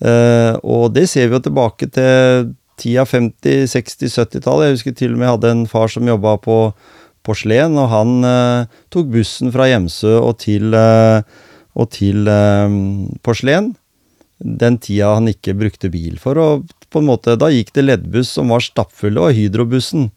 eh, 0.01 0.57
og 0.65 0.95
det 0.97 1.11
ser 1.13 1.29
vi 1.29 1.37
jo 1.37 1.45
tilbake 1.45 1.91
til 1.93 2.55
tida 2.79 3.05
50-, 3.05 3.69
60-, 3.69 4.17
70-tallet. 4.17 4.69
Jeg 4.69 4.79
husker 4.79 4.97
til 4.97 5.13
og 5.15 5.21
med 5.21 5.29
jeg 5.29 5.37
hadde 5.37 5.53
en 5.55 5.67
far 5.71 5.93
som 5.93 6.09
jobba 6.09 6.39
på, 6.41 6.59
på 7.29 7.37
Slen, 7.37 7.77
og 7.81 7.91
han 7.93 8.25
eh, 8.25 8.79
tok 8.93 9.13
bussen 9.13 9.53
fra 9.55 9.69
Hjemsø 9.69 10.17
og 10.21 10.39
til, 10.45 10.73
eh, 10.77 11.21
og 11.79 11.91
til 11.95 12.29
eh, 12.33 12.79
på 13.23 13.37
Den 14.39 14.79
tida 14.79 15.15
han 15.15 15.29
ikke 15.29 15.57
brukte 15.59 15.93
bil 15.93 16.19
for. 16.19 16.39
Og 16.39 16.75
på 16.89 17.03
en 17.03 17.11
måte, 17.11 17.37
da 17.37 17.51
gikk 17.53 17.75
det 17.77 17.85
leddbuss 17.85 18.33
som 18.39 18.49
var 18.55 18.65
stappfulle, 18.65 19.21
og 19.21 19.37
Hydrobussen. 19.37 20.11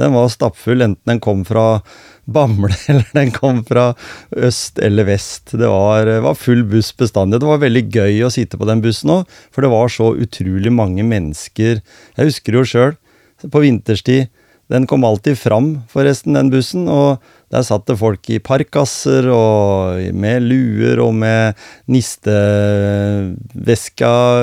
Den 0.00 0.14
var 0.16 0.30
stappfull, 0.32 0.82
enten 0.82 1.06
den 1.06 1.20
kom 1.22 1.44
fra 1.46 1.82
Bamble 2.24 2.72
eller 2.90 3.10
den 3.14 3.30
kom 3.34 3.60
fra 3.68 3.92
øst 4.32 4.80
eller 4.82 5.06
vest. 5.06 5.52
Det 5.52 5.68
var, 5.70 6.08
var 6.24 6.38
full 6.38 6.64
buss 6.66 6.90
bestandig. 6.96 7.42
Det 7.42 7.50
var 7.50 7.62
veldig 7.62 7.84
gøy 7.92 8.24
å 8.24 8.32
sitte 8.32 8.58
på 8.58 8.66
den 8.66 8.82
bussen 8.82 9.12
òg, 9.14 9.36
for 9.54 9.62
det 9.62 9.70
var 9.74 9.92
så 9.92 10.10
utrolig 10.16 10.72
mange 10.72 11.04
mennesker. 11.06 11.84
Jeg 12.16 12.30
husker 12.32 12.58
jo 12.58 12.64
sjøl, 12.66 12.96
på 13.44 13.60
vinterstid. 13.60 14.32
Den 14.72 14.86
kom 14.88 15.04
alltid 15.04 15.36
fram, 15.38 15.82
forresten, 15.92 16.34
den 16.36 16.50
bussen. 16.52 16.88
Og 16.88 17.18
der 17.52 17.62
satt 17.66 17.86
det 17.90 17.98
folk 18.00 18.30
i 18.32 18.38
parkkasser 18.42 19.28
og 19.32 20.00
med 20.16 20.42
luer 20.46 21.00
og 21.04 21.14
med 21.20 21.54
nisteveska 21.92 22.48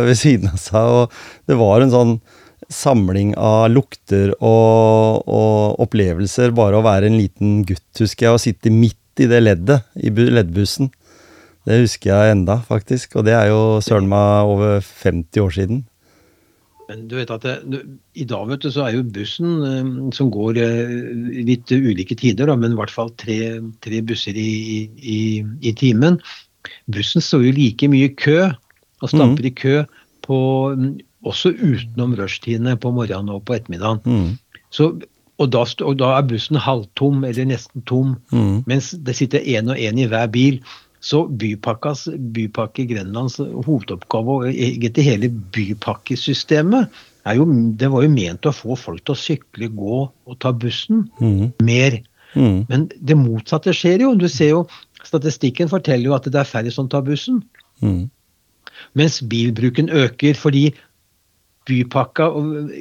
ved 0.05 0.17
siden 0.19 0.49
av 0.53 0.59
seg. 0.61 0.85
Og 1.01 1.11
det 1.49 1.55
var 1.59 1.81
en 1.81 1.93
sånn 1.95 2.13
samling 2.71 3.33
av 3.35 3.69
lukter 3.73 4.31
og, 4.37 5.27
og, 5.27 5.79
opplevelser. 5.83 6.51
Bare 6.55 6.77
å 6.79 6.85
være 6.85 7.05
en 7.09 7.19
liten 7.19 7.65
gutt, 7.67 7.99
husker 7.99 8.25
jeg, 8.27 8.33
og 8.35 8.43
sitte 8.43 8.69
midt 8.73 8.97
i 9.21 9.27
det 9.29 9.41
leddet 9.43 9.81
i 9.99 10.09
leddbussen. 10.11 10.91
Det 11.67 11.83
husker 11.83 12.09
jeg 12.13 12.31
enda, 12.37 12.55
faktisk. 12.65 13.15
Og 13.19 13.25
det 13.27 13.35
er 13.37 13.47
jo 13.51 13.81
søren 13.85 14.09
meg 14.09 14.49
over 14.49 14.81
50 14.81 15.43
år 15.43 15.51
siden. 15.57 15.83
Du 17.09 17.15
vet 17.17 17.31
at 17.33 17.45
det, 17.45 17.81
I 18.17 18.25
dag 18.27 18.47
vet 18.49 18.63
du, 18.63 18.69
så 18.73 18.85
er 18.85 18.95
jo 18.97 19.05
bussen 19.15 19.61
eh, 19.67 19.91
som 20.15 20.31
går 20.33 20.59
eh, 20.61 20.95
litt 21.47 21.71
ulike 21.71 22.17
tider, 22.19 22.49
da, 22.49 22.57
men 22.59 22.75
i 22.75 22.79
hvert 22.79 22.93
fall 22.93 23.11
tre, 23.21 23.37
tre 23.83 24.01
busser 24.05 24.37
i, 24.37 24.89
i, 24.97 25.21
i, 25.61 25.73
timen. 25.77 26.19
Bussen 26.91 27.23
står 27.23 27.47
jo 27.47 27.55
like 27.57 27.89
mye 27.91 28.09
i 28.09 28.15
kø 28.17 28.39
og 29.01 29.09
stamper 29.09 29.45
mm. 29.45 29.49
i 29.49 29.55
kø 29.57 29.77
på 30.25 30.37
også 31.27 31.53
utenom 31.57 32.13
rushtidene 32.17 32.75
på 32.81 32.91
morgenen 32.93 33.33
og 33.33 33.43
på 33.45 33.57
ettermiddagen. 33.57 34.01
Mm. 34.05 34.61
Så, 34.73 34.91
og, 35.41 35.49
da, 35.53 35.65
og, 35.85 35.97
da, 36.01 36.13
er 36.17 36.29
bussen 36.29 36.59
halvtom 36.61 37.25
eller 37.27 37.49
nesten 37.49 37.85
tom, 37.89 38.15
mm. 38.33 38.63
mens 38.69 38.91
det 39.05 39.17
sitter 39.17 39.45
én 39.45 39.71
og 39.71 39.81
én 39.81 40.01
i 40.01 40.07
hver 40.09 40.29
bil. 40.33 40.61
Så 41.01 41.23
bypakkas, 41.25 42.05
Bypakke 42.33 42.85
Grenlands 42.89 43.39
hovedoppgave 43.41 44.35
og 44.37 44.51
egentlig 44.51 45.05
hele 45.07 45.31
bypakkesystemet 45.55 47.01
er 47.25 47.37
jo, 47.37 47.47
det 47.77 47.89
var 47.89 48.05
jo 48.05 48.13
ment 48.13 48.45
å 48.45 48.53
få 48.53 48.77
folk 48.77 49.01
til 49.05 49.15
å 49.15 49.21
sykle, 49.21 49.69
gå 49.73 49.97
og 50.05 50.37
ta 50.41 50.53
bussen 50.53 51.07
mm. 51.17 51.57
mer. 51.65 51.97
Mm. 52.37 52.63
Men 52.69 52.87
det 53.01 53.17
motsatte 53.17 53.73
skjer 53.75 54.05
jo. 54.05 54.13
Du 54.17 54.27
ser 54.29 54.53
jo, 54.53 54.63
Statistikken 55.01 55.69
forteller 55.71 56.11
jo 56.11 56.13
at 56.13 56.27
det 56.29 56.37
er 56.37 56.45
færre 56.45 56.71
som 56.73 56.89
tar 56.89 57.01
bussen. 57.05 57.41
Mm. 57.81 58.05
Mens 58.97 59.17
bilbruken 59.25 59.89
øker 59.89 60.37
fordi 60.37 60.67
bypakka 61.69 62.27
og 62.33 62.71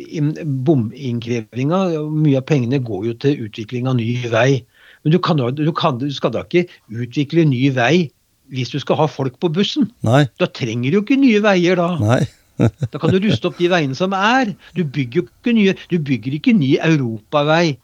bominnkrevinga, 0.66 1.81
mye 2.11 2.41
av 2.41 2.47
pengene 2.49 2.81
går 2.85 3.11
jo 3.11 3.16
til 3.24 3.45
utvikling 3.47 3.89
av 3.91 3.99
ny 3.99 4.09
vei. 4.33 4.62
Men 5.05 5.14
du, 5.14 5.20
kan, 5.22 5.41
du, 5.41 5.70
kan, 5.76 6.01
du, 6.01 6.09
skal 6.12 6.33
da 6.35 6.45
ikke 6.47 6.66
utvikle 6.89 7.47
ny 7.49 7.68
vei 7.76 8.11
hvis 8.51 8.72
du 8.72 8.81
skal 8.83 8.99
ha 8.99 9.07
folk 9.09 9.39
på 9.41 9.51
bussen. 9.55 9.91
Nei. 10.07 10.24
Da 10.41 10.49
trenger 10.51 10.91
du 10.91 10.99
jo 10.99 11.05
ikke 11.05 11.20
nye 11.20 11.43
veier 11.45 11.78
da. 11.78 11.93
Nei. 12.01 12.24
da 12.61 13.01
kan 13.01 13.12
du 13.14 13.20
ruste 13.22 13.49
opp 13.49 13.61
de 13.61 13.70
veiene 13.72 13.97
som 13.97 14.16
er. 14.16 14.53
Du 14.76 14.83
bygger, 14.85 15.28
ikke 15.28 15.55
nye, 15.57 15.76
du 15.93 16.01
bygger 16.03 16.37
ikke 16.41 16.57
ny 16.57 16.74
europavei 16.81 17.78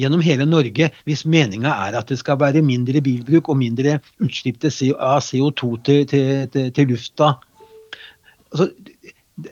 gjennom 0.00 0.20
hele 0.24 0.44
Norge 0.48 0.90
hvis 1.08 1.24
meninga 1.28 1.72
er 1.88 1.96
at 1.98 2.10
det 2.12 2.18
skal 2.20 2.38
være 2.40 2.64
mindre 2.64 3.00
bilbruk 3.04 3.48
og 3.52 3.58
mindre 3.60 3.98
utslipp 4.22 4.64
av 4.68 5.24
CO2 5.24 5.70
til, 5.88 6.04
til, 6.08 6.32
til, 6.52 6.72
til 6.76 6.92
lufta. 6.92 7.34
Altså, 8.52 8.70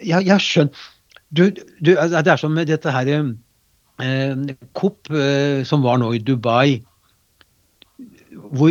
jeg, 0.01 0.27
jeg 0.27 0.41
skjønner 0.41 0.91
du, 1.35 1.49
du, 1.83 1.95
altså, 1.99 2.23
Det 2.23 2.33
er 2.33 2.39
som 2.39 2.59
dette 2.61 2.93
her 2.95 3.09
eh, 3.11 3.25
eh, 4.05 5.65
som 5.67 5.83
var 5.83 5.99
nå 5.99 6.13
i 6.15 6.23
Dubai, 6.23 6.79
hvor 8.55 8.71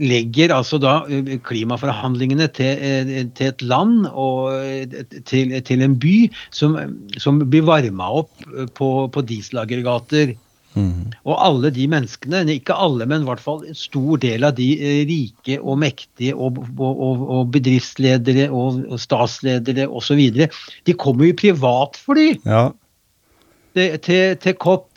legger 0.00 0.54
altså 0.54 0.78
da 0.80 0.94
eh, 1.10 1.36
klimaforhandlingene 1.44 2.48
til, 2.56 2.78
eh, 2.78 3.12
til 3.36 3.50
et 3.50 3.62
land 3.62 4.06
og 4.12 4.54
eh, 4.54 5.04
til, 5.26 5.54
til 5.66 5.84
en 5.84 5.98
by 6.00 6.14
som, 6.54 6.78
som 7.20 7.42
blir 7.42 7.66
varma 7.66 8.10
opp 8.22 8.32
på, 8.78 8.90
på 9.12 9.24
dieselaggregater 9.28 10.34
Mm. 10.74 11.12
Og 11.22 11.36
alle 11.38 11.70
de 11.74 11.86
menneskene, 11.90 12.42
ikke 12.56 12.76
alle, 12.76 13.06
men 13.10 13.22
i 13.22 13.28
hvert 13.28 13.42
fall 13.42 13.62
en 13.68 13.78
stor 13.78 14.18
del 14.22 14.46
av 14.46 14.56
de 14.58 14.70
eh, 14.74 15.02
rike 15.08 15.60
og 15.60 15.78
mektige 15.82 16.34
og, 16.34 16.58
og, 16.78 17.22
og 17.38 17.52
bedriftsledere 17.54 18.48
og, 18.50 18.82
og 18.88 19.02
statsledere 19.02 19.86
osv., 19.86 20.24
de 20.86 20.96
kommer 20.98 21.30
i 21.30 21.36
privatfly 21.38 22.28
ja. 22.42 22.66
til, 23.78 23.96
til, 24.02 24.34
til 24.42 24.58
COP 24.58 24.90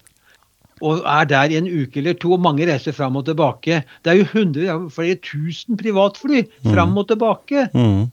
og 0.86 1.00
er 1.10 1.26
der 1.26 1.50
i 1.50 1.58
en 1.58 1.66
uke 1.66 1.98
eller 1.98 2.14
to. 2.14 2.36
og 2.36 2.44
Mange 2.46 2.68
reiser 2.70 2.94
fram 2.94 3.16
og 3.18 3.26
tilbake. 3.26 3.80
Det 4.06 4.12
er 4.12 4.20
jo 4.20 4.28
hundre, 4.30 4.76
flere 4.94 5.18
tusen 5.26 5.78
privatfly 5.78 6.44
fram 6.68 6.94
mm. 6.94 7.00
og 7.02 7.08
tilbake. 7.10 7.64
Mm 7.74 8.06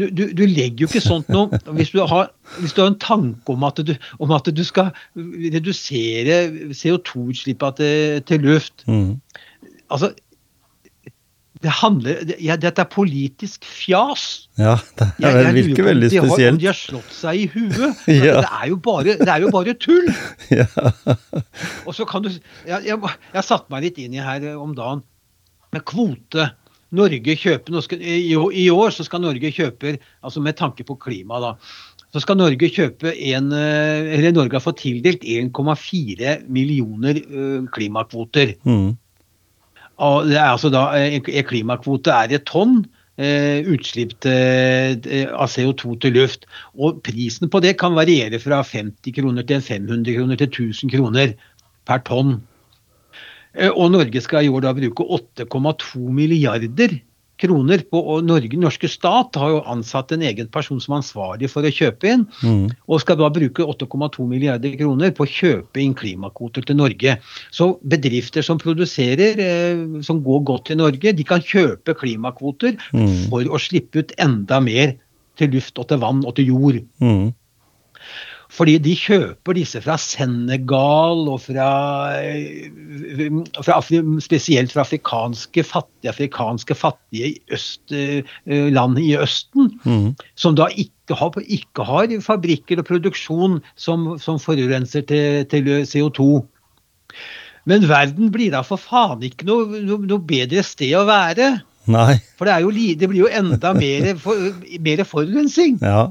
du, 0.00 0.06
du, 0.08 0.24
du, 0.36 0.42
legger 0.48 0.84
jo 0.84 0.88
ikke 0.88 1.02
sånt 1.04 1.28
noe 1.32 1.60
hvis 1.76 1.92
du, 1.92 2.00
har, 2.08 2.32
hvis 2.58 2.74
du 2.76 2.82
har, 2.82 2.90
en 2.92 2.98
tanke 3.02 3.52
om 3.52 3.66
at 3.68 3.82
du, 3.86 3.92
om 4.22 4.32
at 4.36 4.48
du 4.54 4.64
skal 4.66 4.90
redusere 5.16 6.40
CO2-utslippene 6.72 7.76
til, 7.78 8.24
til, 8.28 8.44
luft. 8.48 8.84
Mm. 8.88 9.18
Altså, 9.90 10.12
det 11.60 11.72
handler, 11.82 12.32
ja, 12.40 12.56
Dette 12.56 12.80
er 12.80 12.88
politisk 12.88 13.66
fjas. 13.68 14.48
Ja, 14.58 14.78
det, 14.96 15.10
er, 15.18 15.40
jeg 15.44 15.54
virker 15.58 15.90
veldig 15.90 16.08
de 16.08 16.22
spesielt. 16.22 16.40
Har, 16.40 16.54
om 16.54 16.60
de 16.62 16.68
har 16.70 16.78
slått 16.78 17.12
seg 17.12 17.42
i 17.42 17.46
huet. 17.52 18.06
ja. 18.08 18.38
det, 18.40 18.48
er 18.48 18.76
bare, 18.80 19.16
det 19.20 19.28
er 19.28 19.44
jo 19.44 19.52
bare 19.52 19.76
tull! 19.76 20.08
ja. 20.60 20.66
Og 21.84 21.92
så 21.96 22.08
kan 22.08 22.24
du 22.24 22.30
jeg, 22.32 22.80
jeg, 22.86 22.96
jeg 23.34 23.44
satte 23.44 23.68
meg 23.74 23.84
litt 23.88 24.00
inn 24.00 24.16
i 24.16 24.24
her 24.24 24.48
om 24.56 24.72
dagen 24.78 25.04
med 25.74 25.84
kvote. 25.86 26.48
Norge 26.96 27.36
kjøper, 27.38 27.76
i, 28.00 28.66
år 28.70 28.94
så 28.94 29.06
skal 29.06 29.22
Norge 29.22 29.52
kjøpe, 29.54 29.96
altså 30.26 30.42
med 30.42 30.58
tanke 30.58 30.86
på 30.86 30.98
klima, 31.00 31.40
da, 31.42 31.52
så 32.10 32.22
skal 32.24 32.40
Norge 32.40 32.70
kjøpe 32.74 33.12
en, 33.30 33.52
eh, 33.54 34.16
eller 34.16 34.34
Norge 34.34 34.58
har 34.58 34.64
fått 34.64 34.82
tildelt 34.82 35.22
1,4 35.22 36.40
millioner 36.50 37.20
uh, 37.30 37.68
klimakvoter. 37.70 38.56
Mm. 38.66 38.96
Og 40.00 40.26
det 40.26 40.40
er 40.40 40.48
altså 40.48 40.72
da, 40.72 40.88
En 40.96 41.22
klimakvote 41.22 42.10
er 42.10 42.34
et 42.34 42.48
tonn 42.48 42.82
utslipp 43.20 44.24
av 44.24 45.50
CO2 45.52 45.98
til 46.00 46.14
luft. 46.16 46.46
Og 46.72 47.02
prisen 47.04 47.50
på 47.52 47.60
det 47.60 47.74
kan 47.76 47.92
variere 47.92 48.38
fra 48.40 48.62
50 48.64 49.12
kroner 49.12 49.44
til 49.44 49.60
500 49.60 50.14
kroner 50.16 50.40
til 50.40 50.48
1000 50.48 50.94
kroner 50.94 51.34
per 51.84 52.00
tonn. 52.08 52.38
Eh, 53.56 53.70
og 53.70 53.92
Norge 53.94 54.22
skal 54.24 54.46
i 54.46 54.52
år 54.52 54.66
da 54.66 54.74
bruke 54.76 55.06
8,2 55.18 56.02
milliarder 56.14 57.00
kroner 57.40 57.82
på 57.88 58.00
og 58.12 58.24
Norge, 58.26 58.58
norske 58.60 58.88
stat 58.90 59.38
har 59.40 59.54
jo 59.54 59.60
ansatt 59.72 60.12
en 60.14 60.24
egen 60.28 60.48
person 60.52 60.80
som 60.82 60.94
er 60.94 61.00
ansvarlig 61.00 61.50
for 61.52 61.64
å 61.64 61.72
kjøpe 61.72 62.10
inn, 62.12 62.26
mm. 62.44 62.66
og 62.84 63.02
skal 63.02 63.18
da 63.20 63.30
bruke 63.32 63.64
8,2 63.64 64.26
milliarder 64.28 64.76
kroner 64.80 65.14
på 65.16 65.24
å 65.24 65.30
kjøpe 65.30 65.80
inn 65.82 65.96
klimakvoter 65.96 66.66
til 66.68 66.80
Norge. 66.80 67.16
Så 67.54 67.72
bedrifter 67.80 68.44
som 68.46 68.60
produserer, 68.60 69.40
eh, 69.40 69.84
som 70.06 70.22
går 70.26 70.44
godt 70.52 70.68
til 70.70 70.80
Norge, 70.82 71.14
de 71.16 71.26
kan 71.26 71.44
kjøpe 71.44 71.96
klimakvoter 72.00 72.76
mm. 72.92 73.30
for 73.32 73.48
å 73.48 73.62
slippe 73.62 74.04
ut 74.04 74.16
enda 74.20 74.60
mer 74.64 74.98
til 75.40 75.54
luft 75.56 75.78
og 75.80 75.88
til 75.88 76.02
vann 76.02 76.24
og 76.26 76.36
til 76.36 76.52
jord. 76.52 76.82
Mm. 77.00 77.30
Fordi 78.50 78.74
de 78.82 78.96
kjøper 78.98 79.54
disse 79.54 79.78
fra 79.84 79.94
Senegal 80.00 81.28
og 81.30 81.38
fra, 81.44 81.70
eh, 82.18 82.66
fra 83.62 83.78
spesielt 84.22 84.74
fra 84.74 84.82
afrikanske 84.82 85.62
fattige, 85.66 86.10
afrikanske 86.10 86.74
fattige 86.74 87.36
øst, 87.54 87.94
eh, 87.94 88.26
land 88.74 88.98
i 88.98 89.14
Østen, 89.16 89.70
mm. 89.84 90.16
som 90.34 90.58
da 90.58 90.66
ikke 90.74 91.14
har, 91.14 91.38
ikke 91.46 91.86
har, 91.86 92.16
fabrikker 92.20 92.82
og 92.82 92.88
produksjon 92.90 93.60
som, 93.76 94.18
som 94.18 94.42
forurenser 94.42 95.06
til, 95.06 95.46
til, 95.46 95.70
CO2. 95.86 96.42
Men 97.70 97.88
verden 97.88 98.32
blir 98.34 98.50
da 98.50 98.64
for 98.66 98.82
faen 98.82 99.22
ikke 99.22 99.46
noe, 99.46 99.82
noe, 99.84 100.02
noe 100.10 100.26
bedre 100.26 100.64
sted 100.66 100.96
å 100.98 101.06
være. 101.06 101.60
Nei. 101.90 102.18
For 102.38 102.48
det, 102.48 102.58
jo, 102.64 102.70
det, 102.98 103.08
blir 103.08 103.24
jo 103.24 103.30
enda 103.30 103.72
mer, 103.78 104.10
for, 104.18 104.50
mer 104.82 105.04
forurensning. 105.06 105.78
Ja. 105.82 106.10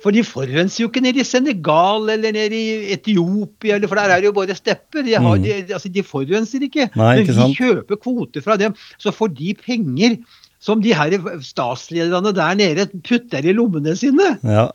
For 0.00 0.16
de 0.16 0.22
forurenser 0.24 0.84
jo 0.84 0.88
ikke 0.88 1.02
nede 1.04 1.20
i 1.20 1.26
Senegal 1.28 2.08
eller 2.14 2.32
nede 2.32 2.56
i 2.56 2.92
Etiopia, 2.94 3.80
for 3.84 3.98
der 3.98 4.14
er 4.14 4.22
det 4.22 4.30
jo 4.30 4.36
bare 4.36 4.54
stepper. 4.56 5.02
De, 5.04 5.16
har, 5.16 5.36
mm. 5.36 5.42
de, 5.42 5.74
altså, 5.76 5.90
de 5.92 6.02
forurenser 6.02 6.64
ikke. 6.64 6.88
Nei, 6.96 7.10
ikke 7.20 7.34
Men 7.36 7.50
vi 7.50 7.58
kjøper 7.58 8.00
kvoter 8.00 8.44
fra 8.44 8.56
dem, 8.60 8.76
så 8.98 9.12
får 9.12 9.34
de 9.36 9.52
penger 9.60 10.16
som 10.60 10.80
de 10.84 10.94
her 10.96 11.16
statslederne 11.44 12.32
der 12.36 12.56
nede 12.56 12.88
putter 13.04 13.44
i 13.44 13.52
lommene 13.56 13.96
sine. 13.96 14.34
Ja. 14.44 14.70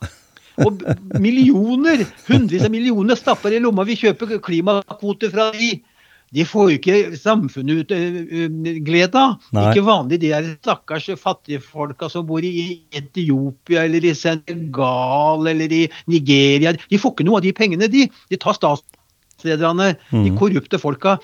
og 0.63 0.79
millioner, 1.19 2.05
hundrevis 2.29 2.63
av 2.63 2.71
millioner 2.71 3.19
stapper 3.19 3.55
i 3.55 3.59
lomma. 3.63 3.83
Vi 3.87 3.97
kjøper 3.99 4.37
klimakvoter 4.43 5.33
fra 5.33 5.49
de. 5.55 5.73
De 6.35 6.43
får 6.47 6.69
jo 6.69 6.79
ikke 6.79 6.97
samfunnet 7.19 7.85
ut 7.85 7.93
uh, 7.95 8.73
glede 8.85 9.21
av. 9.21 9.37
Ikke 9.69 9.85
vanlig 9.87 10.19
de 10.23 10.33
der 10.33 10.49
stakkars 10.57 11.07
fattige 11.21 11.63
folka 11.63 12.09
som 12.11 12.27
bor 12.27 12.43
i 12.43 12.81
Etiopia 12.95 13.85
eller 13.87 14.05
i 14.05 14.13
Senegal 14.17 15.47
eller 15.51 15.71
i 15.71 15.85
Nigeria. 16.11 16.75
De 16.75 16.99
får 16.99 17.15
ikke 17.15 17.27
noe 17.27 17.39
av 17.39 17.47
de 17.47 17.55
pengene, 17.55 17.89
de. 17.91 18.07
De 18.31 18.39
tar 18.41 18.57
statslederne, 18.57 19.01
statslederne, 19.35 19.93
de 20.25 20.33
korrupte 20.39 20.79
folka. 20.81 21.17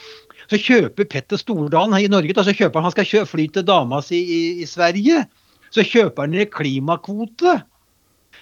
Så 0.52 0.60
kjøper 0.60 1.08
Petter 1.08 1.40
Stordalen 1.40 1.96
her 1.96 2.06
i 2.06 2.12
Norge, 2.12 2.34
da, 2.36 2.44
så 2.44 2.54
kjøper 2.56 2.82
han, 2.82 2.90
han 2.90 2.96
skal 2.96 3.28
fly 3.30 3.48
til 3.56 3.64
dama 3.68 4.02
si 4.04 4.20
i, 4.20 4.40
i 4.64 4.68
Sverige. 4.68 5.24
Så 5.72 5.86
kjøper 5.88 6.28
han 6.28 6.36
en 6.36 6.50
klimakvote. 6.52 7.62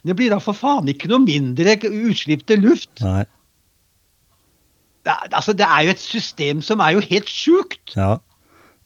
Det 0.05 0.15
blir 0.17 0.31
da 0.33 0.39
for 0.41 0.57
faen 0.57 0.89
ikke 0.89 1.09
noe 1.11 1.21
mindre 1.25 1.75
utslipp 1.85 2.45
til 2.49 2.63
luft. 2.65 2.91
Nei. 3.03 3.25
Det, 5.05 5.13
altså, 5.31 5.53
det 5.53 5.65
er 5.65 5.85
jo 5.87 5.93
et 5.95 5.99
system 6.03 6.61
som 6.61 6.79
er 6.83 6.97
jo 6.97 6.99
helt 7.05 7.29
sjukt. 7.31 7.93
Ja. 7.95 8.17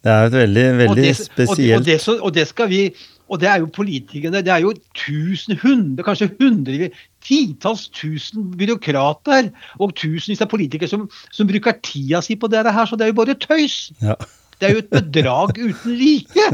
Det 0.04 0.12
er 0.12 0.26
et 0.28 0.36
veldig, 0.36 0.64
veldig 0.78 0.90
Og 0.90 0.96
det, 1.00 1.16
spesielt 1.16 1.80
og, 1.80 1.86
det, 1.88 2.02
så- 2.02 2.20
og 2.22 2.34
det 2.36 2.48
skal 2.48 2.70
vi 2.70 2.94
Og 3.32 3.40
det 3.40 3.48
er 3.50 3.60
jo 3.64 3.66
politikerne. 3.72 4.42
Det 4.44 4.52
er 4.52 4.60
jo 4.62 4.74
tusen, 5.00 5.56
hundre, 5.58 6.04
kanskje 6.04 6.28
hundre, 6.42 6.90
titalls 7.24 7.88
tusen 7.96 8.52
byråkrater 8.60 9.48
og 9.80 9.94
tusenvis 9.96 10.42
av 10.44 10.50
politikere 10.52 10.90
som, 10.92 11.08
som 11.32 11.48
bruker 11.48 11.80
tida 11.82 12.20
si 12.22 12.36
på 12.36 12.50
dette 12.52 12.70
her, 12.76 12.86
så 12.86 13.00
det 13.00 13.08
er 13.08 13.14
jo 13.14 13.18
bare 13.24 13.34
tøys. 13.40 13.92
ja. 14.04 14.14
Det 14.60 14.70
er 14.70 14.74
jo 14.76 14.84
et 14.84 14.92
bedrag 14.94 15.58
uten 15.58 15.96
like. 15.98 16.46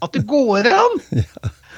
At 0.00 0.12
det 0.14 0.24
går 0.26 0.66
an! 0.72 0.96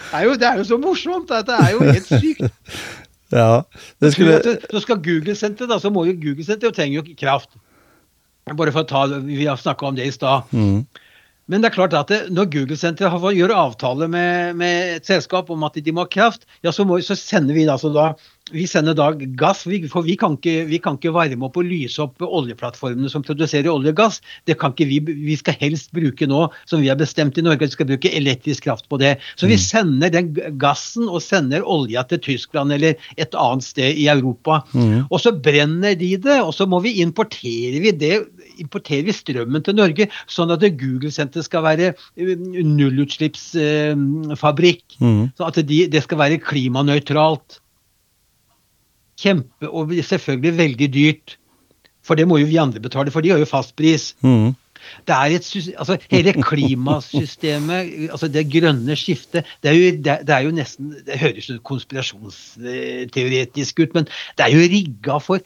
Det 0.09 0.15
er 0.17 0.23
jo, 0.25 0.35
det 0.41 0.47
er 0.47 0.57
jo 0.61 0.65
så 0.65 0.77
morsomt. 0.81 1.29
Det 1.29 1.57
er 1.59 1.73
jo 1.75 1.81
helt 1.85 2.07
sykt. 2.07 2.53
ja. 3.35 3.65
Det 4.01 4.13
skulle 4.15 4.39
Så 4.71 4.81
skal 4.85 5.03
Google-senteret, 5.05 5.71
da, 5.71 5.81
så 5.81 5.91
må 5.93 6.07
jo 6.09 6.17
Google-senteret 6.17 6.77
trenger 6.77 7.01
jo 7.01 7.19
kraft. 7.19 7.59
Bare 8.49 8.73
for 8.73 8.87
å 8.87 8.89
ta, 8.89 9.05
Vi 9.21 9.45
har 9.45 9.61
snakka 9.61 9.91
om 9.91 9.99
det 9.99 10.07
i 10.09 10.15
stad. 10.15 10.49
mm, 10.53 10.87
Men 11.49 11.63
det 11.63 11.71
er 11.71 11.75
klart 11.75 11.97
at 11.97 12.09
det, 12.09 12.21
når 12.33 12.51
Google-senteret 12.53 13.37
gjør 13.37 13.53
fått 13.53 13.61
avtale 13.61 14.09
med, 14.09 14.57
med 14.57 14.97
et 14.97 15.07
selskap 15.07 15.51
om 15.51 15.65
at 15.65 15.77
de 15.77 15.93
må 15.93 16.05
ha 16.05 16.09
kraft, 16.13 16.49
ja, 16.65 16.73
så, 16.73 16.85
må, 16.85 17.01
så 17.05 17.17
sender 17.17 17.57
vi 17.57 17.65
da, 17.69 17.79
så 17.81 17.93
da 17.93 18.15
vi 18.53 18.67
sender 18.71 18.97
da 18.99 19.09
gass, 19.39 19.65
for 19.93 20.03
vi 20.07 20.17
kan, 20.19 20.37
ikke, 20.39 20.55
vi 20.69 20.79
kan 20.83 20.95
ikke 20.99 21.13
varme 21.15 21.49
opp 21.49 21.59
og 21.61 21.69
lyse 21.69 22.01
opp 22.03 22.23
oljeplattformene 22.25 23.11
som 23.13 23.25
produserer 23.27 23.71
olje 23.73 23.91
og 23.95 23.99
gass. 24.01 24.17
Det 24.49 24.59
kan 24.61 24.71
ikke 24.75 24.89
vi, 24.91 24.99
vi 25.29 25.37
skal 25.39 25.55
helst 25.61 25.89
bruke 25.97 26.27
nå, 26.31 26.41
som 26.69 26.83
vi 26.83 26.91
har 26.91 26.99
bestemt 27.01 27.39
i 27.39 27.45
Norge, 27.45 27.65
at 27.65 27.71
vi 27.73 27.79
skal 27.79 27.91
bruke 27.91 28.15
elektrisk 28.21 28.61
kraft 28.69 28.87
på 28.91 28.97
det. 29.01 29.13
Så 29.41 29.45
vi 29.51 29.59
sender 29.61 30.09
den 30.15 30.27
gassen 30.61 31.05
og 31.09 31.23
sender 31.25 31.67
olja 31.69 32.01
til 32.09 32.21
Tyskland 32.25 32.69
eller 32.77 32.93
et 33.17 33.35
annet 33.39 33.67
sted 33.67 33.91
i 33.99 34.09
Europa. 34.13 34.55
Og 35.09 35.19
så 35.23 35.31
brenner 35.35 35.95
de 35.99 36.17
det, 36.17 36.41
og 36.43 36.55
så 36.57 36.67
må 36.69 36.81
vi 36.85 37.01
importere 37.03 37.79
vi 37.83 37.93
det, 37.95 38.17
importerer 38.59 39.05
vi 39.07 39.13
strømmen 39.15 39.63
til 39.65 39.75
Norge, 39.79 40.09
sånn 40.31 40.51
at 40.55 40.65
Google-senteret 40.79 41.45
skal 41.47 41.63
være 41.67 41.87
eh, 41.95 42.37
nullutslippsfabrikk. 42.65 44.85
mm, 44.99 45.25
Sånn 45.39 45.51
at 45.51 45.67
de, 45.69 45.79
det 45.91 46.03
skal 46.05 46.19
være 46.21 46.43
klimanøytralt. 46.43 47.49
Kjempe, 49.19 49.67
og 49.69 49.91
selvfølgelig 50.07 50.53
veldig 50.59 50.89
dyrt. 50.95 51.37
For 52.07 52.15
det 52.17 52.29
må 52.31 52.39
jo 52.41 52.47
vi 52.49 52.57
andre 52.63 52.81
betale, 52.81 53.11
for 53.11 53.21
de 53.21 53.31
har 53.35 53.39
jo 53.43 53.49
fastpris. 53.51 54.15
mm, 54.23 54.55
Det 55.09 55.15
er 55.15 55.25
et, 55.37 55.45
altså 55.77 55.97
Hele 56.11 56.33
klimasystemet, 56.33 57.91
altså 58.15 58.29
det 58.33 58.47
grønne 58.53 58.95
skiftet 58.97 59.45
Det 59.63 59.69
er 59.71 59.75
jo, 59.77 59.91
det, 60.07 60.15
det 60.27 60.35
er 60.37 60.41
jo 60.47 60.51
nesten 60.55 60.93
Det 61.05 61.19
høres 61.19 61.49
jo 61.51 61.59
konspirasjonsteoretisk 61.67 63.81
ut, 63.85 63.95
men 63.99 64.05
det 64.39 64.45
er 64.47 64.51
jo 64.55 64.61
rigga 64.73 65.19
for 65.23 65.39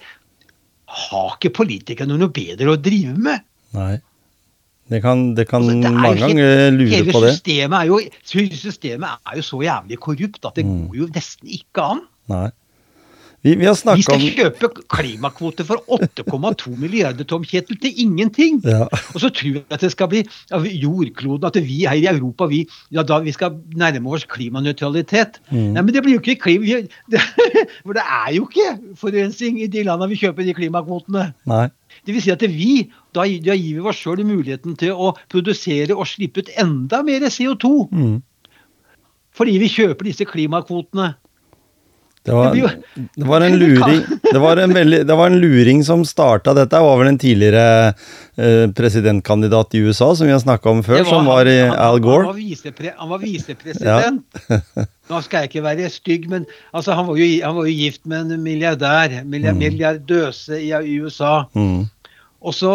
Har 1.08 1.30
ikke 1.38 1.50
politikerne 1.62 2.18
noe 2.20 2.28
bedre 2.36 2.68
å 2.74 2.76
drive 2.80 3.16
med? 3.16 3.38
Nei. 3.72 3.94
Det 4.92 4.98
kan, 5.00 5.30
det 5.38 5.46
kan 5.48 5.62
Altså, 5.64 5.78
det 5.80 5.92
mange 5.96 6.20
ganger 6.20 6.70
lure 6.76 6.90
Hele 6.92 7.12
på 7.14 7.20
det. 7.24 7.30
systemet 7.38 7.76
er, 7.78 7.84
jo, 7.88 7.96
systemet 8.60 9.08
er 9.30 9.34
jo 9.40 9.44
så 9.46 9.56
jævlig 9.64 9.96
korrupt 10.04 10.42
at 10.44 10.52
det 10.58 10.64
Mm. 10.66 10.82
går 10.90 10.96
jo 10.98 11.06
nesten 11.14 11.48
ikke 11.48 11.80
an. 11.94 12.00
Nei. 12.28 12.48
Vi, 13.42 13.56
vi 13.58 13.66
Vi 13.66 14.02
skal 14.06 14.20
kjøpe 14.22 14.68
klimakvoter 14.92 15.66
for 15.66 15.80
8,2 15.90 16.76
milliarder 16.78 17.26
Tom 17.26 17.42
Kjetil 17.42 17.78
til 17.82 17.92
ingenting. 18.04 18.60
ja, 18.62 18.84
Og 19.14 19.18
så 19.18 19.30
tror 19.34 19.56
jeg 19.58 19.64
at 19.70 19.80
det 19.82 19.90
skal 19.90 20.08
bli 20.12 20.20
jordkloden, 20.78 21.44
at 21.48 21.56
vi 21.58 21.80
her 21.82 21.98
i 21.98 22.06
Europa 22.06 22.46
vi, 22.46 22.60
ja, 22.94 23.02
da, 23.02 23.18
vi 23.18 23.32
skal 23.34 23.56
nærme 23.74 24.06
oss 24.14 24.24
klimanøytralitet. 24.30 25.40
Mm. 25.50 25.72
Nei, 25.74 25.82
men 25.82 25.90
det 25.94 26.04
blir 26.04 26.14
jo 26.14 26.22
ikke 26.22 26.38
klima... 26.44 26.62
vi- 26.62 26.88
Det, 27.10 27.20
for 27.84 27.92
det 27.98 28.02
er 28.06 28.30
jo 28.36 28.46
ikke 28.46 28.96
forurensning 28.96 29.58
i 29.62 29.66
de 29.66 29.82
landene 29.90 30.08
vi 30.14 30.20
kjøper 30.22 30.46
de 30.46 30.54
klimakvotene. 30.54 31.32
Nei. 31.50 31.64
Det 32.06 32.14
vil 32.14 32.22
si 32.22 32.30
at 32.30 32.42
vi, 32.46 32.90
da, 33.14 33.26
da 33.26 33.56
gir 33.58 33.80
vi 33.82 33.88
oss 33.90 33.98
sjøl 33.98 34.22
muligheten 34.24 34.76
til 34.78 34.94
å 34.94 35.16
produsere 35.28 35.96
og 35.98 36.06
slippe 36.06 36.46
ut 36.46 36.54
enda 36.62 37.02
mer 37.02 37.26
CO2. 37.26 37.74
Mm. 37.90 38.20
Fordi 39.34 39.58
vi 39.58 39.68
kjøper 39.72 40.04
disse 40.10 40.26
klimakvotene. 40.28 41.14
Det 42.24 42.32
var, 42.32 42.54
Det 42.54 43.24
var 43.26 43.40
en 43.40 43.56
luring 43.62 44.02
Det 44.32 44.38
var 44.38 44.56
en, 44.62 44.74
veldig, 44.74 45.00
det 45.06 45.14
var 45.18 45.26
en 45.26 45.40
luring 45.42 45.80
som 45.84 46.04
starta 46.06 46.54
dette. 46.54 46.78
var 46.78 46.98
vel 47.00 47.08
en 47.10 47.18
tidligere 47.18 47.94
eh, 48.36 48.70
presidentkandidat 48.78 49.74
i 49.74 49.82
USA 49.82 50.12
som 50.14 50.26
vi 50.28 50.32
har 50.32 50.38
snakka 50.42 50.70
om 50.70 50.82
før, 50.86 51.00
var, 51.02 51.10
som 51.10 51.26
var 51.26 51.50
i 51.50 51.58
han- 51.60 51.74
Al 51.78 51.98
Gore. 52.00 52.22
han 52.28 53.08
var 53.10 53.18
visepresident. 53.18 54.22
Nå 55.10 55.18
skal 55.26 55.42
jeg 55.42 55.50
ikke 55.50 55.64
være 55.64 55.90
stygg, 55.90 56.28
men 56.30 56.46
altså, 56.72 56.94
han, 56.94 57.08
var 57.10 57.18
jo, 57.18 57.26
han 57.42 57.56
var 57.58 57.66
jo 57.66 57.74
gift 57.74 58.06
med 58.06 58.30
en 58.30 58.42
milliardær. 58.42 59.18
Milliard, 59.24 59.58
Milliardøse 59.58 60.60
i, 60.62 60.70
USA. 61.02 61.42
Mm. 61.58 61.88
Og 62.42 62.54
så, 62.54 62.72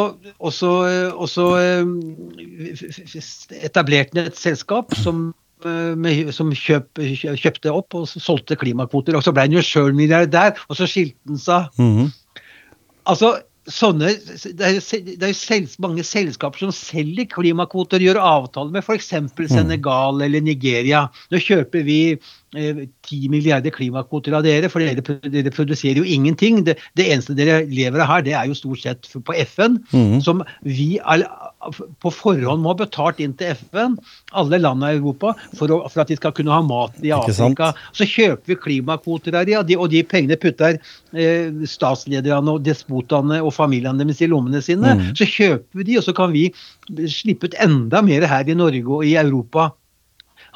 etablerte 3.64 4.16
han 4.20 4.28
et 4.30 4.38
selskap 4.40 4.94
som, 4.96 5.32
med, 5.66 6.34
som 6.36 6.52
kjøp, 6.54 7.02
kjøpte 7.42 7.74
opp 7.74 7.96
og 7.98 8.08
solgte 8.08 8.58
klimakvoter. 8.60 9.18
Og 9.18 9.24
så 9.26 9.34
ble 9.34 9.48
han 9.48 9.58
jo 9.58 9.66
sjøl 9.66 9.94
milliardær, 9.98 10.58
og 10.70 10.78
så 10.78 10.88
skilte 10.90 11.18
han 11.28 11.38
seg. 11.42 11.70
Mhm. 11.82 12.10
Altså, 13.08 13.38
sånne, 13.68 14.14
det 14.56 14.64
er 14.64 14.78
jo, 14.78 14.82
det 15.20 15.28
er 15.28 15.34
selv, 15.36 15.72
mange 15.84 16.04
selskaper 16.08 16.60
som 16.60 16.72
selger 16.76 17.28
klimakvoter, 17.32 18.00
gjør 18.04 18.20
avtaler 18.24 18.72
med 18.72 18.84
f.eks. 18.84 19.10
Senegal 19.52 20.22
eller 20.24 20.44
Nigeria. 20.44 21.06
Nå 21.32 21.42
kjøper 21.44 21.84
vi 21.88 21.98
eh, 22.16 22.86
10 23.08 23.28
milliarder 23.34 23.72
klimakvoter 23.76 24.36
av 24.38 24.46
dere, 24.48 24.70
for 24.72 24.80
dere, 24.84 25.04
dere 25.32 25.52
produserer 25.52 26.00
jo 26.00 26.08
ingenting. 26.08 26.64
Det, 26.68 26.78
det 27.00 27.10
eneste 27.12 27.36
dere 27.36 27.66
lever 27.68 28.04
av 28.04 28.12
her, 28.14 28.26
det 28.28 28.38
er 28.40 28.48
jo 28.48 28.56
stort 28.56 28.84
sett 28.86 29.08
på 29.12 29.36
FN, 29.44 29.82
Mhm. 29.92 30.22
som 30.24 30.44
vi 30.64 31.00
all, 31.04 31.28
på 32.04 32.12
forhånd 32.14 32.64
må 32.64 32.74
ha 32.74 32.80
betalt 32.80 33.22
inn 33.24 33.34
til 33.38 33.56
FN, 33.56 33.98
alle 34.38 34.60
landene 34.62 34.94
i 34.94 35.00
Europa, 35.00 35.34
for, 35.58 35.72
å, 35.74 35.80
for 35.92 36.04
at 36.04 36.12
de 36.12 36.18
skal 36.20 36.34
kunne 36.38 36.54
ha 36.54 36.64
mat 36.66 36.98
i 37.04 37.14
Afrika. 37.16 37.72
Så 37.96 38.08
kjøper 38.10 38.54
vi 38.54 38.60
klimakvoter 38.68 39.38
her, 39.38 39.50
ja, 39.52 39.64
de, 39.66 39.78
og 39.80 39.92
de 39.94 40.04
pengene 40.08 40.40
putter 40.42 40.78
eh, 40.78 41.66
statslederne 41.70 42.58
og 42.58 42.64
despotene 42.68 43.42
og 43.42 43.54
familiene 43.56 44.04
deres 44.04 44.24
i 44.24 44.32
lommene 44.32 44.62
sine. 44.64 44.98
Mm. 45.00 45.10
Så 45.18 45.28
kjøper 45.30 45.82
vi 45.82 45.90
de, 45.92 46.00
og 46.02 46.08
så 46.08 46.16
kan 46.18 46.34
vi 46.36 46.48
slippe 47.12 47.50
ut 47.50 47.60
enda 47.64 48.04
mer 48.06 48.28
her 48.30 48.48
i 48.48 48.58
Norge 48.58 48.88
og 49.00 49.06
i 49.08 49.18
Europa 49.20 49.72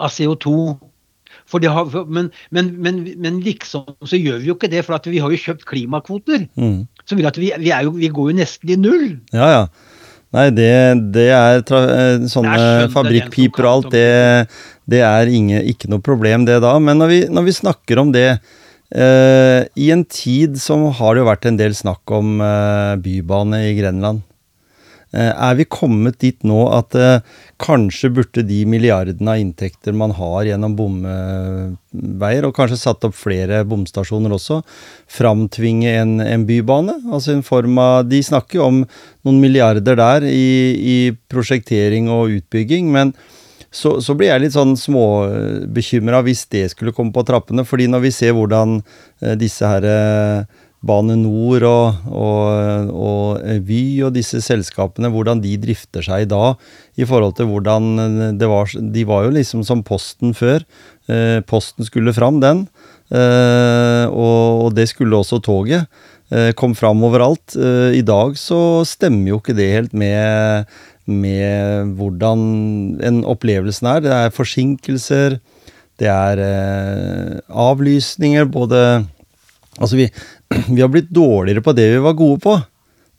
av 0.02 0.14
CO2. 0.14 0.56
For 1.52 1.64
det 1.64 1.72
har, 1.74 1.88
men, 2.08 2.30
men, 2.56 2.72
men, 2.80 3.02
men 3.20 3.40
liksom 3.44 3.96
så 4.08 4.20
gjør 4.20 4.42
vi 4.42 4.52
jo 4.52 4.56
ikke 4.56 4.72
det, 4.72 4.86
for 4.88 4.96
at 4.98 5.08
vi 5.10 5.20
har 5.24 5.32
jo 5.32 5.40
kjøpt 5.40 5.68
klimakvoter. 5.68 6.46
Mm. 6.60 6.86
Som 7.06 7.20
vil 7.20 7.28
at 7.28 7.40
vi, 7.40 7.52
vi, 7.60 7.72
er 7.76 7.88
jo, 7.88 7.96
vi 7.98 8.12
går 8.12 8.32
jo 8.32 8.38
nesten 8.40 8.72
i 8.72 8.80
null. 8.80 9.10
Ja, 9.36 9.50
ja. 9.52 9.64
Nei, 10.32 10.48
det, 10.56 10.72
det 11.12 11.28
er 11.36 11.62
tra 11.68 11.82
eh, 11.92 12.24
sånne 12.32 12.56
Det 12.56 12.68
er 12.86 12.92
fabrikkpiper 12.94 13.68
og 13.68 13.72
alt, 13.72 13.92
det, 13.92 14.48
det 14.88 15.02
er 15.04 15.32
inge, 15.32 15.60
ikke 15.74 15.92
noe 15.92 16.04
problem 16.04 16.48
det 16.48 16.62
da. 16.64 16.78
Men 16.80 17.02
når 17.04 17.12
vi, 17.12 17.22
når 17.28 17.48
vi 17.50 17.56
snakker 17.58 18.00
om 18.00 18.14
det 18.16 18.28
eh, 18.30 19.60
I 19.76 19.92
en 19.92 20.06
tid 20.08 20.56
som 20.62 20.88
har 20.96 21.16
det 21.16 21.26
jo 21.26 21.28
vært 21.28 21.50
en 21.52 21.60
del 21.60 21.76
snakk 21.76 22.16
om 22.16 22.40
eh, 22.40 22.96
bybane 23.04 23.66
i 23.68 23.76
Grenland. 23.80 24.24
Eh, 25.12 25.32
er 25.32 25.58
vi 25.60 25.66
kommet 25.68 26.22
dit 26.24 26.38
nå 26.48 26.62
at 26.72 26.96
eh, 26.96 27.20
kanskje 27.60 28.12
burde 28.16 28.46
de 28.48 28.62
milliardene 28.70 29.34
av 29.34 29.42
inntekter 29.42 29.96
man 29.98 30.14
har 30.16 30.48
gjennom 30.48 30.78
bomveier, 30.78 32.48
og 32.48 32.56
kanskje 32.56 32.80
satt 32.80 33.04
opp 33.08 33.18
flere 33.20 33.66
bomstasjoner 33.68 34.32
også, 34.38 34.62
framtvinge 35.12 35.92
en, 36.00 36.16
en 36.24 36.48
bybane? 36.48 37.02
Altså 37.12 37.36
en 37.36 37.44
form 37.44 37.76
av 37.84 38.08
De 38.08 38.24
snakker 38.24 38.62
jo 38.62 38.70
om 38.70 38.80
noen 39.28 39.44
milliarder 39.44 40.00
der 40.00 40.30
i, 40.30 40.48
i 40.80 40.98
prosjektering 41.32 42.08
og 42.12 42.40
utbygging, 42.40 42.88
men 42.96 43.12
så, 43.72 43.98
så 44.04 44.16
blir 44.20 44.32
jeg 44.32 44.44
litt 44.46 44.56
sånn 44.56 44.74
småbekymra 44.80 46.20
hvis 46.26 46.44
det 46.52 46.66
skulle 46.74 46.92
komme 46.96 47.14
på 47.16 47.24
trappene. 47.28 47.64
fordi 47.68 47.88
når 47.92 48.08
vi 48.08 48.16
ser 48.16 48.36
hvordan 48.36 48.80
eh, 48.80 49.36
disse 49.40 49.68
her 49.68 49.88
Bane 50.82 51.14
Nor 51.20 51.62
og, 51.68 52.06
og, 52.10 52.88
og 52.90 53.26
eh, 53.46 53.60
Vy 53.66 54.02
og 54.08 54.16
disse 54.16 54.42
selskapene, 54.42 55.12
hvordan 55.14 55.42
de 55.44 55.54
drifter 55.62 56.06
seg 56.06 56.26
i 56.26 56.30
dag 56.30 56.58
i 56.98 57.06
forhold 57.06 57.36
til 57.38 57.52
hvordan 57.52 57.92
eh, 58.02 58.32
det 58.42 58.50
var 58.50 58.72
De 58.74 59.04
var 59.06 59.28
jo 59.28 59.36
liksom 59.38 59.66
som 59.68 59.84
Posten 59.86 60.34
før. 60.38 60.66
Eh, 61.06 61.38
posten 61.46 61.86
skulle 61.86 62.16
fram, 62.18 62.40
den. 62.42 62.66
Og, 63.12 64.72
det 64.72 64.86
skulle 64.88 65.18
også 65.18 65.42
toget. 65.44 65.90
Kom 66.56 66.72
fram 66.80 67.02
overalt. 67.04 67.58
I 67.60 68.00
dag 68.08 68.38
så 68.40 68.86
stemmer 68.88 69.34
jo 69.34 69.40
ikke 69.42 69.56
det 69.58 69.68
helt 69.74 69.96
med, 69.98 70.70
med 71.04 71.92
hvordan 72.00 72.46
en 73.04 73.20
opplevelsen 73.28 73.90
er. 73.92 74.06
Det 74.06 74.14
er 74.16 74.32
forsinkelser, 74.32 75.42
det 76.00 76.08
er 76.08 77.42
avlysninger, 77.52 78.48
både 78.48 79.04
Altså, 79.80 79.96
vi, 79.96 80.10
vi 80.76 80.82
har 80.82 80.92
blitt 80.92 81.10
dårligere 81.14 81.64
på 81.64 81.76
det 81.78 81.88
vi 81.96 82.04
var 82.04 82.18
gode 82.20 82.42
på. 82.44 82.58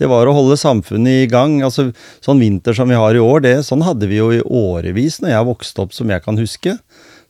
Det 0.00 0.08
var 0.10 0.26
å 0.26 0.34
holde 0.34 0.58
samfunnet 0.58 1.24
i 1.24 1.30
gang. 1.30 1.60
altså 1.62 1.90
Sånn 2.24 2.40
vinter 2.42 2.76
som 2.76 2.90
vi 2.90 2.98
har 2.98 3.14
i 3.14 3.22
år, 3.22 3.44
det, 3.44 3.56
sånn 3.66 3.84
hadde 3.86 4.08
vi 4.10 4.18
jo 4.18 4.30
i 4.34 4.42
årevis 4.42 5.20
når 5.22 5.34
jeg 5.34 5.48
vokste 5.48 5.84
opp, 5.84 5.96
som 5.96 6.10
jeg 6.10 6.24
kan 6.24 6.40
huske. 6.40 6.76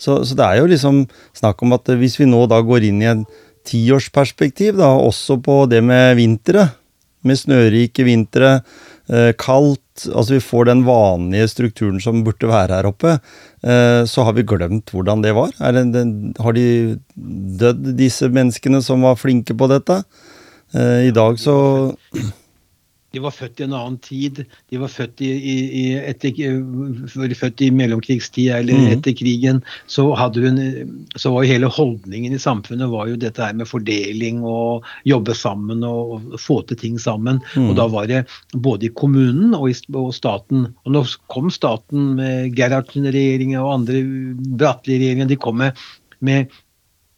Så, 0.00 0.22
så 0.26 0.36
det 0.38 0.46
er 0.46 0.62
jo 0.62 0.70
liksom 0.70 1.05
snakk 1.38 1.62
om 1.62 1.74
at 1.76 1.90
hvis 1.98 2.18
vi 2.20 2.28
nå 2.30 2.44
da 2.50 2.62
går 2.64 2.88
inn 2.88 3.03
i 3.03 3.11
en 3.11 3.26
tiårsperspektiv, 3.68 4.78
da, 4.80 4.90
også 4.98 5.38
på 5.42 5.64
det 5.70 5.82
med 5.86 6.16
vinteret, 6.18 6.78
med 7.22 7.38
snørike 7.38 8.07
vintre, 8.07 8.57
eh, 9.07 9.30
kaldt 9.38 9.78
Altså 9.92 10.38
vi 10.38 10.40
får 10.40 10.64
den 10.70 10.80
vanlige 10.86 11.50
strukturen 11.53 11.98
som 12.00 12.22
burde 12.24 12.48
være 12.48 12.78
her 12.78 12.86
oppe. 12.88 13.18
Eh, 13.62 14.02
så 14.10 14.24
har 14.26 14.34
vi 14.34 14.42
glemt 14.46 14.90
hvordan 14.90 15.22
det 15.22 15.34
var. 15.36 15.52
Det, 15.54 16.04
har 16.42 16.56
de 16.56 16.66
dødd, 17.62 17.92
disse 17.98 18.26
menneskene 18.32 18.82
som 18.82 19.06
var 19.06 19.20
flinke 19.20 19.54
på 19.54 19.68
dette? 19.70 20.02
Eh, 20.74 21.08
I 21.08 21.14
dag 21.14 21.38
så 21.38 21.56
de 23.12 23.20
var 23.20 23.34
født 23.34 23.60
i 23.60 23.66
en 23.66 23.74
annen 23.76 23.98
tid. 24.02 24.42
De 24.72 24.80
var 24.80 24.90
født 24.92 25.20
i, 25.24 25.28
i, 25.28 25.56
i, 25.80 25.84
etter, 26.00 26.38
født 27.36 27.64
i 27.64 27.70
mellomkrigstida 27.74 28.60
eller 28.62 28.78
mm. 28.78 28.86
etter 28.96 29.16
krigen. 29.18 29.60
Så, 29.86 30.06
hun, 30.16 30.60
så, 31.16 31.32
var 31.34 31.44
jo 31.44 31.52
hele 31.52 31.70
holdningen 31.72 32.32
i 32.32 32.40
samfunnet 32.40 32.90
var 32.92 33.10
jo 33.10 33.20
dette 33.20 33.44
her 33.44 33.56
med 33.58 33.68
fordeling 33.68 34.40
og 34.48 34.88
jobbe 35.08 35.36
sammen 35.36 35.84
og, 35.84 36.16
og 36.32 36.40
få 36.40 36.62
til 36.68 36.80
ting 36.80 36.98
sammen. 37.02 37.42
Mm. 37.52 37.68
Og 37.70 37.78
da 37.78 37.88
var 37.92 38.08
det 38.10 38.24
både 38.54 38.88
i 38.88 38.94
kommunen 38.96 39.52
og 39.58 39.68
i 39.70 39.76
og 39.92 40.12
staten. 40.16 40.70
Og 40.86 40.96
nå 40.96 41.04
kom 41.32 41.52
staten 41.52 42.14
med 42.18 42.56
Gerhardsen-regjeringa 42.56 43.60
og 43.60 43.74
andre 43.80 44.02
Bratteli-regjeringa. 44.56 45.28
De 45.28 45.40
kom 45.40 45.60
med, 45.60 45.76
med 46.24 46.48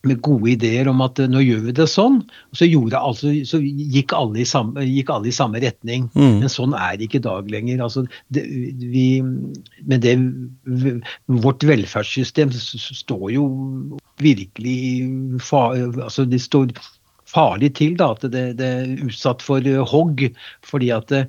med 0.09 0.21
gode 0.25 0.53
ideer 0.53 0.89
om 0.91 1.03
at 1.05 1.21
eh, 1.23 1.31
nå 1.31 1.43
gjør 1.45 1.63
vi 1.69 1.75
det 1.77 1.87
sånn. 1.91 2.21
Og 2.53 2.59
så, 2.61 2.69
altså, 2.99 3.33
så 3.49 3.61
gikk, 3.63 4.15
alle 4.17 4.43
i 4.43 4.49
samme, 4.49 4.85
gikk 4.89 5.13
alle 5.15 5.31
i 5.31 5.37
samme 5.37 5.63
retning. 5.65 6.09
Mm. 6.17 6.41
Men 6.43 6.53
sånn 6.53 6.77
er 6.79 6.99
det 6.99 7.09
ikke 7.09 7.23
i 7.23 7.27
dag 7.29 7.53
lenger. 7.53 7.85
Altså, 7.87 8.05
det, 8.35 8.45
vi, 8.81 9.07
men 9.23 10.05
det, 10.05 10.17
vårt 11.45 11.65
velferdssystem 11.67 12.53
står 12.55 13.31
jo 13.37 13.47
virkelig 14.23 14.79
far, 15.43 15.79
altså 16.05 16.27
det 16.29 16.43
står 16.45 16.75
farlig 17.29 17.75
til. 17.81 17.97
da, 18.01 18.13
At 18.15 18.29
det, 18.31 18.47
det 18.61 18.71
er 18.83 18.95
utsatt 19.09 19.43
for 19.43 19.65
hogg. 19.91 20.29
fordi 20.65 20.93
at 20.95 21.11
det, 21.13 21.27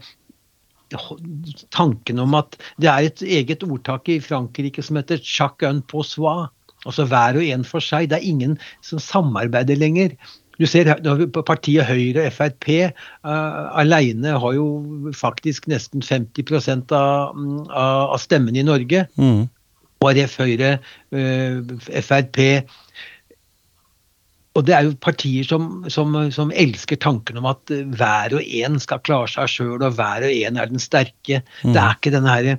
tanken 1.73 2.19
om 2.21 2.35
at 2.37 2.57
Det 2.77 2.87
er 2.87 3.07
et 3.07 3.21
eget 3.21 3.63
ordtak 3.63 4.09
i 4.09 4.19
Frankrike 4.19 4.83
som 4.83 4.95
heter 4.95 5.17
'chaque 5.17 5.67
un 5.67 5.81
pour 5.81 6.03
soi'. 6.03 6.49
Altså 6.85 7.05
hver 7.09 7.39
og 7.39 7.45
en 7.45 7.65
for 7.67 7.83
seg. 7.83 8.09
Det 8.11 8.19
er 8.19 8.31
ingen 8.31 8.57
som 8.85 9.01
samarbeider 9.01 9.77
lenger. 9.79 10.15
Du 10.59 10.65
ser 10.69 10.87
Partiet 11.35 11.87
Høyre 11.87 12.27
og 12.29 12.35
Frp 12.35 12.69
uh, 12.69 12.85
eh, 12.87 13.65
alene 13.81 14.37
har 14.39 14.55
jo 14.55 14.67
faktisk 15.15 15.67
nesten 15.71 16.05
50% 16.05 16.95
av, 16.95 17.35
av 17.75 18.15
stemmene 18.23 18.61
i 18.61 18.67
Norge. 18.67 19.03
Mm. 19.19 19.45
KrF, 20.03 20.37
Høyre, 20.43 20.71
uh, 21.15 21.75
Frp. 22.05 22.39
Og 24.55 24.63
det 24.63 24.75
er 24.77 24.87
jo 24.87 24.95
partier 25.03 25.43
som, 25.43 25.83
som, 25.91 26.15
som, 26.31 26.53
elsker 26.55 26.99
tanken 27.03 27.41
om 27.41 27.49
at 27.49 27.73
hver 27.97 28.37
og 28.37 28.55
en 28.61 28.79
skal 28.79 29.03
klare 29.03 29.27
seg 29.27 29.51
sjøl, 29.51 29.81
og 29.83 29.97
hver 29.97 30.23
og 30.23 30.31
en 30.31 30.61
er 30.61 30.71
den 30.71 30.79
sterke. 30.79 31.41
Mm. 31.65 31.73
Det 31.75 31.81
er 31.81 31.97
ikke 31.97 32.13
denne 32.15 32.37
her 32.37 32.53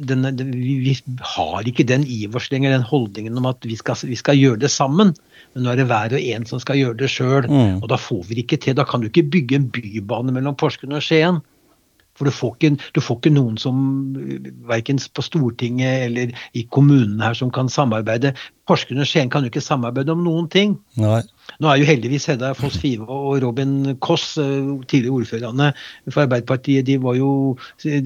den, 0.00 0.22
den, 0.38 0.50
vi, 0.52 0.94
har 1.34 1.68
ikke 1.68 1.86
den 1.88 2.04
i 2.06 2.20
oss 2.28 2.48
lenger, 2.52 2.74
den 2.74 2.86
holdningen 2.86 3.38
om 3.38 3.48
at 3.50 3.64
vi 3.66 3.76
skal, 3.78 3.98
vi 4.08 4.18
skal, 4.18 4.38
gjøre 4.38 4.62
det 4.64 4.70
sammen. 4.72 5.14
Men 5.54 5.64
nå 5.64 5.72
er 5.72 5.80
det 5.80 5.88
hver 5.90 6.14
og 6.16 6.30
en 6.34 6.48
som 6.48 6.62
skal 6.62 6.80
gjøre 6.80 6.98
det 7.02 7.10
sjøl. 7.12 7.48
Mm. 7.48 7.80
Og 7.82 7.88
da 7.92 7.98
får 8.00 8.24
vi 8.28 8.38
det 8.38 8.46
ikke 8.46 8.60
til. 8.64 8.76
Da 8.78 8.86
kan 8.88 9.02
du 9.02 9.08
ikke 9.10 9.26
bygge 9.32 9.58
en 9.58 9.70
bybane 9.74 10.34
mellom 10.34 10.58
Porsgrunn 10.58 10.98
og 10.98 11.04
Skien. 11.04 11.42
For 12.18 12.26
du 12.26 12.34
får, 12.34 12.56
ikke, 12.56 12.90
du 12.96 13.00
får 13.04 13.20
ikke 13.20 13.34
noen 13.36 13.58
som, 13.62 13.80
verken 14.68 14.98
på 15.14 15.22
Stortinget 15.22 16.08
eller 16.08 16.34
i 16.58 16.64
kommunene 16.74 17.22
her, 17.22 17.36
som 17.38 17.52
kan 17.54 17.70
samarbeide. 17.70 18.34
Porsgrunn 18.68 19.04
og 19.04 19.08
Skien 19.08 19.30
kan 19.32 19.46
jo 19.46 19.52
ikke 19.52 19.62
samarbeide 19.64 20.12
om 20.12 20.24
noen 20.26 20.50
ting. 20.52 20.74
Nei. 20.98 21.22
Nå 21.62 21.70
er 21.70 21.80
jo 21.80 21.88
heldigvis 21.88 22.26
Hedda 22.28 22.50
Foss 22.58 22.76
Five 22.82 23.06
og 23.06 23.38
Robin 23.44 23.94
Koss, 24.04 24.34
eh, 24.42 24.74
tidligere 24.90 25.22
ordførerne 25.22 25.70
for 26.10 26.26
Arbeiderpartiet, 26.26 26.86
de 26.86 26.98
var 27.02 27.16
jo 27.16 27.30
De, 27.82 28.00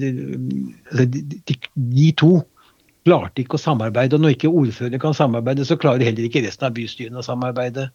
de, 1.09 1.55
de 1.75 2.11
to 2.17 2.37
klarte 3.03 3.43
ikke 3.43 3.57
å 3.57 3.61
samarbeide. 3.61 4.17
Og 4.17 4.23
når 4.23 4.35
ikke 4.35 4.51
ordførerne 4.51 4.99
kan 5.01 5.15
samarbeide, 5.17 5.65
så 5.67 5.77
klarer 5.79 6.05
heller 6.07 6.27
ikke 6.27 6.43
resten 6.45 6.67
av 6.67 6.75
bystyrene 6.77 7.19
å 7.19 7.25
samarbeide. 7.25 7.89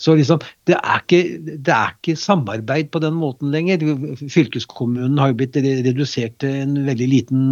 Så 0.00 0.14
liksom, 0.18 0.42
det 0.68 0.76
er, 0.78 1.02
ikke, 1.02 1.20
det 1.66 1.74
er 1.74 1.94
ikke 1.96 2.16
samarbeid 2.20 2.90
på 2.94 3.02
den 3.02 3.16
måten 3.18 3.50
lenger. 3.54 3.82
Fylkeskommunen 4.22 5.18
har 5.20 5.32
jo 5.32 5.38
blitt 5.40 5.58
redusert 5.58 6.38
til 6.42 6.60
en 6.62 6.78
veldig 6.86 7.10
liten 7.10 7.46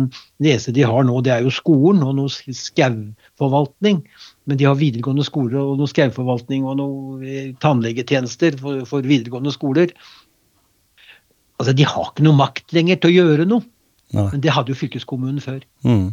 nese 0.45 0.75
de 0.75 0.87
har 0.87 1.07
nå. 1.07 1.21
Det 1.27 1.35
er 1.35 1.45
jo 1.47 1.55
skolen 1.55 2.05
og 2.07 2.17
noe 2.21 2.57
skauforvaltning. 2.61 4.03
Men 4.45 4.61
de 4.61 4.69
har 4.69 4.79
videregående 4.79 5.27
skoler 5.27 5.61
og 5.63 5.79
noe 5.81 5.91
skauforvaltning 5.91 6.67
og 6.69 6.79
noe 6.79 7.23
eh, 7.25 7.55
tannlegetjenester 7.65 8.59
for, 8.61 8.85
for 8.89 9.07
videregående 9.07 9.55
skoler. 9.55 9.95
Altså, 11.59 11.73
De 11.73 11.87
har 11.87 12.11
ikke 12.11 12.27
noe 12.27 12.39
makt 12.39 12.75
lenger 12.77 13.01
til 13.01 13.11
å 13.11 13.23
gjøre 13.23 13.49
noe. 13.49 13.67
Nei. 14.15 14.29
Men 14.31 14.43
det 14.45 14.53
hadde 14.55 14.71
jo 14.71 14.79
fylkeskommunen 14.79 15.41
før. 15.43 15.65
Mm. 15.87 16.13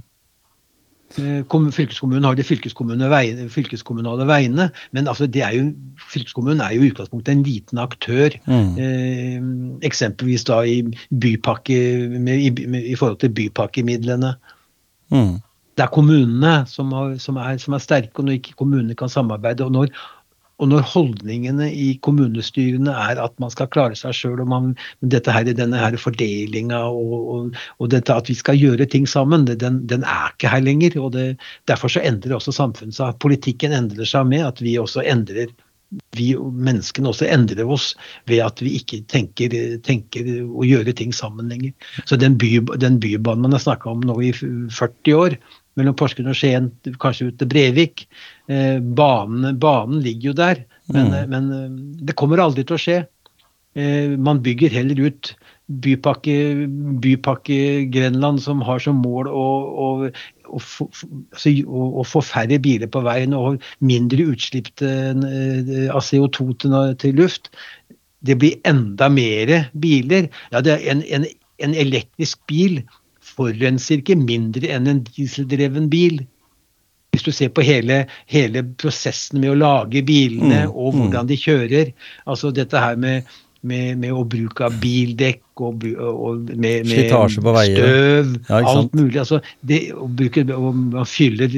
Eh, 1.19 1.71
fylkeskommunen 1.71 2.23
har 2.23 2.35
de 2.35 2.43
fylkeskommunale, 2.43 3.49
fylkeskommunale 3.49 4.27
veiene, 4.29 4.69
men 4.91 5.07
altså 5.07 5.27
er 5.33 5.55
jo, 5.55 5.65
fylkeskommunen 6.11 6.61
er 6.61 6.75
jo 6.75 6.85
i 6.85 6.91
utgangspunktet 6.91 7.33
en 7.33 7.43
liten 7.43 7.81
aktør. 7.81 8.35
Mm. 8.47 8.77
Eh, 8.77 9.37
eksempelvis 9.87 10.45
da 10.47 10.61
i 10.63 10.81
bypakke, 11.11 11.79
i, 12.37 12.49
i, 12.81 12.95
forhold 12.95 13.19
til 13.19 13.29
bypakkemidlene. 13.29 14.35
Mm. 15.11 15.39
Det 15.77 15.85
er 15.85 15.93
kommunene 15.93 16.55
som, 16.67 16.91
har, 16.95 17.17
som, 17.17 17.37
er, 17.37 17.57
som, 17.57 17.73
er, 17.73 17.83
sterke, 17.83 18.15
og 18.15 18.27
når 18.27 18.39
ikke 18.39 18.57
kommunene 18.59 18.95
kan 18.95 19.09
samarbeide. 19.09 19.65
og 19.65 19.71
når 19.71 19.93
og 20.61 20.69
når 20.69 20.85
holdningene 20.91 21.67
i 21.73 21.87
kommunestyrene 22.05 22.93
er 23.09 23.21
at 23.23 23.33
man 23.41 23.51
skal 23.53 23.69
klare 23.73 23.97
seg 23.97 24.13
sjøl, 24.15 24.43
og 24.45 24.69
dette 25.01 25.33
her, 25.33 25.47
denne 25.57 25.79
her 25.81 25.97
fordelinga 25.99 26.83
og, 26.91 27.15
og, 27.17 27.57
og, 27.79 27.89
dette 27.93 28.13
at 28.13 28.29
vi 28.29 28.37
skal 28.37 28.59
gjøre 28.59 28.85
ting 28.85 29.09
sammen, 29.09 29.47
den, 29.49 29.81
den 29.89 30.05
er 30.05 30.29
ikke 30.35 30.53
her 30.53 30.61
lenger. 30.61 30.99
og 31.01 31.15
det, 31.17 31.25
Derfor 31.69 31.89
så 31.89 32.05
endrer 32.05 32.37
også 32.37 32.53
samfunnet 32.55 32.97
seg. 32.97 33.17
Politikken 33.23 33.73
endrer 33.73 34.07
seg 34.07 34.29
med 34.29 34.45
at 34.45 34.61
vi 34.61 34.77
også 34.81 35.01
endrer 35.01 35.49
vi 36.15 36.31
menneskene 36.39 37.09
også 37.11 37.27
endrer 37.27 37.67
oss 37.67 37.89
ved 38.29 38.39
at 38.45 38.61
vi 38.63 38.77
ikke 38.79 39.01
tenker, 39.11 39.55
tenker 39.83 40.29
å 40.47 40.63
gjøre 40.63 40.93
ting 40.95 41.11
sammen 41.15 41.51
lenger. 41.51 41.73
Så 42.07 42.15
den, 42.19 42.37
by, 42.39 42.61
den 42.79 42.99
bybanen 43.03 43.43
man 43.43 43.57
har 43.57 43.63
snakka 43.63 43.91
om 43.91 44.05
nå 44.07 44.15
i 44.23 44.31
40 44.31 45.17
år, 45.17 45.35
mellom 45.81 45.97
Porsgrunn 45.97 46.31
og 46.31 46.37
Skien, 46.37 46.69
kanskje 47.01 47.31
ut 47.31 47.39
til 47.41 47.49
Brevik. 47.51 48.05
Eh, 48.51 48.77
banen, 48.81 49.55
banen, 49.61 50.01
ligger 50.03 50.31
jo 50.31 50.37
der, 50.37 50.63
men, 50.91 51.09
mm. 51.11 51.31
Men, 51.31 51.49
eh, 51.55 52.05
det 52.07 52.17
kommer 52.19 52.41
aldri 52.43 52.65
til 52.67 52.77
å 52.77 52.81
skje. 52.81 52.99
Eh, 53.75 54.17
man 54.19 54.41
bygger 54.43 54.73
heller 54.73 54.99
ut 55.07 55.33
bypakke, 55.81 56.67
bypakke 57.03 57.59
Grenland, 57.93 58.41
som 58.43 58.63
har 58.67 58.81
som 58.83 58.99
mål 58.99 59.29
å, 59.31 59.45
å, 59.85 59.89
å, 60.51 60.59
få, 60.59 60.89
å, 60.91 62.03
få 62.03 62.23
færre 62.27 62.59
biler 62.59 62.91
på 62.91 63.03
veien 63.05 63.35
og 63.37 63.61
mindre 63.79 64.25
utslipp 64.33 64.83
av 64.83 66.03
CO2 66.03 66.49
til, 66.59 66.75
til 66.99 67.15
luft. 67.15 67.53
Det 68.19 68.35
blir 68.41 68.59
enda 68.67 69.07
mer 69.09 69.53
biler. 69.71 70.27
Ja, 70.51 70.59
det 70.59 70.75
er 70.75 70.91
en, 70.91 71.05
en, 71.07 71.29
en 71.63 71.77
elektrisk 71.85 72.43
bil 72.51 72.81
forurenser 73.35 74.01
ikke 74.01 74.19
mindre 74.19 74.71
enn 74.75 74.89
en 74.91 75.03
dieseldreven 75.07 75.89
bil. 75.91 76.23
Hvis 77.11 77.27
du 77.27 77.31
ser 77.35 77.51
på 77.51 77.63
hele, 77.67 78.05
hele 78.31 78.63
prosessen 78.79 79.41
med 79.43 79.51
å 79.51 79.59
lage 79.59 80.03
bilene 80.07 80.65
mm, 80.65 80.75
og 80.75 80.93
mm. 80.93 80.99
hvordan 81.01 81.31
de 81.31 81.37
kjører. 81.39 81.95
Altså 82.23 82.53
dette 82.55 82.79
her 82.79 82.95
med, 82.99 83.27
med, 83.67 83.97
med 83.99 84.15
å 84.15 84.23
bruke 84.23 84.63
av 84.69 84.77
bildekk 84.79 85.43
og, 85.61 85.83
og 85.99 86.47
med, 86.55 86.87
med 86.87 87.11
støv, 87.75 88.31
ja, 88.47 88.61
alt 88.71 88.95
mulig. 88.97 89.19
Altså 89.21 89.41
det, 89.67 89.81
å 89.91 90.07
bruke, 90.07 90.45
man, 90.47 91.03
fyller, 91.09 91.57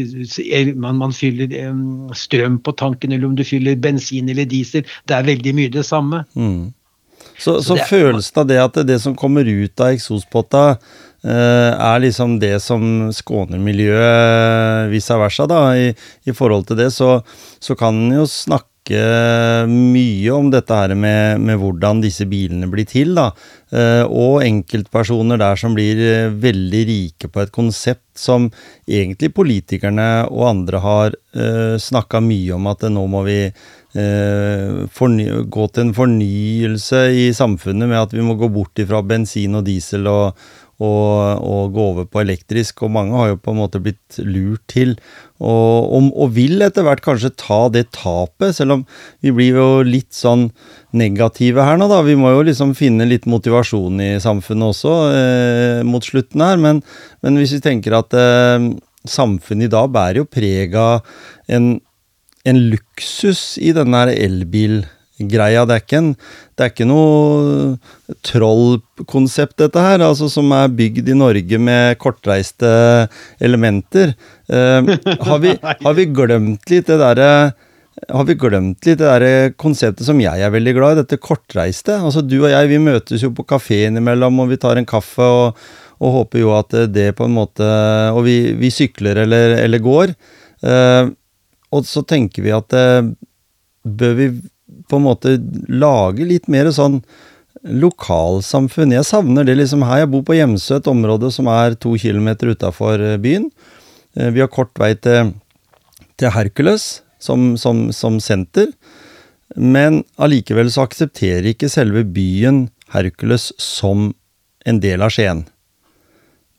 man, 0.73 1.01
man 1.05 1.13
fyller 1.15 1.53
um, 1.69 2.09
strøm 2.17 2.57
på 2.65 2.73
tanken, 2.81 3.13
eller 3.13 3.29
om 3.29 3.37
du 3.37 3.45
fyller 3.47 3.77
bensin 3.79 4.33
eller 4.33 4.49
diesel. 4.49 4.87
Det 5.05 5.19
er 5.19 5.29
veldig 5.29 5.53
mye 5.59 5.75
det 5.77 5.85
samme. 5.87 6.25
Mm. 6.33 6.73
Så, 7.37 7.57
så, 7.57 7.61
så 7.65 7.79
det, 7.79 7.87
følelsen 7.89 8.43
av 8.43 8.51
det 8.51 8.59
at 8.61 8.77
det, 8.87 8.99
som 9.01 9.17
kommer 9.17 9.47
ut 9.49 9.81
av 9.81 9.95
eksospotta, 9.95 10.67
Eh, 11.23 11.71
er 11.79 12.01
liksom 12.03 12.35
det 12.41 12.57
som 12.59 13.07
skåner 13.15 13.61
miljøet 13.63 14.89
vice 14.91 15.15
versa, 15.15 15.47
da. 15.47 15.61
I, 15.79 15.93
i 16.27 16.35
forhold 16.35 16.67
til 16.67 16.81
det 16.81 16.89
så, 16.91 17.21
så 17.63 17.77
kan 17.79 17.95
en 17.95 18.17
jo 18.17 18.25
snakke 18.27 18.99
mye 19.71 20.31
om 20.35 20.49
dette 20.51 20.75
her 20.75 20.91
med, 20.99 21.39
med, 21.39 21.55
hvordan 21.61 22.01
disse 22.03 22.27
bilene 22.27 22.67
blir 22.67 22.83
til, 22.89 23.13
da. 23.15 23.29
Eh, 23.71 24.03
og 24.03 24.43
enkeltpersoner 24.43 25.39
der 25.39 25.61
som 25.61 25.77
blir 25.77 26.01
eh, 26.03 26.35
veldig 26.43 26.83
rike 26.91 27.31
på 27.31 27.45
et 27.45 27.55
konsept 27.55 28.19
som 28.19 28.49
egentlig 28.83 29.31
politikerne 29.33 30.27
og 30.27 30.49
andre 30.51 30.83
har 30.83 31.15
snakka 31.81 32.19
mye 32.21 32.53
om 32.53 32.67
at 32.69 32.83
nå 32.93 33.07
må 33.09 33.23
vi 33.25 33.37
gå 33.93 35.67
til 35.69 35.83
en 35.83 35.93
fornyelse 35.93 37.01
i 37.13 37.27
samfunnet 37.37 37.89
med 37.91 37.99
at 37.99 38.13
vi 38.15 38.25
må 38.25 38.33
gå 38.39 38.49
bort 38.49 38.79
ifra 38.81 39.03
bensin 39.05 39.59
og 39.59 39.67
diesel 39.67 40.07
og, 40.09 40.39
og, 40.81 41.43
og, 41.43 41.73
gå 41.73 41.83
over 41.91 42.07
på 42.09 42.21
elektrisk, 42.23 42.81
og 42.83 42.93
mange 42.95 43.15
har 43.17 43.31
jo 43.31 43.39
på 43.39 43.53
en 43.53 43.59
måte 43.59 43.81
blitt 43.83 44.17
lurt 44.25 44.63
til. 44.71 44.95
Og, 45.37 45.93
og, 45.93 46.09
og, 46.09 46.33
vil 46.35 46.63
etter 46.65 46.85
hvert 46.87 47.03
kanskje 47.05 47.33
ta 47.39 47.67
det 47.73 47.85
tapet, 47.95 48.55
selv 48.57 48.77
om 48.77 48.85
vi 49.23 49.33
blir 49.35 49.59
jo 49.59 49.67
litt 49.85 50.11
sånn 50.15 50.49
negative 50.97 51.65
her 51.65 51.79
nå, 51.79 51.89
da. 51.91 52.01
Vi 52.05 52.17
må 52.19 52.33
jo 52.33 52.43
liksom 52.47 52.73
finne 52.77 53.07
litt 53.09 53.27
motivasjon 53.29 54.01
i 54.03 54.11
samfunnet 54.23 54.73
også 54.73 54.97
eh, 55.13 55.79
mot 55.87 56.05
slutten 56.05 56.43
her. 56.43 56.59
Men, 56.61 56.83
men, 57.21 57.39
hvis 57.39 57.55
vi 57.57 57.63
tenker 57.63 57.99
at 57.99 58.17
eh, 58.17 58.69
samfunnet 59.09 59.69
i 59.69 59.73
dag 59.73 59.91
bærer 59.93 60.23
jo 60.23 60.29
preg 60.29 60.77
av 60.79 61.03
en, 61.51 61.75
en 62.47 62.59
luksus 62.73 63.57
i 63.61 63.71
denne 63.75 64.05
elbil 64.11 64.83
greia. 65.29 65.65
Det 65.67 65.75
er 65.75 65.83
ikke, 65.83 65.99
en, 66.01 66.13
det 66.57 66.65
er 66.65 66.71
ikke 66.71 66.87
noe 66.89 68.15
trollkonsept, 68.25 69.57
dette 69.61 69.83
her, 69.83 70.03
altså 70.03 70.29
som 70.31 70.51
er 70.55 70.73
bygd 70.73 71.11
i 71.11 71.17
Norge 71.17 71.59
med 71.61 71.99
kortreiste 72.01 72.71
elementer. 73.43 74.15
Eh, 74.49 74.89
har, 75.13 75.37
vi, 75.43 75.53
har, 75.85 75.93
vi, 75.99 76.09
glemt 76.15 76.73
litt 76.73 76.89
det 76.89 76.99
derre 77.01 77.29
har 78.09 78.25
vi 78.25 78.33
glemt 78.41 78.87
litt 78.87 78.99
det 78.99 79.05
der 79.05 79.53
konseptet 79.61 80.07
som 80.07 80.17
jeg 80.19 80.41
er 80.41 80.51
veldig 80.51 80.73
glad 80.75 80.95
i, 80.95 81.01
dette 81.03 81.21
kortreiste? 81.21 81.99
Altså 82.01 82.23
Du 82.25 82.39
og 82.41 82.49
jeg 82.51 82.71
vi 82.71 82.81
møtes 82.81 83.21
jo 83.23 83.29
på 83.37 83.45
kafé 83.47 83.83
innimellom, 83.87 84.41
og 84.41 84.49
vi 84.49 84.59
tar 84.59 84.81
en 84.81 84.89
kaffe 84.89 85.23
og, 85.23 85.59
og 86.01 86.15
håper 86.17 86.41
jo 86.41 86.55
at 86.57 86.73
det 86.91 87.11
på 87.15 87.29
en 87.29 87.37
måte 87.37 87.67
Og 88.17 88.23
vi, 88.25 88.37
vi 88.59 88.73
sykler 88.73 89.21
eller, 89.23 89.59
eller 89.61 89.83
går. 89.85 90.15
Uh, 90.65 91.13
og 91.73 91.87
så 91.89 92.03
tenker 92.05 92.45
vi 92.45 92.53
at 92.55 92.73
eh, 92.77 93.11
bør 93.83 94.17
vi 94.19 94.31
på 94.89 94.99
en 94.99 95.05
måte 95.05 95.37
lage 95.71 96.25
litt 96.27 96.49
mer 96.51 96.69
sånn 96.73 97.01
lokalsamfunn. 97.63 98.95
Jeg 98.95 99.07
savner 99.07 99.47
det 99.47 99.55
liksom 99.59 99.85
her. 99.87 100.03
Jeg 100.03 100.11
bor 100.11 100.25
på 100.27 100.35
Hjemsø, 100.35 100.79
et 100.79 100.89
område 100.91 101.29
som 101.31 101.47
er 101.51 101.77
to 101.79 101.95
kilometer 101.99 102.51
utafor 102.51 103.01
eh, 103.01 103.19
byen. 103.21 103.47
Eh, 104.17 104.29
vi 104.35 104.43
har 104.43 104.51
kort 104.51 104.73
vei 104.79 104.93
til, 104.99 105.33
til 106.19 106.33
Hercules 106.35 107.03
som, 107.23 107.53
som, 107.59 107.87
som, 107.95 108.19
senter. 108.23 108.73
Men 109.55 110.01
allikevel 110.17 110.71
så 110.73 110.87
aksepterer 110.87 111.53
ikke 111.53 111.71
selve 111.71 112.03
byen 112.03 112.67
Hercules 112.93 113.51
som 113.61 114.11
en 114.67 114.79
del 114.83 115.03
av 115.05 115.13
Skien. 115.13 115.45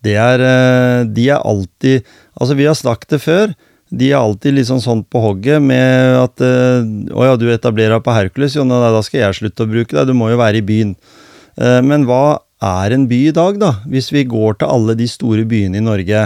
Det 0.04 0.16
er 0.20 0.42
eh, 0.44 1.04
De 1.08 1.30
er 1.32 1.40
alltid 1.40 2.04
Altså, 2.36 2.56
vi 2.58 2.66
har 2.68 2.76
snakket 2.76 3.14
det 3.14 3.22
før 3.24 3.54
de 3.98 4.10
er 4.10 4.20
alltid 4.20 4.56
liksom 4.56 4.80
sånn 4.82 5.02
på 5.06 5.22
hogget 5.22 5.62
med 5.62 6.18
at 6.18 6.42
uh, 6.42 6.82
'Å 6.82 7.28
ja, 7.28 7.34
du 7.38 7.46
etablerer 7.52 7.96
deg 7.96 8.06
på 8.06 8.14
Hercules, 8.16 8.56
jo, 8.56 8.66
da 8.66 9.02
skal 9.04 9.20
jeg 9.22 9.38
slutte 9.40 9.66
å 9.66 9.70
bruke 9.70 9.94
deg. 9.94 10.08
Du 10.10 10.16
må 10.18 10.30
jo 10.32 10.40
være 10.40 10.60
i 10.60 10.66
byen.' 10.66 10.96
Uh, 11.54 11.78
men 11.86 12.06
hva 12.08 12.40
er 12.64 12.94
en 12.94 13.06
by 13.06 13.20
i 13.28 13.34
dag, 13.34 13.60
da? 13.62 13.76
Hvis 13.86 14.10
vi 14.10 14.24
går 14.26 14.58
til 14.58 14.72
alle 14.74 14.96
de 14.98 15.06
store 15.10 15.44
byene 15.46 15.78
i 15.78 15.84
Norge, 15.84 16.24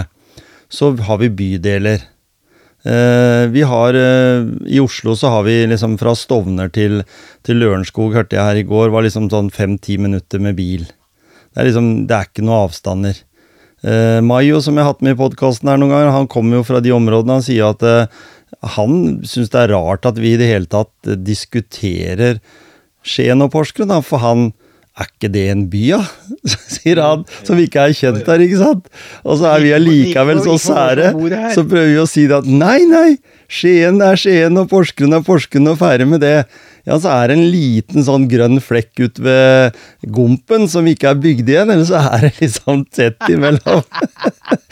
så 0.69 0.93
har 1.05 1.19
vi 1.21 1.29
bydeler. 1.29 2.01
Uh, 2.79 3.45
vi 3.51 3.61
har 3.67 3.93
I 3.93 4.79
Oslo 4.79 5.13
så 5.19 5.33
har 5.33 5.43
vi 5.43 5.57
liksom 5.67 5.97
fra 5.99 6.13
Stovner 6.15 6.71
til, 6.73 7.03
til 7.45 7.59
Lørenskog, 7.61 8.15
hørte 8.15 8.39
jeg 8.39 8.45
her 8.45 8.61
i 8.61 8.65
går, 8.65 8.89
var 8.89 9.05
liksom 9.05 9.29
sånn 9.29 9.51
fem-ti 9.53 9.99
minutter 10.01 10.41
med 10.41 10.57
bil. 10.57 10.87
Det 11.53 11.61
er 11.61 11.69
liksom, 11.69 11.91
det 12.09 12.15
er 12.15 12.29
ikke 12.29 12.45
noe 12.47 12.63
avstander. 12.69 13.19
Uh, 13.79 14.19
Mayo, 14.25 14.59
som 14.63 14.75
jeg 14.75 14.83
har 14.83 14.93
hatt 14.93 15.03
med 15.05 15.15
i 15.15 15.19
podkasten 15.19 15.69
her 15.71 15.79
noen 15.79 15.93
ganger, 15.93 16.11
han 16.11 16.29
kommer 16.31 16.59
jo 16.59 16.67
fra 16.67 16.81
de 16.83 16.91
områdene. 16.95 17.39
Han 17.39 17.45
sier 17.45 17.71
at 17.71 17.85
uh, 17.85 18.23
han 18.75 19.19
syns 19.27 19.51
det 19.53 19.61
er 19.61 19.75
rart 19.75 20.07
at 20.09 20.19
vi 20.19 20.33
i 20.33 20.39
det 20.39 20.49
hele 20.49 20.67
tatt 20.69 20.91
uh, 21.07 21.15
diskuterer 21.15 22.41
Skien 23.07 23.39
og 23.45 23.53
Porsgrunn, 23.53 23.93
for 24.03 24.19
han 24.23 24.49
er 24.99 25.07
ikke 25.07 25.29
det 25.31 25.45
en 25.53 25.65
by, 25.71 25.83
da? 25.93 25.99
sier 26.75 26.99
han, 26.99 27.23
som 27.47 27.59
ikke 27.61 27.85
er 27.87 27.95
kjent 27.95 28.25
der, 28.27 28.43
ikke 28.43 28.59
sant? 28.59 28.89
Og 29.23 29.39
så 29.39 29.53
er 29.53 29.63
vi 29.63 29.75
allikevel 29.77 30.41
så 30.43 30.57
sære, 30.59 31.13
så 31.55 31.63
prøver 31.63 31.93
vi 31.93 32.01
å 32.01 32.09
si 32.09 32.25
det 32.27 32.41
at 32.41 32.49
nei, 32.49 32.81
nei, 32.89 33.13
Skien 33.49 34.03
er 34.03 34.19
Skien, 34.19 34.59
og 34.59 34.67
Porsgrunn 34.73 35.15
er 35.15 35.23
Porsgrunn, 35.25 35.71
og 35.71 35.79
ferdig 35.79 36.09
med 36.09 36.25
det 36.25 36.35
ja, 36.87 36.97
så 36.99 37.11
er 37.11 37.29
det 37.29 37.37
en 37.37 37.49
liten 37.51 38.05
sånn 38.05 38.27
grønn 38.31 38.59
flekk 38.63 39.01
ut 39.03 39.21
ved 39.23 39.77
Gompen 40.15 40.67
som 40.71 40.87
ikke 40.89 41.11
er 41.11 41.21
bygd 41.21 41.51
igjen, 41.51 41.73
eller 41.73 41.87
så 41.87 42.03
er 42.13 42.27
det 42.27 42.33
liksom 42.39 42.85
tett 42.93 43.29
imellom. 43.29 43.83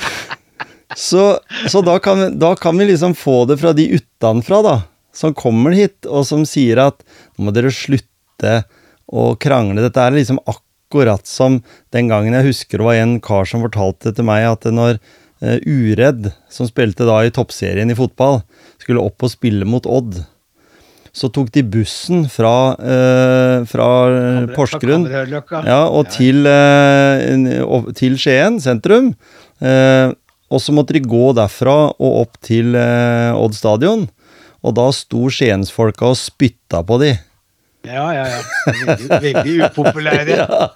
så, 1.08 1.26
så 1.68 1.84
da, 1.86 1.98
kan, 2.04 2.30
da, 2.40 2.54
kan, 2.60 2.78
vi 2.80 2.90
liksom 2.92 3.18
få 3.18 3.44
det 3.50 3.60
fra 3.62 3.74
de 3.78 3.90
utenfra, 3.98 4.62
da, 4.66 4.78
som 5.16 5.36
kommer 5.38 5.76
hit, 5.78 6.08
og 6.08 6.26
som 6.30 6.46
sier 6.48 6.82
at 6.88 7.04
nå 7.36 7.48
må 7.48 7.56
dere 7.56 7.74
slutte 7.74 8.62
å 9.08 9.30
krangle. 9.40 9.84
Dette 9.84 10.04
er 10.04 10.16
liksom 10.16 10.42
akkurat 10.48 11.28
som 11.28 11.62
den 11.96 12.12
gangen 12.12 12.36
jeg 12.38 12.50
husker 12.50 12.80
det 12.80 12.88
var 12.88 13.02
en 13.02 13.18
kar 13.24 13.48
som 13.48 13.64
fortalte 13.66 14.14
til 14.16 14.28
meg 14.28 14.46
at 14.48 14.68
når 14.72 15.00
uh, 15.44 15.58
Uredd, 15.64 16.32
som 16.52 16.70
spilte 16.70 17.08
da 17.08 17.22
i 17.24 17.34
toppserien 17.34 17.92
i 17.92 17.98
fotball, 17.98 18.42
skulle 18.82 19.04
opp 19.04 19.26
og 19.26 19.34
spille 19.34 19.68
mot 19.68 19.88
Odd 19.90 20.22
så 21.18 21.30
tok 21.34 21.50
de 21.56 21.64
bussen 21.66 22.28
fra, 22.30 22.76
eh, 22.78 23.66
fra 23.70 23.90
Porsgrunn 24.54 25.08
ja, 25.10 25.82
og 25.90 26.12
til, 26.14 26.46
eh, 26.46 27.90
til, 27.98 28.18
Skien 28.22 28.60
sentrum. 28.62 29.16
Eh, 29.58 30.14
og 30.48 30.62
så 30.64 30.76
måtte 30.76 30.96
de 30.96 31.02
gå 31.04 31.32
derfra 31.36 31.78
og 31.98 32.22
opp 32.22 32.38
til 32.46 32.78
eh, 32.78 33.34
Odd 33.34 33.58
stadion. 33.58 34.06
Og 34.66 34.76
da 34.78 34.92
sto 34.94 35.28
skiensfolka 35.32 36.12
og 36.12 36.20
spytta 36.20 36.84
på 36.86 37.00
de. 37.02 37.16
Ja, 37.88 38.06
ja, 38.12 38.24
ja. 38.28 38.40
Veldig, 38.68 39.10
veldig 39.24 39.58
upopulære. 39.68 40.38
ja, 40.42 40.70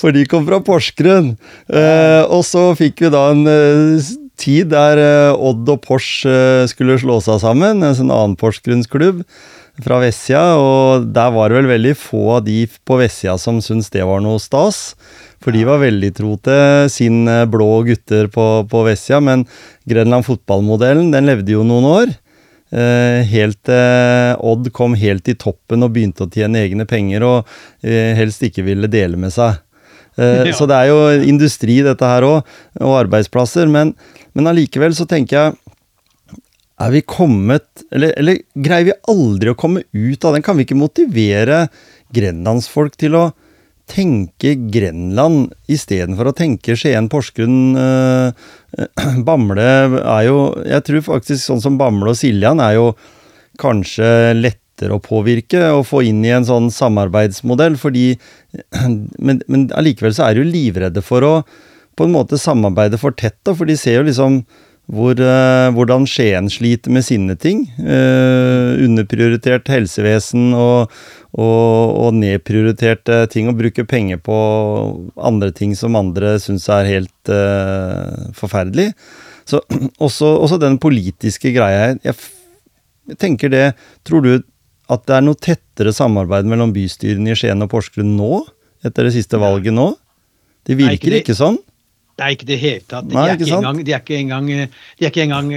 for 0.00 0.14
de 0.14 0.24
kom 0.28 0.46
fra 0.48 0.60
Porsgrunn. 0.64 1.34
Eh, 1.70 2.22
og 2.26 2.44
så 2.48 2.68
fikk 2.78 3.06
vi 3.06 3.12
da 3.14 3.26
en 3.32 3.44
eh, 3.50 4.14
tid 4.40 4.72
der 4.72 5.00
eh, 5.00 5.48
Odd 5.48 5.68
og 5.72 5.84
Pors 5.84 6.08
eh, 6.28 6.64
skulle 6.70 6.98
slå 7.00 7.20
seg 7.24 7.40
sammen, 7.44 7.84
en 7.84 7.96
sånn 7.96 8.12
annen 8.12 8.36
Porsgrunnsklubb 8.40 9.22
fra 9.84 10.00
vestsida, 10.00 10.56
og 10.60 11.08
der 11.14 11.32
var 11.34 11.50
det 11.50 11.60
vel 11.60 11.70
veldig 11.74 11.94
få 11.98 12.22
av 12.38 12.44
de 12.46 12.62
på 12.86 12.98
vestsida 13.00 13.36
som 13.40 13.60
syntes 13.64 13.92
det 13.92 14.04
var 14.08 14.22
noe 14.24 14.40
stas. 14.42 14.94
For 15.44 15.54
de 15.54 15.66
var 15.68 15.82
veldig 15.82 16.12
tro 16.16 16.34
til 16.42 16.88
sin 16.92 17.26
eh, 17.28 17.44
blå 17.50 17.82
gutter 17.86 18.30
på, 18.32 18.46
på 18.70 18.84
vestsida, 18.86 19.20
men 19.22 19.44
Grenland 19.88 20.26
fotballmodellen 20.26 21.12
den 21.12 21.28
levde 21.28 21.54
jo 21.54 21.66
noen 21.66 21.90
år. 21.90 22.14
Eh, 22.74 23.20
helt 23.30 23.70
eh, 23.70 24.32
Odd 24.42 24.72
kom 24.74 24.96
helt 24.98 25.28
i 25.30 25.36
toppen 25.38 25.86
og 25.86 25.92
begynte 25.94 26.26
å 26.26 26.32
tjene 26.32 26.64
egne 26.64 26.82
penger 26.88 27.22
og 27.22 27.52
eh, 27.86 28.16
helst 28.18 28.42
ikke 28.48 28.64
ville 28.66 28.90
dele 28.90 29.20
med 29.20 29.34
seg. 29.34 29.60
Eh, 30.18 30.42
ja. 30.48 30.56
Så 30.56 30.66
det 30.66 30.80
er 30.80 30.90
jo 30.90 31.28
industri, 31.28 31.78
dette 31.86 32.10
her 32.10 32.26
òg, 32.26 32.56
og 32.80 32.98
arbeidsplasser. 33.04 33.70
Men, 33.70 33.94
men 34.34 34.50
allikevel 34.50 34.96
så 34.96 35.06
tenker 35.08 35.38
jeg 35.38 35.65
er 36.76 36.92
vi 36.92 37.02
kommet 37.08 37.86
eller, 37.90 38.12
eller, 38.20 38.40
greier 38.52 38.90
vi 38.90 39.00
aldri 39.08 39.52
å 39.52 39.58
komme 39.58 39.82
ut 39.92 40.24
av 40.24 40.36
den? 40.36 40.44
Kan 40.44 40.58
vi 40.58 40.66
ikke 40.66 40.78
motivere 40.78 41.66
grenlandsfolk 42.14 42.98
til 43.00 43.16
å 43.16 43.24
tenke 43.86 44.56
Grenland 44.74 45.52
istedenfor 45.70 46.30
å 46.30 46.34
tenke 46.36 46.74
Skien, 46.78 47.08
Porsgrunn 47.10 47.78
øh, 47.78 48.48
Bamble 49.26 49.62
er 49.62 50.24
jo 50.26 50.40
Jeg 50.66 50.84
tror 50.88 51.04
faktisk 51.12 51.44
sånn 51.44 51.62
som 51.62 51.78
Bamble 51.78 52.12
og 52.12 52.18
Siljan 52.18 52.60
er 52.62 52.76
jo 52.80 52.88
kanskje 53.62 54.34
lettere 54.36 54.98
å 54.98 55.00
påvirke 55.00 55.70
og 55.72 55.86
få 55.88 56.02
inn 56.04 56.18
i 56.26 56.34
en 56.34 56.44
sånn 56.44 56.66
samarbeidsmodell, 56.74 57.78
fordi 57.80 58.10
Men, 59.26 59.40
men 59.48 59.68
allikevel 59.76 60.14
så 60.16 60.26
er 60.26 60.36
de 60.36 60.44
jo 60.44 60.50
livredde 60.50 61.02
for 61.04 61.24
å 61.24 61.32
på 61.96 62.04
en 62.04 62.12
måte 62.12 62.36
samarbeide 62.36 62.98
for 63.00 63.14
tett, 63.16 63.38
da, 63.46 63.54
for 63.56 63.68
de 63.68 63.76
ser 63.80 64.00
jo 64.00 64.06
liksom 64.10 64.42
hvor, 64.86 65.18
uh, 65.18 65.68
hvordan 65.74 66.06
Skien 66.06 66.48
sliter 66.52 66.92
med 66.94 67.02
sine 67.02 67.34
ting. 67.38 67.64
Eh, 67.80 68.84
underprioritert 68.86 69.66
helsevesen 69.70 70.52
og, 70.54 70.92
og, 71.34 71.96
og, 72.04 72.14
nedprioriterte 72.14 73.24
ting. 73.32 73.50
Og 73.50 73.58
bruke 73.58 73.86
penger 73.88 74.20
på 74.22 74.36
andre 75.18 75.50
ting 75.56 75.74
som 75.78 75.98
andre 75.98 76.36
syns 76.42 76.68
er 76.70 76.90
helt 76.92 77.32
eh, 77.32 78.30
forferdelig. 78.38 78.92
Så 79.46 79.60
også, 80.06 80.36
også, 80.46 80.60
den 80.62 80.78
politiske 80.82 81.50
greia 81.56 81.96
jeg, 82.04 82.16
jeg 83.10 83.18
tenker 83.22 83.50
det 83.52 83.66
Tror 84.06 84.22
du 84.22 84.32
at 84.90 85.02
det 85.06 85.14
er 85.16 85.22
noe 85.26 85.38
tettere 85.38 85.90
samarbeid 85.94 86.46
mellom 86.46 86.70
bystyrene 86.74 87.32
i 87.34 87.38
Skien 87.38 87.62
og 87.64 87.72
Porsgrunn 87.72 88.12
nå? 88.14 88.44
Etter 88.86 89.08
det 89.08 89.16
siste 89.16 89.38
valget 89.42 89.74
nå? 89.74 89.88
Det 90.66 90.76
virker 90.78 91.10
Nei, 91.10 91.22
ikke, 91.22 91.22
ikke 91.24 91.38
sånn? 91.38 91.58
Nei, 92.16 92.30
ikke 92.32 92.46
i 92.46 92.52
det 92.52 92.60
hele 92.60 92.84
tatt. 92.88 93.08
De, 93.08 93.16
Nei, 93.16 93.26
er 93.28 93.40
ikke 93.40 93.56
engang, 93.58 93.80
de 93.84 93.92
er 93.92 94.04
ikke 94.04 94.20
engang, 94.20 94.46
de 94.48 95.04
er 95.04 95.10
ikke 95.10 95.26
engang 95.26 95.50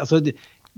altså, 0.00 0.22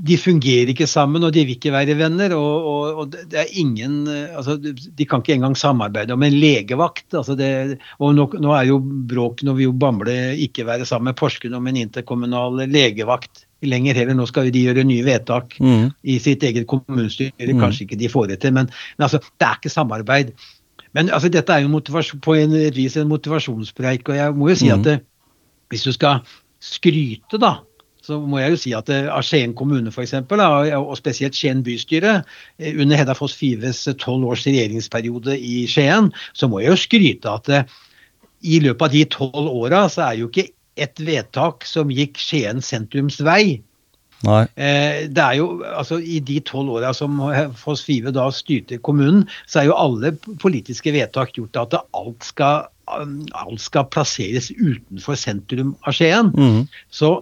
de 0.01 0.17
fungerer 0.17 0.71
ikke 0.73 0.87
sammen, 0.89 1.25
og 1.27 1.33
de 1.35 1.43
vil 1.45 1.59
ikke 1.59 1.73
være 1.75 1.97
venner. 1.99 2.33
Og, 2.37 2.69
og, 2.71 3.01
og 3.03 3.13
det 3.13 3.37
er 3.43 3.53
ingen 3.61 4.07
altså, 4.09 4.57
De 4.57 5.07
kan 5.09 5.21
ikke 5.21 5.37
engang 5.37 5.57
samarbeide 5.59 6.15
om 6.17 6.25
en 6.25 6.39
legevakt. 6.41 7.09
Altså 7.13 7.37
det, 7.39 7.79
og 7.99 8.15
nå, 8.17 8.27
nå, 8.41 8.55
er 8.57 8.71
jo 8.71 8.81
bråk 8.81 9.45
når 9.47 9.59
vi 9.59 9.69
jo 9.69 9.77
Bamble 9.77 10.17
ikke 10.47 10.67
være 10.69 10.89
sammen 10.89 11.11
med 11.11 11.19
Porsgrunn 11.21 11.59
om 11.59 11.69
en 11.69 11.83
interkommunal 11.83 12.65
legevakt 12.71 13.45
lenger 13.67 13.99
heller. 14.01 14.17
Nå 14.17 14.29
skal 14.31 14.49
de 14.53 14.65
gjøre 14.65 14.87
nye 14.89 15.05
vedtak 15.05 15.59
mm. 15.61 15.91
i 16.09 16.17
sitt 16.23 16.47
eget 16.49 16.69
kommunestyre. 16.71 17.35
Mm. 17.37 17.61
Kanskje 17.61 17.85
ikke 17.85 18.01
de 18.01 18.13
får 18.13 18.33
det 18.33 18.41
til, 18.45 18.57
men, 18.57 18.73
men 18.97 19.09
altså, 19.09 19.21
det 19.21 19.49
er 19.51 19.61
ikke 19.61 19.75
samarbeid. 19.75 20.33
Men 20.97 21.13
altså, 21.13 21.29
dette 21.31 21.53
er 21.55 21.67
jo 21.67 21.83
på 22.25 22.35
en, 22.41 22.57
et 22.57 22.77
vis 22.77 22.97
en 22.97 23.11
motivasjonspreik. 23.11 24.09
Og 24.09 24.17
jeg 24.17 24.35
må 24.39 24.49
jo 24.49 24.59
si 24.59 24.73
mm. 24.73 24.79
at 24.79 24.89
det, 24.89 24.99
hvis 25.71 25.87
du 25.87 25.93
skal 25.95 26.25
skryte, 26.61 27.41
da, 27.41 27.57
så 28.05 28.19
må 28.21 28.41
jeg 28.41 28.55
jo 28.55 28.61
si 28.61 28.73
at 28.77 28.91
av 28.91 29.23
Skien 29.27 29.53
kommune 29.57 29.93
for 29.95 30.05
eksempel, 30.05 30.43
og 30.43 30.93
spesielt 30.99 31.37
Skien 31.37 31.63
bystyre, 31.67 32.21
eh, 32.59 32.75
under 32.75 32.99
Hedda 32.99 33.17
Foss 33.17 33.37
Fives 33.37 33.85
tolv 34.03 34.27
års 34.33 34.47
regjeringsperiode 34.49 35.37
i 35.37 35.65
Skien, 35.71 36.11
så 36.35 36.51
må 36.51 36.63
jeg 36.63 36.75
jo 36.75 36.85
skryte 36.87 37.37
at 37.39 37.53
i 38.41 38.61
løpet 38.65 38.87
av 38.87 38.95
de 38.95 39.05
tolv 39.13 39.51
åra 39.51 39.85
så 39.93 40.09
er 40.09 40.23
jo 40.23 40.31
ikke 40.31 40.51
et 40.81 41.03
vedtak 41.05 41.67
som 41.69 41.91
gikk 41.93 42.19
Skien 42.21 42.63
sentrums 42.65 43.21
vei. 43.25 43.61
Nei. 44.21 44.43
det 44.53 45.23
er 45.23 45.39
jo, 45.39 45.63
altså 45.65 45.97
I 45.97 46.19
de 46.21 46.43
tolv 46.45 46.75
åra 46.75 46.91
som 46.93 47.15
Foss 47.57 47.81
Five 47.87 48.13
da 48.13 48.27
styrte 48.33 48.77
kommunen, 48.85 49.23
så 49.49 49.63
er 49.63 49.71
jo 49.71 49.79
alle 49.81 50.13
politiske 50.43 50.93
vedtak 50.93 51.33
gjort 51.39 51.57
at 51.57 51.79
alt 51.81 52.27
skal, 52.29 52.69
alt 52.91 53.63
skal 53.63 53.89
plasseres 53.93 54.51
utenfor 54.55 55.19
sentrum 55.19 55.75
av 55.87 55.97
Skien. 55.97 56.33
Mm. 56.35 56.65
Så 56.91 57.15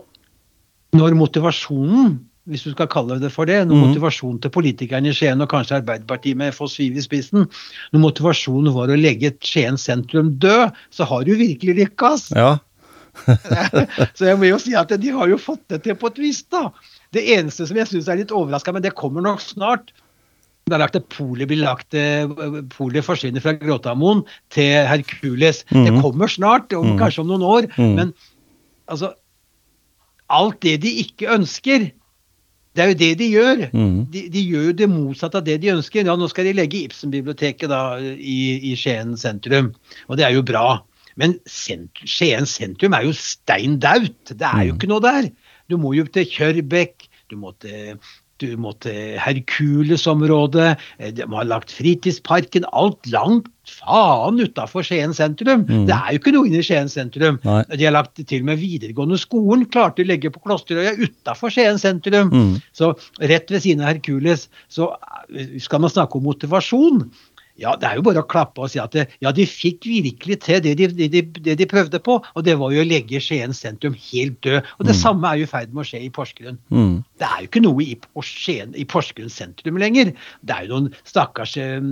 når 0.97 1.17
motivasjonen 1.19 2.17
hvis 2.49 2.65
du 2.65 2.73
skal 2.73 2.89
kalle 2.89 3.19
det 3.21 3.31
for 3.35 3.49
det, 3.49 3.59
når 3.67 3.77
mm. 3.77 3.83
motivasjonen 3.91 4.39
til 4.41 4.53
politikerne 4.55 5.11
i 5.11 5.17
Skien, 5.17 5.41
og 5.45 5.51
kanskje 5.53 5.83
Arbeiderpartiet 5.83 6.39
med 6.41 6.55
Foss 6.57 6.79
Viv 6.81 6.97
i 6.97 7.05
spissen, 7.05 7.45
når 7.93 8.03
motivasjonen 8.07 8.73
var 8.73 8.89
å 8.89 8.97
legge 8.97 9.35
Skien 9.45 9.77
sentrum 9.81 10.33
død, 10.41 10.79
så 10.95 11.09
har 11.11 11.29
du 11.29 11.35
virkelig 11.37 11.77
lykkes. 11.83 12.31
Ja. 12.39 12.57
så 14.17 14.31
jeg 14.31 14.39
må 14.41 14.49
jo 14.49 14.61
si 14.63 14.77
at 14.79 14.93
de 15.03 15.13
har 15.13 15.29
jo 15.29 15.41
fått 15.41 15.65
det 15.73 15.83
til 15.85 15.99
på 15.99 16.13
et 16.13 16.21
vis, 16.23 16.41
da. 16.49 16.69
Det 17.13 17.25
eneste 17.37 17.69
som 17.69 17.79
jeg 17.81 17.91
syns 17.91 18.09
er 18.09 18.23
litt 18.23 18.33
overraska, 18.35 18.73
men 18.73 18.85
det 18.85 18.97
kommer 18.97 19.25
nok 19.25 19.45
snart, 19.45 19.93
det 20.69 20.77
er 20.77 20.83
lagt 20.85 20.99
et 20.99 21.09
polet 21.13 21.49
blir 21.51 21.63
lagt 21.63 21.95
Poli 21.95 22.65
Polet 22.73 23.07
forsvinner 23.07 23.43
fra 23.45 23.55
Gråtamoen 23.59 24.25
til 24.55 24.87
Hercules. 24.89 25.65
Mm. 25.73 25.85
Det 25.87 25.95
kommer 26.03 26.31
snart, 26.31 26.73
om, 26.77 26.93
mm. 26.93 26.99
kanskje 27.01 27.25
om 27.25 27.33
noen 27.33 27.47
år. 27.47 27.71
Mm. 27.79 27.95
Men 27.99 28.13
altså 28.89 29.15
alt 30.29 30.61
det 30.65 30.79
de 30.85 30.93
ikke 31.05 31.31
ønsker. 31.35 31.89
Det 32.77 32.85
er 32.85 32.93
jo 32.93 32.99
det 33.01 33.11
de 33.19 33.29
gjør. 33.33 33.65
Mm. 33.73 33.97
De, 34.13 34.23
de, 34.31 34.45
gjør 34.53 34.69
jo 34.69 34.77
det 34.79 34.91
motsatte 34.93 35.41
av 35.41 35.47
det 35.49 35.57
de 35.65 35.73
ønsker. 35.73 36.07
Ja, 36.07 36.15
nå 36.19 36.29
skal 36.31 36.47
de 36.47 36.55
legge 36.55 36.85
Ibsen-biblioteket 36.87 37.73
i, 38.15 38.39
i, 38.71 38.77
Skien 38.79 39.17
sentrum, 39.19 39.73
og 40.07 40.21
det 40.21 40.29
er 40.29 40.37
jo 40.37 40.45
bra. 40.47 40.81
Men 41.19 41.39
sentrum, 41.51 42.07
Skien 42.07 42.47
sentrum 42.47 42.95
er 42.95 43.09
jo 43.09 43.17
stein 43.17 43.81
daut. 43.83 44.21
Det 44.31 44.47
er 44.47 44.69
jo 44.69 44.77
mm. 44.77 44.79
ikke 44.79 44.93
noe 44.93 45.05
der. 45.05 45.31
Du 45.69 45.77
må 45.81 45.95
jo 45.97 46.07
til 46.13 46.29
Kjørbekk, 46.31 47.09
du 47.33 47.37
må 47.41 47.55
til 47.65 47.99
du 48.43 48.49
må 48.61 48.73
til 48.85 49.19
Herkulesområdet, 49.23 50.75
eh, 50.99 51.13
de 51.15 51.27
har 51.29 51.49
lagt 51.49 51.75
fritidsparken, 51.75 52.67
alt 52.73 53.09
langt 53.13 53.51
faen 53.69 54.41
utafor 54.41 54.87
Skien 54.87 55.15
sentrum. 55.17 55.65
Mm. 55.69 55.87
Det 55.89 55.95
er 55.97 56.15
jo 56.15 56.21
ikke 56.23 56.35
noe 56.37 56.49
inne 56.49 56.63
i 56.63 56.67
Skien 56.67 56.91
sentrum. 56.93 57.41
Nei. 57.45 57.63
De 57.75 57.85
har 57.85 57.95
lagt 57.97 58.21
til 58.21 58.45
og 58.45 58.51
med 58.51 58.61
videregående 58.63 59.19
skolen 59.21 59.67
klarte 59.69 60.05
å 60.05 60.09
legge 60.09 60.33
på 60.33 60.43
Klosterøya 60.45 60.97
utafor 60.99 61.53
Skien 61.55 61.81
sentrum. 61.81 62.33
Mm. 62.33 62.55
Så 62.77 62.95
rett 63.21 63.51
ved 63.53 63.65
siden 63.65 63.85
av 63.85 63.93
Herkules 63.93 64.49
så 64.73 64.93
eh, 65.35 65.59
skal 65.63 65.85
man 65.85 65.93
snakke 65.93 66.19
om 66.19 66.29
motivasjon. 66.29 67.05
Ja, 67.59 67.75
Det 67.77 67.89
er 67.89 67.99
jo 67.99 68.05
bare 68.07 68.23
å 68.23 68.29
klappe 68.29 68.63
og 68.63 68.71
si 68.71 68.79
at 68.79 68.95
det, 68.95 69.09
ja, 69.25 69.33
de 69.35 69.47
fikk 69.49 69.89
virkelig 69.91 70.39
til 70.45 70.61
det 70.63 70.77
de, 70.79 70.87
de, 70.95 71.23
det 71.27 71.57
de, 71.59 71.67
prøvde 71.71 71.99
på. 72.03 72.21
Og 72.23 72.45
det 72.47 72.55
var 72.61 72.75
jo 72.75 72.85
å 72.85 72.87
legge 72.87 73.23
Skien 73.23 73.57
sentrum 73.57 73.97
helt 73.99 74.39
død. 74.47 74.61
Og 74.79 74.87
det 74.87 74.95
mm. 74.95 75.01
samme 75.01 75.33
er 75.33 75.41
jo 75.41 75.49
i 75.49 75.51
ferd 75.51 75.75
med 75.75 75.83
å 75.83 75.89
skje 75.89 76.05
i 76.07 76.13
Porsgrunn. 76.15 76.61
Mm. 76.71 77.01
Det 77.19 77.27
er 77.27 77.43
jo 77.43 77.51
ikke 77.51 77.65
noe 77.65 77.83
i, 77.83 77.99
Skien, 78.23 78.77
i 78.79 78.87
Porsgrunn 78.87 79.33
sentrum 79.33 79.83
lenger. 79.83 80.15
Det 80.47 80.55
er 80.55 80.69
jo 80.69 80.77
noen 80.77 80.95
stakkars 81.09 81.57
eh, 81.59 81.83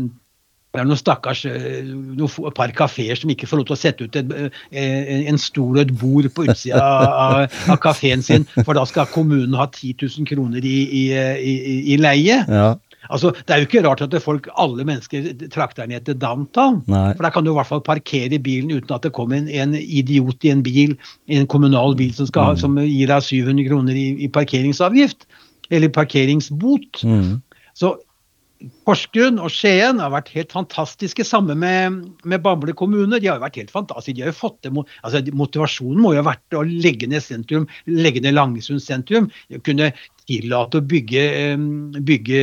det 0.76 0.82
er 0.82 0.88
noen 0.90 1.00
stakkars 1.00 1.42
eh, 1.48 1.86
noen, 1.88 2.52
par 2.54 2.72
kafeer 2.76 3.16
som 3.16 3.30
ikke 3.32 3.48
får 3.48 3.62
lov 3.62 3.68
til 3.70 3.76
å 3.76 3.80
sette 3.80 4.06
ut 4.06 4.18
en, 4.20 4.32
eh, 4.70 5.12
en 5.30 5.38
stol 5.40 5.78
og 5.78 5.82
et 5.86 5.94
bord 5.96 6.28
på 6.36 6.44
utsida 6.44 6.82
av, 6.82 7.54
av 7.72 7.78
kafeen 7.80 8.24
sin, 8.24 8.44
for 8.60 8.76
da 8.76 8.84
skal 8.88 9.08
kommunen 9.14 9.56
ha 9.56 9.66
10 9.70 9.96
000 10.04 10.28
kroner 10.28 10.66
i, 10.66 10.76
i, 10.84 11.04
i, 11.40 11.76
i 11.94 11.98
leie. 12.00 12.42
Ja. 12.44 12.74
Altså, 13.10 13.30
Det 13.30 13.54
er 13.54 13.62
jo 13.62 13.68
ikke 13.68 13.82
rart 13.88 14.02
at 14.02 14.22
folk, 14.22 14.48
alle 14.58 14.84
mennesker 14.84 15.48
trakter 15.52 15.86
ned 15.86 16.04
til 16.06 16.18
downtown. 16.20 16.82
Nei. 16.86 17.12
For 17.16 17.26
der 17.26 17.34
kan 17.34 17.44
du 17.44 17.52
i 17.52 17.56
hvert 17.58 17.70
fall 17.70 17.84
parkere 17.84 18.38
bilen 18.38 18.70
uten 18.70 18.94
at 18.94 19.02
det 19.02 19.12
kommer 19.16 19.36
en, 19.36 19.48
en 19.48 19.74
idiot 19.74 20.44
i 20.44 20.52
en 20.54 20.62
bil, 20.62 20.96
en 21.28 21.46
kommunal 21.46 21.96
bil 21.96 22.14
som, 22.14 22.26
skal, 22.26 22.56
mm. 22.56 22.62
som 22.62 22.78
gir 22.82 23.10
deg 23.12 23.22
700 23.22 23.68
kroner 23.70 23.98
i, 23.98 24.08
i 24.24 24.28
parkeringsavgift. 24.32 25.26
Eller 25.70 25.90
parkeringsbot. 25.90 27.02
Mm. 27.02 27.42
Så 27.74 27.96
Porsgrunn 28.86 29.40
og 29.42 29.50
Skien 29.52 29.98
har 30.00 30.12
vært 30.14 30.30
helt 30.32 30.54
fantastiske, 30.54 31.24
sammen 31.26 31.58
med, 31.60 31.98
med 32.24 32.42
Bamble 32.44 32.72
kommune. 32.76 33.18
De 33.20 33.28
har 33.28 33.38
jo 33.38 33.44
vært 33.44 33.58
helt 33.60 33.72
fantastiske. 33.74 34.16
De 34.16 34.24
har 34.24 34.32
jo 34.32 34.38
fått 34.38 34.58
det, 34.64 34.72
altså 35.02 35.22
Motivasjonen 35.36 36.00
må 36.02 36.14
jo 36.14 36.22
ha 36.22 36.28
vært 36.30 36.56
å 36.56 36.62
legge 36.66 37.08
ned 37.10 37.24
sentrum, 37.24 37.66
legge 37.90 38.22
ned 38.24 38.36
Langesund 38.36 38.82
sentrum. 38.84 39.28
Kunne 39.66 39.90
tillate 40.26 40.80
å 40.80 40.86
bygge, 40.92 41.26
bygge 42.06 42.40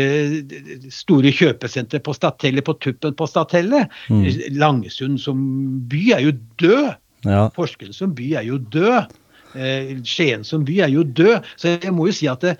store 0.93 1.33
kjøpesentre 1.35 2.03
på 2.03 2.15
Statellet, 2.15 2.65
på 2.67 2.77
tuppen 2.83 3.17
på 3.17 3.29
Statellet. 3.29 3.91
Mm. 4.13 4.27
Langesund 4.59 5.19
som 5.23 5.41
by 5.89 6.05
er 6.19 6.27
jo 6.27 6.37
død. 6.61 6.93
Ja. 7.23 7.47
Porsgrunn 7.55 7.95
som 7.95 8.13
by 8.15 8.33
er 8.43 8.47
jo 8.51 8.61
død. 8.61 9.19
Eh, 9.53 9.97
Skien 10.07 10.45
som 10.47 10.63
by 10.65 10.79
er 10.85 10.93
jo 10.93 11.03
død. 11.05 11.49
Så 11.57 11.75
jeg 11.77 11.93
må 11.95 12.07
jo 12.09 12.15
si 12.15 12.29
at 12.29 12.43
det, 12.45 12.57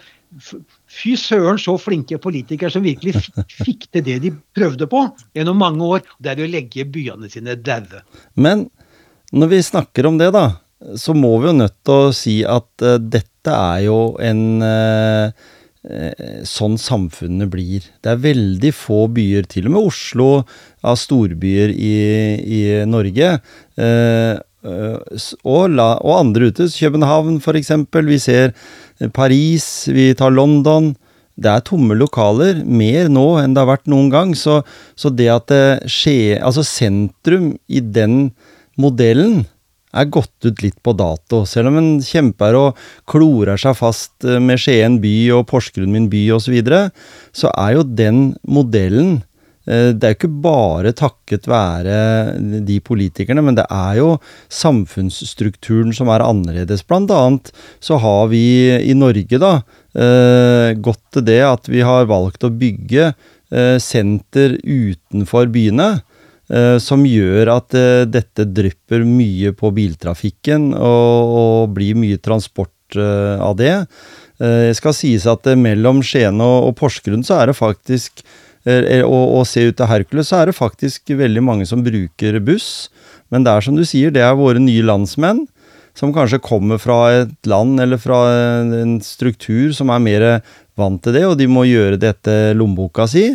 Fy 0.89 1.15
søren, 1.19 1.59
så 1.61 1.75
flinke 1.81 2.19
politikere 2.21 2.71
som 2.73 2.85
virkelig 2.85 3.21
fikk 3.63 3.87
til 3.93 4.05
det 4.05 4.19
de 4.23 4.33
prøvde 4.55 4.87
på 4.89 5.05
gjennom 5.37 5.59
mange 5.61 5.89
år. 5.97 6.05
Det 6.17 6.33
er 6.33 6.43
å 6.43 6.49
legge 6.49 6.87
byene 6.89 7.29
sine 7.31 7.57
daue. 7.59 8.03
Men 8.33 8.67
når 9.33 9.51
vi 9.55 9.63
snakker 9.65 10.09
om 10.09 10.19
det, 10.21 10.31
da, 10.35 10.47
så 10.99 11.15
må 11.17 11.35
vi 11.39 11.49
jo 11.51 11.57
nødt 11.57 11.79
til 11.85 12.07
å 12.07 12.13
si 12.15 12.37
at 12.45 12.85
uh, 12.85 12.99
dette 13.01 13.53
er 13.53 13.85
jo 13.87 13.99
en 14.23 14.43
uh, 14.63 15.33
sånn 16.47 16.77
samfunnet 16.79 17.49
blir. 17.51 17.83
Det 17.99 18.13
er 18.13 18.21
veldig 18.23 18.71
få 18.75 19.01
byer, 19.11 19.49
til 19.51 19.67
og 19.67 19.75
med 19.75 19.89
Oslo, 19.89 20.29
av 20.85 20.95
storbyer 20.99 21.73
i, 21.75 21.95
i 22.39 22.61
Norge. 22.87 23.33
Uh, 23.75 24.39
og, 24.63 25.63
la, 25.75 25.89
og, 25.99 26.13
andre 26.17 26.51
ute. 26.51 26.69
København, 26.71 27.39
f.eks. 27.43 27.71
Vi 28.09 28.19
ser 28.21 28.53
Paris, 29.13 29.89
vi 29.91 30.13
tar 30.17 30.31
London. 30.33 30.93
Det 31.33 31.49
er 31.49 31.63
tomme 31.65 31.95
lokaler, 31.97 32.61
mer 32.61 33.07
nå 33.09 33.25
enn 33.41 33.55
det 33.55 33.63
har 33.63 33.71
vært 33.71 33.89
noen 33.89 34.11
gang. 34.13 34.35
Så, 34.37 34.61
så 34.95 35.09
det 35.09 35.31
at 35.33 35.49
det 35.49 35.89
skjer 35.89 36.43
Altså, 36.45 36.65
sentrum 36.67 37.55
i 37.67 37.81
den 37.81 38.31
modellen 38.79 39.43
er 39.93 40.09
gått 40.09 40.47
ut 40.47 40.63
litt 40.63 40.79
på 40.85 40.93
dato. 40.97 41.43
Selv 41.49 41.69
om 41.71 41.77
en 41.79 41.91
kjemper 42.03 42.57
og 42.57 42.79
klorer 43.09 43.59
seg 43.61 43.77
fast 43.77 44.25
eh, 44.25 44.41
med 44.41 44.61
Skien 44.61 44.99
by 45.03 45.13
og 45.37 45.45
Porsgrunn 45.51 45.93
min 45.93 46.09
by 46.11 46.25
osv., 46.33 46.47
så, 46.47 46.55
videre, 46.55 46.81
så 47.35 47.53
er 47.53 47.77
jo 47.77 47.85
den 47.85 48.23
modellen 48.45 49.19
eh, 49.19 49.32
det 49.65 50.03
er 50.03 50.11
jo 50.11 50.17
ikke 50.17 50.41
bare 50.43 50.91
takket 50.91 51.45
være 51.47 51.95
de 52.67 52.79
politikerne, 52.83 53.43
men 53.45 53.55
det 53.55 53.63
er 53.71 53.99
jo 54.01 54.09
samfunnsstrukturen 54.51 55.95
som 55.95 56.11
er 56.11 56.25
annerledes. 56.25 56.83
Blant 56.83 57.13
annet 57.15 57.53
så 57.79 57.99
har 58.03 58.27
vi 58.33 58.43
i 58.75 58.95
Norge 58.97 59.39
da 59.39 59.53
eh, 59.95 60.75
gått 60.75 61.03
til 61.15 61.27
det 61.29 61.39
at 61.47 61.71
vi 61.71 61.83
har 61.85 62.09
valgt 62.11 62.43
å 62.43 62.51
bygge 62.51 63.13
eh, 63.13 63.77
senter 63.79 64.57
utenfor 64.59 65.47
byene. 65.53 65.93
Eh, 66.51 66.77
som 66.83 67.05
gjør 67.07 67.53
at 67.53 67.75
eh, 67.77 68.03
dette 68.03 68.49
drypper 68.51 69.05
mye 69.07 69.53
på 69.55 69.71
biltrafikken, 69.73 70.73
og, 70.75 71.35
og 71.39 71.75
blir 71.77 71.95
mye 71.95 72.19
transport 72.19 72.97
eh, 72.99 73.39
av 73.39 73.55
det. 73.61 73.75
Eh, 74.43 74.67
det 74.67 74.77
skal 74.77 74.95
sies 74.97 75.27
at 75.29 75.47
mellom 75.55 76.03
Skien 76.03 76.43
og 76.43 76.73
Porsgrunn 76.79 77.23
så 77.23 77.39
er 77.39 77.51
det 77.51 77.59
faktisk 77.59 78.25
og, 78.63 79.23
og 79.39 79.47
se 79.49 79.67
ut 79.69 79.77
til 79.79 79.89
Hercules, 79.89 80.29
så 80.29 80.41
er 80.41 80.49
det 80.49 80.57
faktisk 80.57 81.11
veldig 81.19 81.43
mange 81.43 81.67
som 81.69 81.83
bruker 81.83 82.39
buss. 82.45 82.89
Men 83.33 83.43
det 83.43 83.51
er 83.53 83.65
som 83.65 83.75
du 83.75 83.83
sier, 83.87 84.13
det 84.13 84.23
er 84.23 84.37
våre 84.39 84.61
nye 84.61 84.85
landsmenn 84.85 85.45
som 85.97 86.13
kanskje 86.13 86.41
kommer 86.41 86.79
fra 86.81 86.99
et 87.13 87.49
land 87.49 87.81
eller 87.81 87.99
fra 88.01 88.19
en 88.73 88.97
struktur 89.05 89.73
som 89.77 89.91
er 89.93 90.01
mer 90.01 90.25
vant 90.79 91.01
til 91.03 91.13
det, 91.13 91.25
og 91.29 91.37
de 91.37 91.47
må 91.49 91.67
gjøre 91.69 91.99
det 92.01 92.15
etter 92.15 92.55
lommeboka 92.57 93.05
si. 93.09 93.27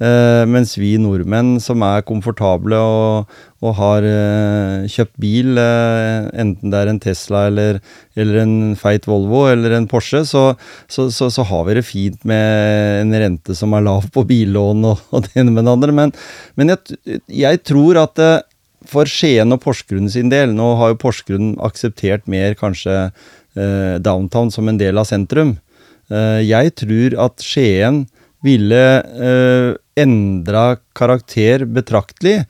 Eh, 0.00 0.42
mens 0.48 0.78
vi 0.80 0.94
nordmenn 0.96 1.58
som 1.60 1.82
er 1.84 2.00
komfortable 2.08 2.78
og, 2.80 3.32
og 3.60 3.74
har 3.76 4.04
uh, 4.08 4.86
kjøpt 4.88 5.18
bil, 5.20 5.58
uh, 5.60 6.30
enten 6.40 6.72
det 6.72 6.78
er 6.78 6.88
en 6.88 7.00
Tesla 7.04 7.42
eller, 7.50 7.82
eller, 8.16 8.38
en 8.40 8.54
feit 8.80 9.04
Volvo 9.04 9.42
eller 9.50 9.74
en 9.76 9.88
Porsche, 9.90 10.22
så, 10.24 10.54
så, 10.88 11.10
så, 11.12 11.28
så, 11.28 11.44
har 11.50 11.66
vi 11.68 11.74
det 11.76 11.82
fint 11.84 12.24
med 12.24 13.02
en 13.02 13.12
rente 13.20 13.56
som 13.58 13.76
er 13.76 13.84
lav 13.84 14.06
på 14.14 14.24
billån 14.30 14.86
og, 14.88 15.02
og 15.12 15.26
det 15.26 15.34
ene 15.42 15.52
med 15.52 15.68
det 15.68 15.74
andre. 15.76 15.96
Men, 15.98 16.14
men 16.56 16.72
jeg, 16.72 16.96
jeg, 17.42 17.60
tror 17.68 18.00
at 18.00 18.24
for 18.88 19.04
Skien 19.04 19.52
og 19.52 19.60
Porsgrunn 19.60 20.08
sin 20.08 20.32
del 20.32 20.56
Nå 20.56 20.70
har 20.80 20.94
jo 20.94 21.00
Porsgrunn 21.02 21.52
akseptert 21.60 22.24
mer 22.24 22.56
kanskje 22.56 23.10
downtown 24.00 24.48
som 24.54 24.70
en 24.70 24.80
del 24.80 24.96
av 24.96 25.10
sentrum. 25.10 25.58
Jeg 26.08 26.72
tror 26.80 27.18
at 27.26 27.44
Skien 27.44 28.06
ville 28.46 28.82
endra 29.98 30.76
karakter 30.96 31.64
betraktelig 31.68 32.44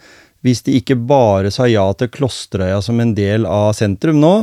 hvis 0.44 0.62
de 0.64 0.78
ikke 0.80 0.96
bare 0.96 1.52
sa 1.52 1.66
ja 1.68 1.84
til 1.98 2.10
Klosterøya 2.12 2.80
som 2.84 3.00
en 3.02 3.12
del 3.16 3.46
av 3.48 3.74
sentrum 3.76 4.20
nå, 4.22 4.34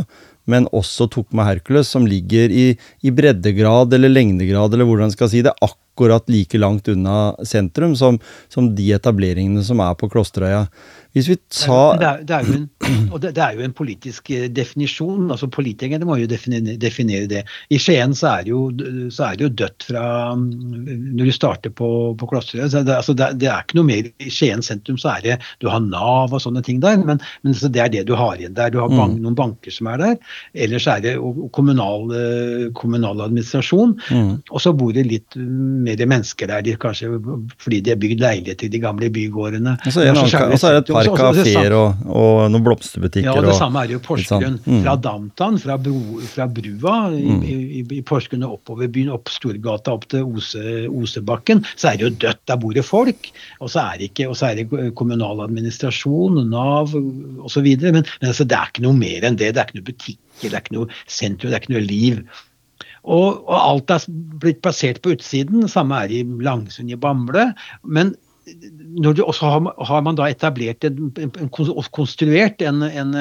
men 0.47 0.67
også 0.75 1.09
tok 1.11 1.33
med 1.35 1.47
Hercules, 1.49 1.89
som 1.91 2.05
ligger 2.07 2.53
i, 2.53 2.67
i 3.03 3.11
breddegrad 3.11 3.93
eller 3.97 4.13
lengdegrad, 4.13 4.73
eller 4.73 4.87
hvordan 4.87 5.11
skal 5.11 5.31
si 5.31 5.41
det, 5.43 5.55
akkurat 5.65 6.29
like 6.31 6.59
langt 6.61 6.87
unna 6.93 7.33
sentrum 7.43 7.97
som, 7.99 8.19
som 8.53 8.69
de 8.77 8.91
etableringene 8.95 9.65
som 9.65 9.81
er 9.83 9.97
på 9.99 10.09
Klosterøya. 10.13 10.67
Hvis 11.17 11.29
vi 11.31 11.37
tar 11.49 11.97
det, 11.97 12.07
er, 12.07 12.23
det, 12.27 12.37
er 12.37 12.51
en, 12.53 12.65
og 13.13 13.21
det, 13.23 13.33
det, 13.37 13.43
er 13.43 13.57
jo 13.57 13.65
en 13.65 13.75
politisk 13.75 14.31
eh, 14.35 14.47
definisjon. 14.53 15.31
altså 15.33 15.49
Politikerne 15.51 16.07
må 16.07 16.19
jo 16.21 16.29
definere, 16.29 16.77
definere 16.79 17.29
det. 17.31 17.43
I 17.73 17.79
Skien 17.81 18.13
så 18.17 18.29
er, 18.35 18.51
jo, 18.51 18.67
så 19.13 19.29
er 19.29 19.39
det 19.39 19.47
jo 19.47 19.53
dødt 19.63 19.87
fra 19.89 20.03
Når 20.37 21.29
du 21.29 21.33
starter 21.33 21.73
på, 21.73 21.89
på 22.19 22.29
Klosterøy. 22.29 22.67
Det, 22.69 22.83
altså 22.93 23.15
det, 23.17 23.31
det, 23.41 23.49
er 23.51 23.65
ikke 23.65 23.79
noe 23.79 23.89
mer 23.89 24.11
I 24.23 24.31
Skien 24.33 24.63
sentrum 24.65 24.99
så 25.01 25.15
er 25.15 25.25
det 25.25 25.37
Du 25.63 25.69
har 25.71 25.81
Nav 25.83 26.35
og 26.35 26.43
sånne 26.43 26.63
ting 26.65 26.81
der, 26.83 26.99
men, 27.01 27.21
men 27.45 27.57
det 27.57 27.81
er 27.81 27.91
det 27.93 28.05
du 28.09 28.15
har 28.17 28.37
igjen 28.37 28.55
der. 28.57 28.71
Du 28.73 28.79
har 28.81 28.91
bank, 28.91 29.17
mm. 29.17 29.23
noen 29.25 29.37
banker 29.37 29.73
som 29.73 29.89
er 29.91 30.01
der. 30.01 30.15
Ellers 30.67 30.87
er 30.91 31.03
det 31.03 31.15
kommunal, 31.55 32.11
eh, 32.13 32.67
kommunal 32.77 33.23
administrasjon. 33.25 33.95
Mm. 34.11 34.31
Og 34.51 34.63
så 34.63 34.73
bor 34.77 34.93
det 34.95 35.07
litt 35.07 35.37
mer 35.37 35.99
mennesker 36.05 36.51
der, 36.51 36.63
de, 36.65 36.75
kanskje 36.79 37.09
fordi 37.57 37.81
de 37.83 37.93
har 37.93 37.99
bygd 38.01 38.21
leiligheter 38.21 38.67
i 38.67 38.71
de 38.73 38.81
gamle 38.83 39.09
bygårdene. 39.13 39.77
Og 39.87 39.95
så 39.95 40.05
er 40.05 40.77
det 40.77 40.83
et 40.83 40.91
par 40.91 41.06
kafeer 41.15 41.75
og, 41.77 42.01
og, 42.07 42.39
noen 42.51 42.65
blomsterbutikker. 42.65 43.29
Ja, 43.29 43.35
og 43.37 43.45
det 43.45 43.53
og, 43.53 43.59
samme 43.59 43.83
er 43.83 43.93
jo 43.95 44.01
Porsgrunn. 44.03 44.57
Mm. 44.65 44.81
Fra 44.85 44.95
Damtan, 45.01 45.59
fra, 45.61 45.77
bro, 45.81 46.21
fra 46.33 46.47
brua 46.51 46.95
i, 47.15 47.23
mm. 47.25 47.43
i, 47.47 47.83
i 47.99 48.01
Porsgrunn 48.07 48.45
og 48.47 48.57
oppover 48.57 48.91
byen, 48.93 49.13
opp 49.15 49.31
Storgata 49.31 49.95
opp 49.95 50.07
til 50.11 50.25
Ose, 50.27 50.63
Osebakken, 50.87 51.63
så 51.75 51.91
er 51.91 51.99
det 51.99 52.07
jo 52.07 52.13
dødt. 52.25 52.43
Der 52.47 52.59
bor 52.61 52.75
det 52.75 52.85
folk. 52.87 53.31
Og 53.61 53.71
så 53.73 53.85
er 53.85 54.01
det, 54.01 54.11
ikke, 54.11 54.29
og 54.31 54.39
så 54.39 54.51
er 54.51 54.61
det 54.61 54.91
kommunal 54.97 55.45
administrasjon, 55.47 56.43
Nav 56.51 56.93
osv. 56.95 57.67
Men, 57.67 58.03
men 58.03 58.33
altså, 58.33 58.47
det 58.47 58.59
er 58.59 58.73
ikke 58.73 58.85
noe 58.87 58.97
mer 58.97 59.27
enn 59.27 59.39
det. 59.39 59.53
Det 59.55 59.63
er 59.63 59.71
ikke 59.71 59.81
noe 59.81 59.89
butikker, 59.93 60.49
det 60.49 60.53
er 60.53 60.61
ikke 60.63 60.77
noe 60.77 61.01
sentrum, 61.05 61.51
det 61.51 61.57
er 61.57 61.65
ikke 61.65 61.77
noe 61.77 61.87
liv. 61.87 62.21
Og, 63.07 63.43
og, 63.47 63.55
alt 63.55 63.93
er 63.93 64.05
blitt 64.41 64.61
plassert 64.63 64.99
på 65.03 65.13
utsiden. 65.15 65.67
Samme 65.71 66.03
er 66.03 66.13
i 66.13 66.23
Langsund 66.43 66.91
i 66.91 66.99
Bamble. 66.99 67.51
Men 67.87 68.13
når 68.97 69.17
du, 69.17 69.21
også 69.23 69.49
har, 69.87 70.01
man 70.05 70.17
da 70.17 70.27
etablert 70.31 70.85
en, 70.87 71.11
en, 71.19 71.49
konstruert 71.95 72.61
en, 72.63 72.83
en, 72.85 73.13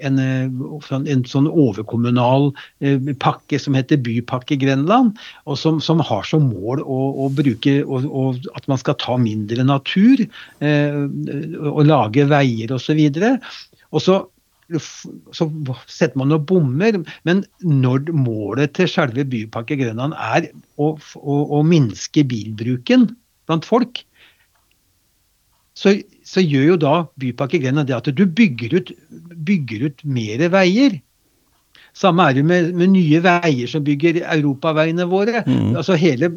en, 0.00 1.24
sånn 1.28 1.48
overkommunal 1.50 2.48
eh, 2.80 3.12
pakke 3.22 3.60
som 3.60 3.76
heter 3.76 4.00
Bypakke 4.02 4.56
Grenland, 4.60 5.18
og 5.44 5.58
som, 5.60 5.80
som 5.84 6.02
har 6.02 6.26
som 6.28 6.48
mål 6.50 6.82
å, 6.82 7.00
å 7.26 7.30
bruke 7.36 7.80
og, 7.84 8.08
og 8.08 8.52
at 8.56 8.68
man 8.70 8.80
skal 8.80 8.98
ta 9.02 9.18
mindre 9.20 9.66
natur 9.68 10.24
eh, 10.24 11.00
og 11.72 11.82
lage 11.88 12.28
veier 12.32 12.72
osv. 12.76 13.02
Og 13.92 14.06
så 14.06 14.22
så 14.72 15.44
setter 15.90 16.16
man 16.16 16.30
noen 16.32 16.46
bommer, 16.48 16.96
men 17.28 17.42
når 17.60 18.06
målet 18.16 18.72
til 18.78 18.88
selve 18.88 19.26
Bypakke 19.28 19.76
Grenland 19.76 20.16
er 20.16 20.46
å, 20.80 20.94
å, 20.96 21.34
å 21.58 21.60
minske 21.66 22.24
bilbruken 22.24 23.10
blant 23.50 23.68
folk, 23.68 24.00
så, 25.82 25.96
så, 26.26 26.42
gjør 26.42 26.72
jo 26.72 26.76
da 26.80 26.92
Bypakke 27.18 27.58
Grenland 27.62 27.88
det 27.90 27.96
at 27.96 28.10
du 28.14 28.26
bygger 28.26 28.76
ut, 28.78 28.92
bygger 29.46 29.88
ut 29.88 30.04
mer 30.06 30.44
veier. 30.52 31.00
Samme 31.92 32.24
er 32.24 32.38
det 32.38 32.44
med, 32.48 32.70
med, 32.72 32.88
nye 32.94 33.18
veier 33.20 33.68
som 33.68 33.84
bygger 33.84 34.22
europaveiene 34.22 35.04
våre. 35.10 35.42
Mm. 35.44 35.74
Altså 35.76 35.96
Hele 36.00 36.30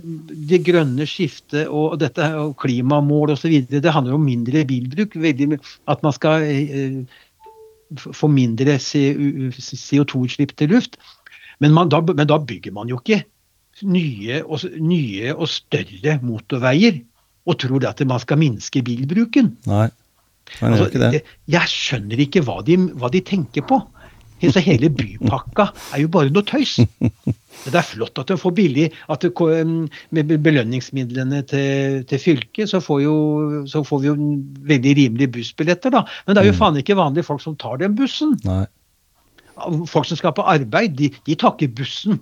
det 0.49 0.63
grønne 0.67 1.07
skiftet 1.07 1.69
og 1.69 1.99
dette 2.01 2.27
og 2.41 2.57
klimamål 2.59 3.35
osv. 3.37 3.53
Det 3.69 3.93
handler 3.95 4.17
om 4.17 4.25
mindre 4.27 4.65
bilbruk. 4.67 5.15
Veldig, 5.15 5.61
at 5.91 6.03
man 6.03 6.15
skal 6.17 6.43
eh, 6.49 6.97
få 7.95 8.27
mindre 8.31 8.75
CO2-utslipp 8.81 10.57
til 10.59 10.75
luft. 10.75 10.99
Men, 11.63 11.71
man, 11.71 11.87
da, 11.93 12.01
men, 12.03 12.27
da, 12.27 12.41
bygger 12.43 12.75
man 12.75 12.91
jo 12.91 12.99
ikke 12.99 13.23
nye 13.87 14.41
og, 14.43 14.59
nye 14.79 15.31
og 15.35 15.47
større 15.51 16.19
motorveier 16.23 16.99
og 17.45 17.59
tror 17.61 17.81
det 17.81 17.91
at 17.91 18.05
man 18.09 18.21
skal 18.21 18.39
minske 18.41 18.81
bilbruken. 18.85 19.53
Nei, 19.69 19.89
man 20.61 20.73
altså, 20.73 20.89
ikke 20.89 21.01
det. 21.03 21.23
Jeg 21.51 21.71
skjønner 21.71 22.21
ikke 22.25 22.43
hva 22.45 22.61
de, 22.65 22.77
hva 22.97 23.11
de 23.13 23.21
tenker 23.25 23.65
på. 23.67 23.81
Så 24.51 24.61
hele 24.61 24.91
bypakka 24.93 25.69
er 25.95 26.01
jo 26.03 26.09
bare 26.11 26.29
noe 26.33 26.45
tøys. 26.45 26.77
Det 27.65 27.71
er 27.79 27.85
flott 27.87 28.19
at 28.19 28.29
de 28.29 28.35
får 28.37 28.51
billig 28.53 28.89
at 29.09 29.23
det, 29.23 29.31
Med 30.13 30.33
belønningsmidlene 30.43 31.39
til, 31.49 32.03
til 32.05 32.19
fylket, 32.21 32.69
så 32.69 32.81
får, 32.83 32.99
jo, 33.05 33.15
så 33.71 33.81
får, 33.87 34.01
vi 34.03 34.09
jo 34.11 34.15
veldig 34.69 34.95
rimelige 34.99 35.31
bussbilletter, 35.37 35.95
da. 35.95 36.03
Men 36.27 36.35
det 36.35 36.43
er 36.43 36.49
jo 36.51 36.53
mm. 36.57 36.59
faen 36.59 36.79
ikke 36.83 36.99
vanlige 36.99 37.25
folk 37.25 37.41
som 37.41 37.55
tar 37.57 37.79
den 37.81 37.95
bussen. 37.97 38.35
Nei. 38.45 38.65
Folk 39.87 40.05
som 40.09 40.19
skal 40.19 40.35
på 40.35 40.45
arbeid, 40.51 40.97
de, 40.99 41.09
de 41.25 41.39
tar 41.39 41.55
ikke 41.55 41.71
bussen. 41.79 42.19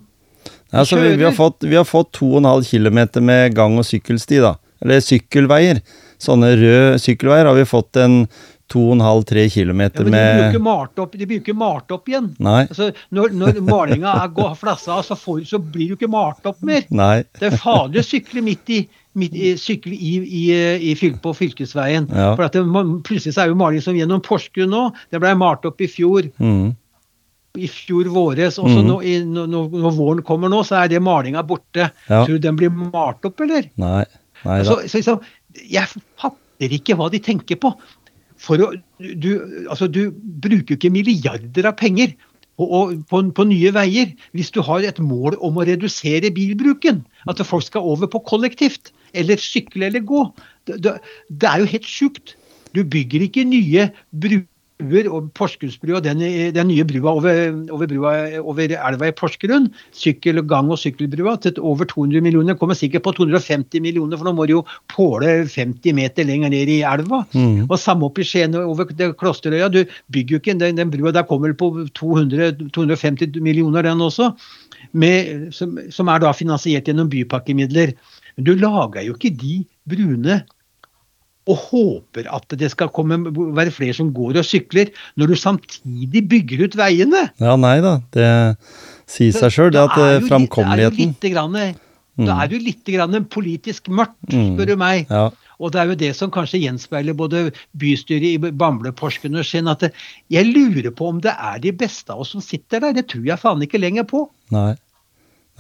Ja, 0.70 0.86
vi, 0.86 1.16
vi, 1.18 1.26
har 1.26 1.34
fått, 1.36 1.66
vi 1.66 1.76
har 1.76 1.88
fått 1.88 2.14
2,5 2.22 2.70
km 2.70 3.26
med 3.26 3.58
gang- 3.58 3.82
og 3.82 3.90
sykkelsti, 3.90 4.40
da 4.46 4.54
eller 4.84 5.04
sykkelveier. 5.04 5.82
Sånne 6.24 6.54
røde 6.56 7.00
sykkelveier 7.04 7.50
har 7.50 7.58
vi 7.58 7.68
fått 7.68 8.00
en 8.00 8.24
2,5-3 8.74 9.50
km 9.54 9.78
med 9.78 9.92
ja, 9.94 10.04
men 10.04 10.06
de 10.06 10.12
blir, 10.12 10.88
jo 10.98 11.06
ikke, 11.06 11.26
blir 11.28 11.40
ikke 11.42 11.56
malt 11.58 11.92
opp 11.94 12.10
igjen. 12.10 12.32
Nei. 12.42 12.64
Altså, 12.66 12.90
når, 13.14 13.34
når 13.38 13.60
malinga 13.68 14.14
er 14.24 14.56
flassa 14.58 14.98
av, 14.98 15.04
så, 15.06 15.18
så, 15.46 15.60
blir 15.60 15.92
du 15.92 15.98
ikke 15.98 16.10
malt 16.12 16.46
opp 16.50 16.62
mer. 16.66 16.86
Nei. 16.90 17.24
Det 17.40 17.52
er 17.52 17.58
farlig 17.62 18.02
å 18.02 18.06
sykle 18.08 18.44
midt 18.46 18.74
i, 18.74 18.80
midt 19.20 19.36
i, 19.38 19.52
sykle 19.62 19.94
i, 19.94 20.14
i, 20.24 20.46
i 20.92 20.96
fyl, 21.00 21.20
på 21.22 21.36
fylkesveien. 21.38 22.08
Ja. 22.10 22.32
For 22.38 22.48
det, 22.48 22.64
Plutselig 23.06 23.36
så 23.36 23.46
er 23.46 23.52
jo 23.52 23.60
maling 23.60 23.84
som 23.84 24.00
gjennom 24.00 24.24
Porsgrunn 24.26 24.74
nå. 24.74 24.88
Det 25.14 25.22
ble 25.22 25.36
malt 25.38 25.68
opp 25.70 25.84
i 25.84 25.92
fjor. 25.92 26.32
Mm. 26.42 26.74
I 27.60 27.70
fjor 27.70 28.10
våres. 28.16 28.58
Og 28.64 28.72
mm. 28.72 28.82
når, 28.88 29.08
når, 29.28 29.70
når, 29.70 29.96
våren 30.00 30.26
kommer 30.26 30.50
nå, 30.50 30.64
så 30.66 30.82
er 30.82 30.96
det 30.96 31.04
malinga 31.04 31.46
borte. 31.46 31.92
Ja. 32.08 32.24
Tror 32.24 32.40
du 32.40 32.48
den 32.48 32.58
blir 32.58 32.74
malt 32.74 33.28
opp, 33.30 33.44
eller? 33.46 33.70
Nei. 33.78 34.06
Så, 34.44 34.78
så 34.92 35.00
liksom, 35.00 35.24
jeg 35.72 35.90
fatter 36.20 36.78
ikke 36.78 36.98
hva 37.00 37.10
de 37.14 37.22
tenker 37.24 37.60
på. 37.62 37.74
Å, 38.44 38.70
du, 39.00 39.32
altså, 39.72 39.88
du 39.88 40.12
bruker 40.44 40.76
ikke 40.76 40.92
milliarder 40.92 41.70
av 41.70 41.78
penger 41.80 42.16
på, 42.60 42.68
på, 43.10 43.22
på, 43.34 43.46
nye 43.50 43.72
veier 43.74 44.12
hvis 44.36 44.52
du 44.54 44.60
har 44.66 44.84
et 44.86 45.00
mål 45.02 45.38
om 45.44 45.58
å 45.58 45.66
redusere 45.68 46.34
bilbruken. 46.36 47.02
At 47.30 47.42
folk 47.48 47.66
skal 47.66 47.88
over 47.94 48.12
på 48.12 48.24
kollektivt, 48.28 48.92
eller 49.16 49.42
sykle 49.42 49.88
eller 49.90 50.04
gå. 50.06 50.26
Det, 50.68 50.82
det, 50.84 50.98
det 51.30 51.50
er 51.50 51.64
jo 51.64 51.72
helt 51.74 51.90
sjukt. 51.90 52.36
Du 52.74 52.84
bygger 52.84 53.28
ikke 53.28 53.46
nye 53.48 53.92
bruker 54.12 54.50
bruer, 54.88 55.08
og 55.12 55.30
Porsgrunnsbrua, 55.38 56.02
den, 56.06 56.22
den, 56.56 56.70
nye 56.70 56.86
brua 56.88 57.14
over, 57.18 57.40
over, 57.74 57.90
brua, 57.90 58.14
over 58.42 58.74
elva 58.76 59.10
i 59.10 59.16
Porsgrunn, 59.16 59.70
sykkel, 59.96 60.42
gang- 60.50 60.72
og 60.74 60.80
sykkelbrua, 60.82 61.36
til 61.44 61.60
over 61.62 61.88
200 61.90 62.24
millioner. 62.26 62.58
Kommer 62.60 62.78
sikkert 62.78 63.06
på 63.08 63.16
250 63.18 63.84
millioner, 63.84 64.20
for 64.20 64.30
nå 64.30 64.36
må 64.38 64.48
de 64.50 64.58
jo 64.58 64.64
påle 64.94 65.44
50 65.50 65.98
meter 65.98 66.28
lenger 66.30 66.54
ned 66.54 66.72
i 66.72 66.82
elva. 66.88 67.24
Mm. 67.34 67.66
Og 67.70 67.78
samme 67.82 68.10
opp 68.10 68.22
i 68.22 68.28
Skien 68.28 68.56
over 68.60 68.90
Klosterøya. 69.20 69.72
Du 69.74 69.84
bygger 70.14 70.38
jo 70.38 70.42
ikke 70.44 70.58
den, 70.62 70.80
den 70.80 70.94
brua, 70.94 71.14
der 71.16 71.28
kommer 71.30 71.52
vel 71.52 71.60
på 71.60 71.88
200, 72.00 72.70
250 72.76 73.40
millioner, 73.44 73.86
den 73.86 74.04
også. 74.04 74.34
Med, 74.92 75.50
som, 75.56 75.78
som 75.94 76.10
er 76.12 76.22
da 76.22 76.34
finansiert 76.36 76.90
gjennom 76.90 77.10
bypakkemidler. 77.10 77.96
Men 78.38 78.48
du 78.48 78.54
lager 78.58 79.06
jo 79.06 79.16
ikke 79.18 79.34
de 79.38 79.62
brune 79.90 80.42
og 81.50 81.64
håper 81.70 82.28
at 82.32 82.56
det 82.60 82.70
skal 82.72 82.92
komme, 82.94 83.18
være 83.56 83.74
flere 83.76 83.96
som 83.98 84.14
går 84.16 84.40
og 84.40 84.48
sykler, 84.48 84.94
når 85.20 85.34
du 85.34 85.38
samtidig 85.40 86.24
bygger 86.32 86.68
ut 86.68 86.78
veiene. 86.80 87.26
Ja, 87.44 87.58
nei 87.60 87.78
da. 87.84 87.98
Det 88.16 88.30
sier 89.12 89.36
seg 89.36 89.56
sjøl, 89.56 89.74
det 89.76 89.84
at 89.84 89.98
eh, 90.00 90.28
framkommeligheten 90.30 91.18
Det 91.20 91.34
er 91.34 91.74
jo 91.74 91.82
da 92.22 92.44
er 92.44 92.50
du 92.50 92.60
jo 92.60 92.66
litt 92.68 92.86
grann 92.86 93.24
politisk 93.26 93.90
mørkt, 93.90 94.20
mm. 94.30 94.54
spør 94.54 94.70
du 94.70 94.76
meg. 94.78 95.10
Ja. 95.10 95.32
Og 95.64 95.72
det 95.74 95.80
er 95.82 95.90
jo 95.90 95.98
det 95.98 96.12
som 96.18 96.32
kanskje 96.34 96.62
gjenspeiler 96.62 97.16
både 97.18 97.48
bystyret 97.80 98.36
i 98.36 98.52
Bamble, 98.52 98.92
Porsgrunn 98.94 99.40
og 99.40 99.48
Skien. 99.48 99.70
At 99.72 99.86
jeg 100.34 100.50
lurer 100.50 100.92
på 100.94 101.10
om 101.10 101.22
det 101.24 101.34
er 101.34 101.62
de 101.64 101.74
beste 101.78 102.14
av 102.14 102.22
oss 102.22 102.34
som 102.36 102.44
sitter 102.44 102.84
der. 102.84 102.98
Det 103.00 103.08
tror 103.12 103.26
jeg 103.30 103.42
faen 103.42 103.66
ikke 103.66 103.82
lenger 103.82 104.06
på. 104.10 104.26
Nei. 104.54 104.74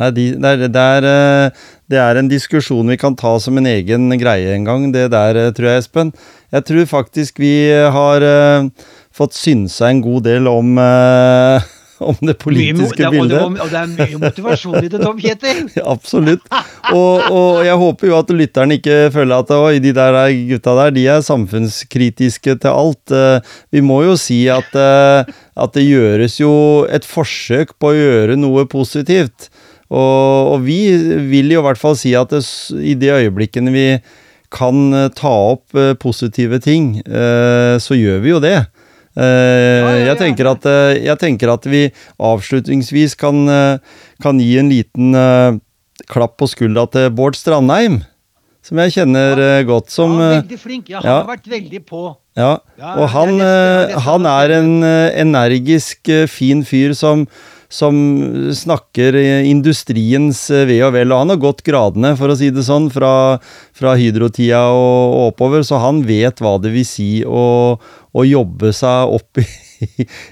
Nei, 0.02 0.10
de, 0.16 0.24
det, 0.42 0.50
er, 0.50 0.64
det, 0.74 0.84
er, 0.98 1.06
eh, 1.06 1.68
det, 1.92 2.00
er, 2.02 2.18
en 2.18 2.32
diskusjon 2.32 2.90
vi 2.90 2.98
kan 2.98 3.18
ta 3.20 3.36
som 3.42 3.60
en 3.60 3.70
egen 3.70 4.10
greie 4.18 4.56
en 4.56 4.66
gang, 4.66 4.88
det 4.96 5.12
der, 5.14 5.38
eh, 5.38 5.52
tror 5.54 5.70
jeg, 5.70 5.84
Espen. 5.84 6.14
Jeg 6.54 6.66
tror 6.70 6.90
faktisk 6.90 7.40
vi 7.42 7.54
har 7.70 8.26
uh, 8.26 8.90
fått 9.14 9.38
synsa 9.38 9.90
en 9.90 10.04
god 10.06 10.26
del 10.28 10.50
om 10.50 10.76
om 12.04 12.18
det 12.22 12.36
politiske 12.42 13.00
mye, 13.00 13.12
bildet. 13.12 13.40
Og 13.42 13.56
det, 13.58 13.70
det, 13.72 13.80
er 13.80 14.12
mye 14.12 14.22
motivasjon 14.24 14.78
i 14.82 14.92
det, 14.92 15.02
Tom 15.04 15.20
Kjetil! 15.20 15.62
ja, 15.78 15.86
absolutt. 15.94 16.46
Og, 16.92 17.28
og, 17.30 17.62
jeg 17.66 17.80
håper 17.84 18.10
jo 18.10 18.18
at 18.20 18.34
lytterne 18.36 18.78
ikke 18.80 18.98
føler 19.14 19.44
at 19.44 19.54
oi, 19.56 19.80
de 19.84 19.94
der 19.96 20.20
gutta 20.50 20.76
der, 20.80 20.94
de 20.96 21.08
er 21.16 21.26
samfunnskritiske 21.26 22.58
til 22.64 22.72
alt. 22.72 23.14
Eh, 23.14 23.56
vi 23.74 23.84
må 23.86 24.04
jo 24.08 24.18
si 24.20 24.44
at, 24.52 24.74
eh, 24.78 25.34
at 25.54 25.78
det 25.78 25.86
gjøres 25.88 26.40
jo 26.42 26.54
et 26.90 27.08
forsøk 27.08 27.76
på 27.80 27.92
å 27.92 27.98
gjøre 27.98 28.40
noe 28.40 28.68
positivt. 28.70 29.50
Og, 29.94 30.54
og 30.56 30.64
vi 30.66 30.80
vil 31.30 31.54
jo 31.54 31.62
i 31.62 31.68
hvert 31.68 31.82
fall 31.82 31.98
si 32.00 32.16
at 32.18 32.34
det, 32.34 32.44
i 32.82 32.96
de 32.98 33.12
øyeblikkene 33.14 33.74
vi 33.74 33.88
kan 34.54 34.80
eh, 34.94 35.10
ta 35.14 35.34
opp 35.54 35.76
positive 36.02 36.60
ting, 36.62 36.96
så 37.04 37.98
gjør 37.98 38.20
vi 38.24 38.34
jo 38.34 38.40
det. 38.44 38.58
Jeg, 39.14 40.16
tenker 40.18 40.48
at, 40.50 40.64
jeg, 40.98 41.16
tenker 41.22 41.52
at, 41.54 41.66
vi 41.70 41.84
avslutningsvis 42.18 43.14
kan, 43.22 43.44
kan 44.22 44.42
gi 44.42 44.56
en 44.58 44.72
liten 44.72 45.14
klapp 46.10 46.34
på 46.42 46.50
skuldra 46.50 46.88
til 46.90 47.12
Bård 47.14 47.38
Strandheim. 47.38 48.00
Som 48.66 48.80
jeg 48.82 48.94
kjenner 48.96 49.62
godt. 49.70 49.92
Som, 49.94 50.16
ja, 50.18 50.40
veldig 50.40 50.60
flink. 50.62 50.90
Ja, 50.90 51.02
han 51.04 51.10
ja. 51.10 51.18
har 51.20 51.30
vært 51.30 51.50
veldig 51.52 51.82
på. 51.90 52.04
Ja, 52.40 52.52
og 52.96 53.06
han, 53.14 53.42
han 54.08 54.30
er 54.30 54.56
en 54.58 54.72
energisk, 54.86 56.10
fin 56.32 56.66
fyr 56.66 56.98
som, 56.98 57.28
som 57.74 57.98
snakker 58.54 59.18
industriens 59.50 60.46
ve 60.70 60.78
og 60.86 60.94
vel. 60.94 61.10
Og 61.10 61.24
han 61.24 61.34
har 61.34 61.42
gått 61.42 61.64
gradene, 61.66 62.14
for 62.20 62.30
å 62.30 62.38
si 62.38 62.52
det 62.54 62.66
sånn, 62.68 62.92
fra, 62.94 63.40
fra 63.74 63.96
hydrotida 63.98 64.68
og, 64.70 65.02
og 65.18 65.28
oppover, 65.32 65.66
så 65.66 65.82
han 65.82 66.04
vet 66.06 66.44
hva 66.44 66.60
det 66.62 66.74
vil 66.76 66.86
si 66.88 67.12
å, 67.26 67.46
å 68.14 68.26
jobbe 68.28 68.74
seg 68.78 69.16
opp 69.18 69.42
i, 69.42 69.48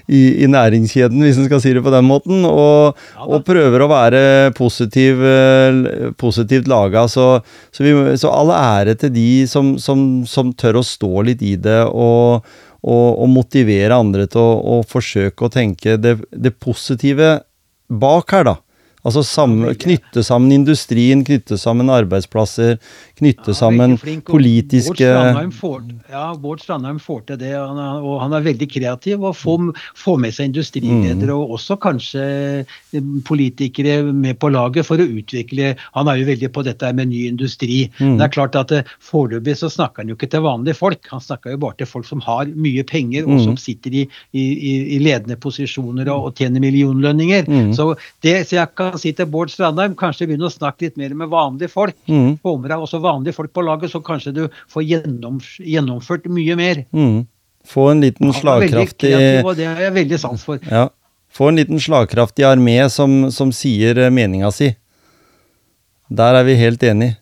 i, 0.06 0.20
i, 0.44 0.48
næringskjeden, 0.50 1.22
hvis 1.24 1.40
en 1.40 1.48
skal 1.48 1.62
si 1.64 1.74
det 1.74 1.82
på 1.84 1.92
den 1.92 2.06
måten, 2.06 2.46
og, 2.48 2.98
og 3.26 3.46
prøver 3.46 3.84
å 3.84 3.90
være 3.90 4.24
positiv, 4.56 5.22
eh, 5.26 6.12
positivt 6.20 6.70
laga. 6.70 7.08
Så, 7.10 7.26
så, 7.74 7.86
så, 8.14 8.30
all 8.30 8.54
ære 8.54 8.96
til 9.02 9.14
de 9.16 9.30
som, 9.50 9.74
som, 9.82 10.22
som, 10.28 10.54
tør 10.54 10.80
å 10.80 10.86
stå 10.86 11.26
litt 11.26 11.42
i 11.42 11.56
det, 11.60 11.82
og, 11.90 12.46
og, 12.82 13.22
og 13.22 13.30
motivere 13.30 13.98
andre 13.98 14.26
til 14.30 14.42
å, 14.42 14.80
forsøke 14.88 15.46
å 15.46 15.52
tenke 15.52 15.96
det, 16.00 16.16
det 16.30 16.54
positive 16.58 17.36
bak 17.92 18.34
her, 18.34 18.48
da. 18.48 18.56
Altså 19.02 19.24
sammen, 19.26 19.72
knytte 19.82 20.22
sammen 20.22 20.52
industrien, 20.54 21.24
knytte 21.26 21.56
sammen 21.58 21.90
arbeidsplasser, 21.90 22.76
knytte 23.18 23.50
ja, 23.50 23.56
sammen 23.58 23.96
politiske 24.28 25.08
får, 25.58 25.80
Ja, 26.12 26.28
Bård 26.38 26.62
Strandheim 26.62 27.00
får 27.02 27.24
til 27.26 27.40
det, 27.40 27.50
han 27.56 27.80
er, 27.82 28.04
og 28.06 28.20
han 28.22 28.36
er 28.36 28.44
veldig 28.46 28.68
kreativ. 28.70 29.24
Og 29.26 29.34
får, 29.34 29.64
får 29.98 30.20
med 30.22 30.36
seg 30.36 30.52
industriledere 30.52 31.32
mm. 31.32 31.34
og 31.34 31.56
også 31.56 31.78
kanskje 31.82 32.26
eh, 32.62 33.08
politikere 33.26 34.04
med 34.06 34.38
på 34.38 34.52
laget 34.54 34.86
for 34.86 35.02
å 35.02 35.06
utvikle 35.06 35.74
Han 35.96 36.08
er 36.10 36.20
jo 36.20 36.28
veldig 36.28 36.52
på 36.54 36.64
dette 36.66 36.92
med 36.94 37.10
ny 37.10 37.24
industri. 37.32 37.80
Mm. 37.98 38.20
Det 38.20 38.28
er 38.28 38.34
klart 38.38 38.58
at 38.60 38.76
eh, 38.76 38.94
Foreløpig 39.02 39.56
så 39.58 39.70
snakker 39.72 40.04
han 40.04 40.12
jo 40.12 40.18
ikke 40.18 40.30
til 40.30 40.46
vanlige 40.46 40.78
folk, 40.78 41.02
han 41.10 41.22
snakker 41.22 41.56
jo 41.56 41.62
bare 41.64 41.80
til 41.82 41.90
folk 41.90 42.06
som 42.06 42.22
har 42.22 42.46
mye 42.54 42.86
penger 42.86 43.26
og 43.26 43.34
mm. 43.34 43.42
som 43.48 43.58
sitter 43.58 43.98
i, 43.98 44.06
i, 44.30 44.46
i, 44.94 45.02
ledende 45.02 45.36
posisjoner 45.42 46.06
og, 46.12 46.30
og 46.30 46.38
tjener 46.38 46.62
millionlønninger. 46.62 47.50
Mm. 47.50 47.72
Så, 47.76 47.90
det, 48.22 48.36
så 48.46 48.60
jeg 48.60 48.74
kan 48.78 48.91
kan 48.92 49.02
si 49.02 49.12
til 49.16 49.28
Bård 49.32 49.52
Strandheim, 49.52 49.96
kanskje 49.98 50.28
begynne 50.30 50.48
å 50.48 50.52
snakke 50.52 50.86
litt 50.86 50.98
mer 51.00 51.14
med 51.18 51.30
vanlige 51.32 51.72
folk. 51.72 51.96
Mm. 52.06 52.36
Få 52.44 52.56
med 52.60 52.70
deg 52.72 52.84
også 52.84 53.00
vanlige 53.02 53.36
folk 53.36 53.52
på 53.56 53.64
laget, 53.66 53.92
så 53.92 54.02
kanskje 54.04 54.34
du 54.36 54.42
får 54.72 54.86
gjennom, 54.88 55.38
gjennomført 55.58 56.28
mye 56.32 56.58
mer. 56.60 56.84
Mm. 56.92 57.22
Få 57.68 57.88
en 57.92 58.02
liten 58.02 58.34
slagkraftig 58.34 59.12
kreativ, 59.14 59.56
Det 59.56 59.66
har 59.70 59.80
jeg 59.86 59.96
veldig 59.96 60.20
sans 60.20 60.44
for. 60.44 60.62
Ja. 60.68 60.88
Få 61.32 61.48
en 61.48 61.60
liten 61.60 61.80
slagkraftig 61.80 62.44
armé 62.44 62.76
som, 62.92 63.30
som 63.32 63.52
sier 63.56 63.98
eh, 63.98 64.12
meninga 64.12 64.50
si. 64.52 64.74
Der 66.12 66.36
er 66.36 66.44
vi 66.44 66.58
helt 66.60 66.82
enige. 66.84 67.16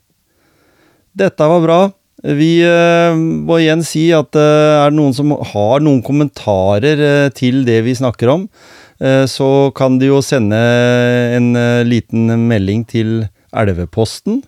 Dette 1.14 1.46
var 1.46 1.62
bra. 1.62 1.80
Vi 2.20 2.58
uh, 2.66 3.16
må 3.16 3.60
igjen 3.62 3.80
si 3.86 4.10
at 4.12 4.36
uh, 4.36 4.84
er 4.84 4.90
det 4.90 4.98
noen 4.98 5.14
som 5.16 5.32
har 5.32 5.80
noen 5.80 6.02
kommentarer 6.04 7.00
uh, 7.00 7.28
til 7.32 7.62
det 7.64 7.78
vi 7.86 7.94
snakker 7.96 8.28
om, 8.34 8.44
så 9.00 9.70
kan 9.76 9.98
de 10.00 10.10
jo 10.10 10.20
sende 10.24 10.60
en 11.36 11.54
eh, 11.56 11.82
liten 11.88 12.28
melding 12.50 12.84
til 12.88 13.12
Elveposten. 13.56 14.42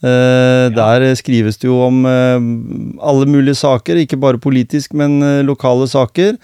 Eh, 0.00 0.66
der 0.72 1.06
skrives 1.18 1.58
det 1.60 1.66
jo 1.68 1.80
om 1.88 2.04
alle 2.06 3.26
mulige 3.28 3.58
saker, 3.58 3.98
ikke 4.00 4.20
bare 4.20 4.40
politisk, 4.40 4.94
men 4.94 5.18
lokale 5.46 5.88
saker. 5.90 6.36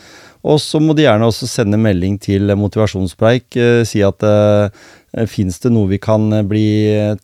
Og 0.47 0.61
så 0.62 0.78
må 0.78 0.94
de 0.94 1.07
gjerne 1.07 1.26
også 1.26 1.49
sende 1.51 1.78
melding 1.80 2.20
til 2.22 2.53
motivasjonspreik. 2.55 3.57
Si 3.88 4.03
at 4.07 4.22
fins 5.26 5.59
det 5.59 5.72
noe 5.74 5.90
vi 5.90 5.99
kan 5.99 6.28
bli 6.47 6.68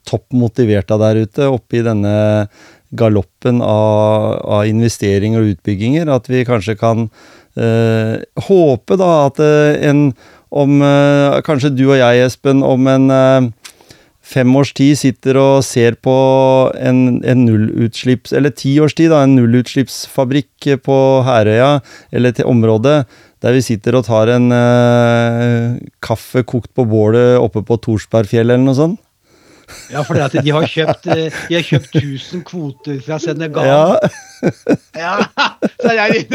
topp 0.03 0.25
motivert 0.35 0.91
av 0.91 1.05
der 1.05 1.21
ute, 1.23 1.47
oppi 1.47 1.85
denne 1.85 2.49
galoppen 2.93 3.61
av, 3.63 4.41
av 4.43 4.67
investeringer 4.67 5.39
og 5.39 5.55
utbygginger. 5.55 6.11
At 6.11 6.27
vi 6.31 6.43
kanskje 6.47 6.75
kan 6.79 7.07
håpe 7.55 8.97
da 8.99 9.09
at 9.27 9.41
uh, 9.43 9.73
en 9.77 10.07
om 10.53 10.81
uh, 10.81 11.41
Kanskje 11.45 11.73
du 11.73 11.87
og 11.87 11.97
jeg, 11.97 12.23
Espen, 12.27 12.61
om 12.65 12.87
en 12.89 13.53
fem 14.23 14.55
års 14.55 14.71
tid 14.77 14.95
sitter 14.97 15.37
og 15.41 15.65
ser 15.65 15.97
på 15.99 16.13
en, 16.79 17.19
en 17.25 17.41
nullutslipps... 17.43 18.35
Eller 18.37 18.53
ti 18.55 18.77
års 18.79 18.95
tid, 18.95 19.09
da, 19.11 19.23
en 19.25 19.33
nullutslippsfabrikk 19.35 20.69
på 20.85 20.97
Herøya, 21.27 21.81
eller 22.13 22.37
til 22.37 22.47
området, 22.47 23.01
der 23.43 23.57
vi 23.57 23.65
sitter 23.65 23.97
og 23.97 24.05
tar 24.07 24.31
en 24.31 24.47
kaffe 26.05 26.45
kokt 26.47 26.71
på 26.77 26.85
bålet 26.87 27.35
oppe 27.41 27.65
på 27.67 27.81
Torsbergfjellet 27.83 28.55
eller 28.55 28.63
noe 28.69 28.77
sånt. 28.77 29.02
Ja, 29.91 30.03
for 30.05 30.17
de 30.17 30.51
har 30.53 30.65
kjøpt 30.67 31.07
De 31.07 31.55
har 31.55 31.65
kjøpt 31.65 31.95
1000 31.95 32.43
kvoter 32.47 32.99
fra 33.05 33.19
Senegal. 33.21 33.67
Ja. 33.67 33.97
ja. 35.05 35.15
Så 35.79 35.95
jeg 35.97 36.25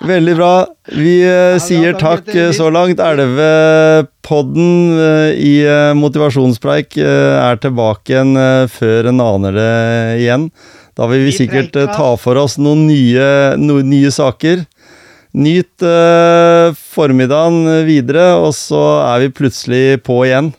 Veldig 0.00 0.34
bra. 0.38 0.52
Vi 0.96 1.20
uh, 1.28 1.60
sier 1.62 1.96
takk 2.00 2.28
uh, 2.32 2.50
så 2.56 2.70
langt. 2.72 3.00
Elvepodden 3.04 4.96
uh, 4.96 5.30
i 5.36 5.62
motivasjonspreik 5.98 6.98
er 7.00 7.60
tilbake 7.62 8.14
igjen 8.14 8.34
før 8.72 9.10
en 9.12 9.24
aner 9.24 9.56
det 9.56 9.72
igjen. 10.24 10.48
Da 10.98 11.06
vil 11.10 11.24
vi 11.28 11.36
sikkert 11.36 11.76
ta 11.94 12.10
for 12.20 12.40
oss 12.40 12.58
noen 12.60 12.86
nye, 12.88 13.28
noen 13.60 13.88
nye 13.92 14.10
saker. 14.12 14.64
Nyt 15.30 15.84
formiddagen 16.90 17.86
videre, 17.86 18.32
og 18.42 18.50
så 18.56 18.82
er 19.06 19.22
vi 19.22 19.30
plutselig 19.38 19.84
på 20.04 20.18
igjen. 20.26 20.50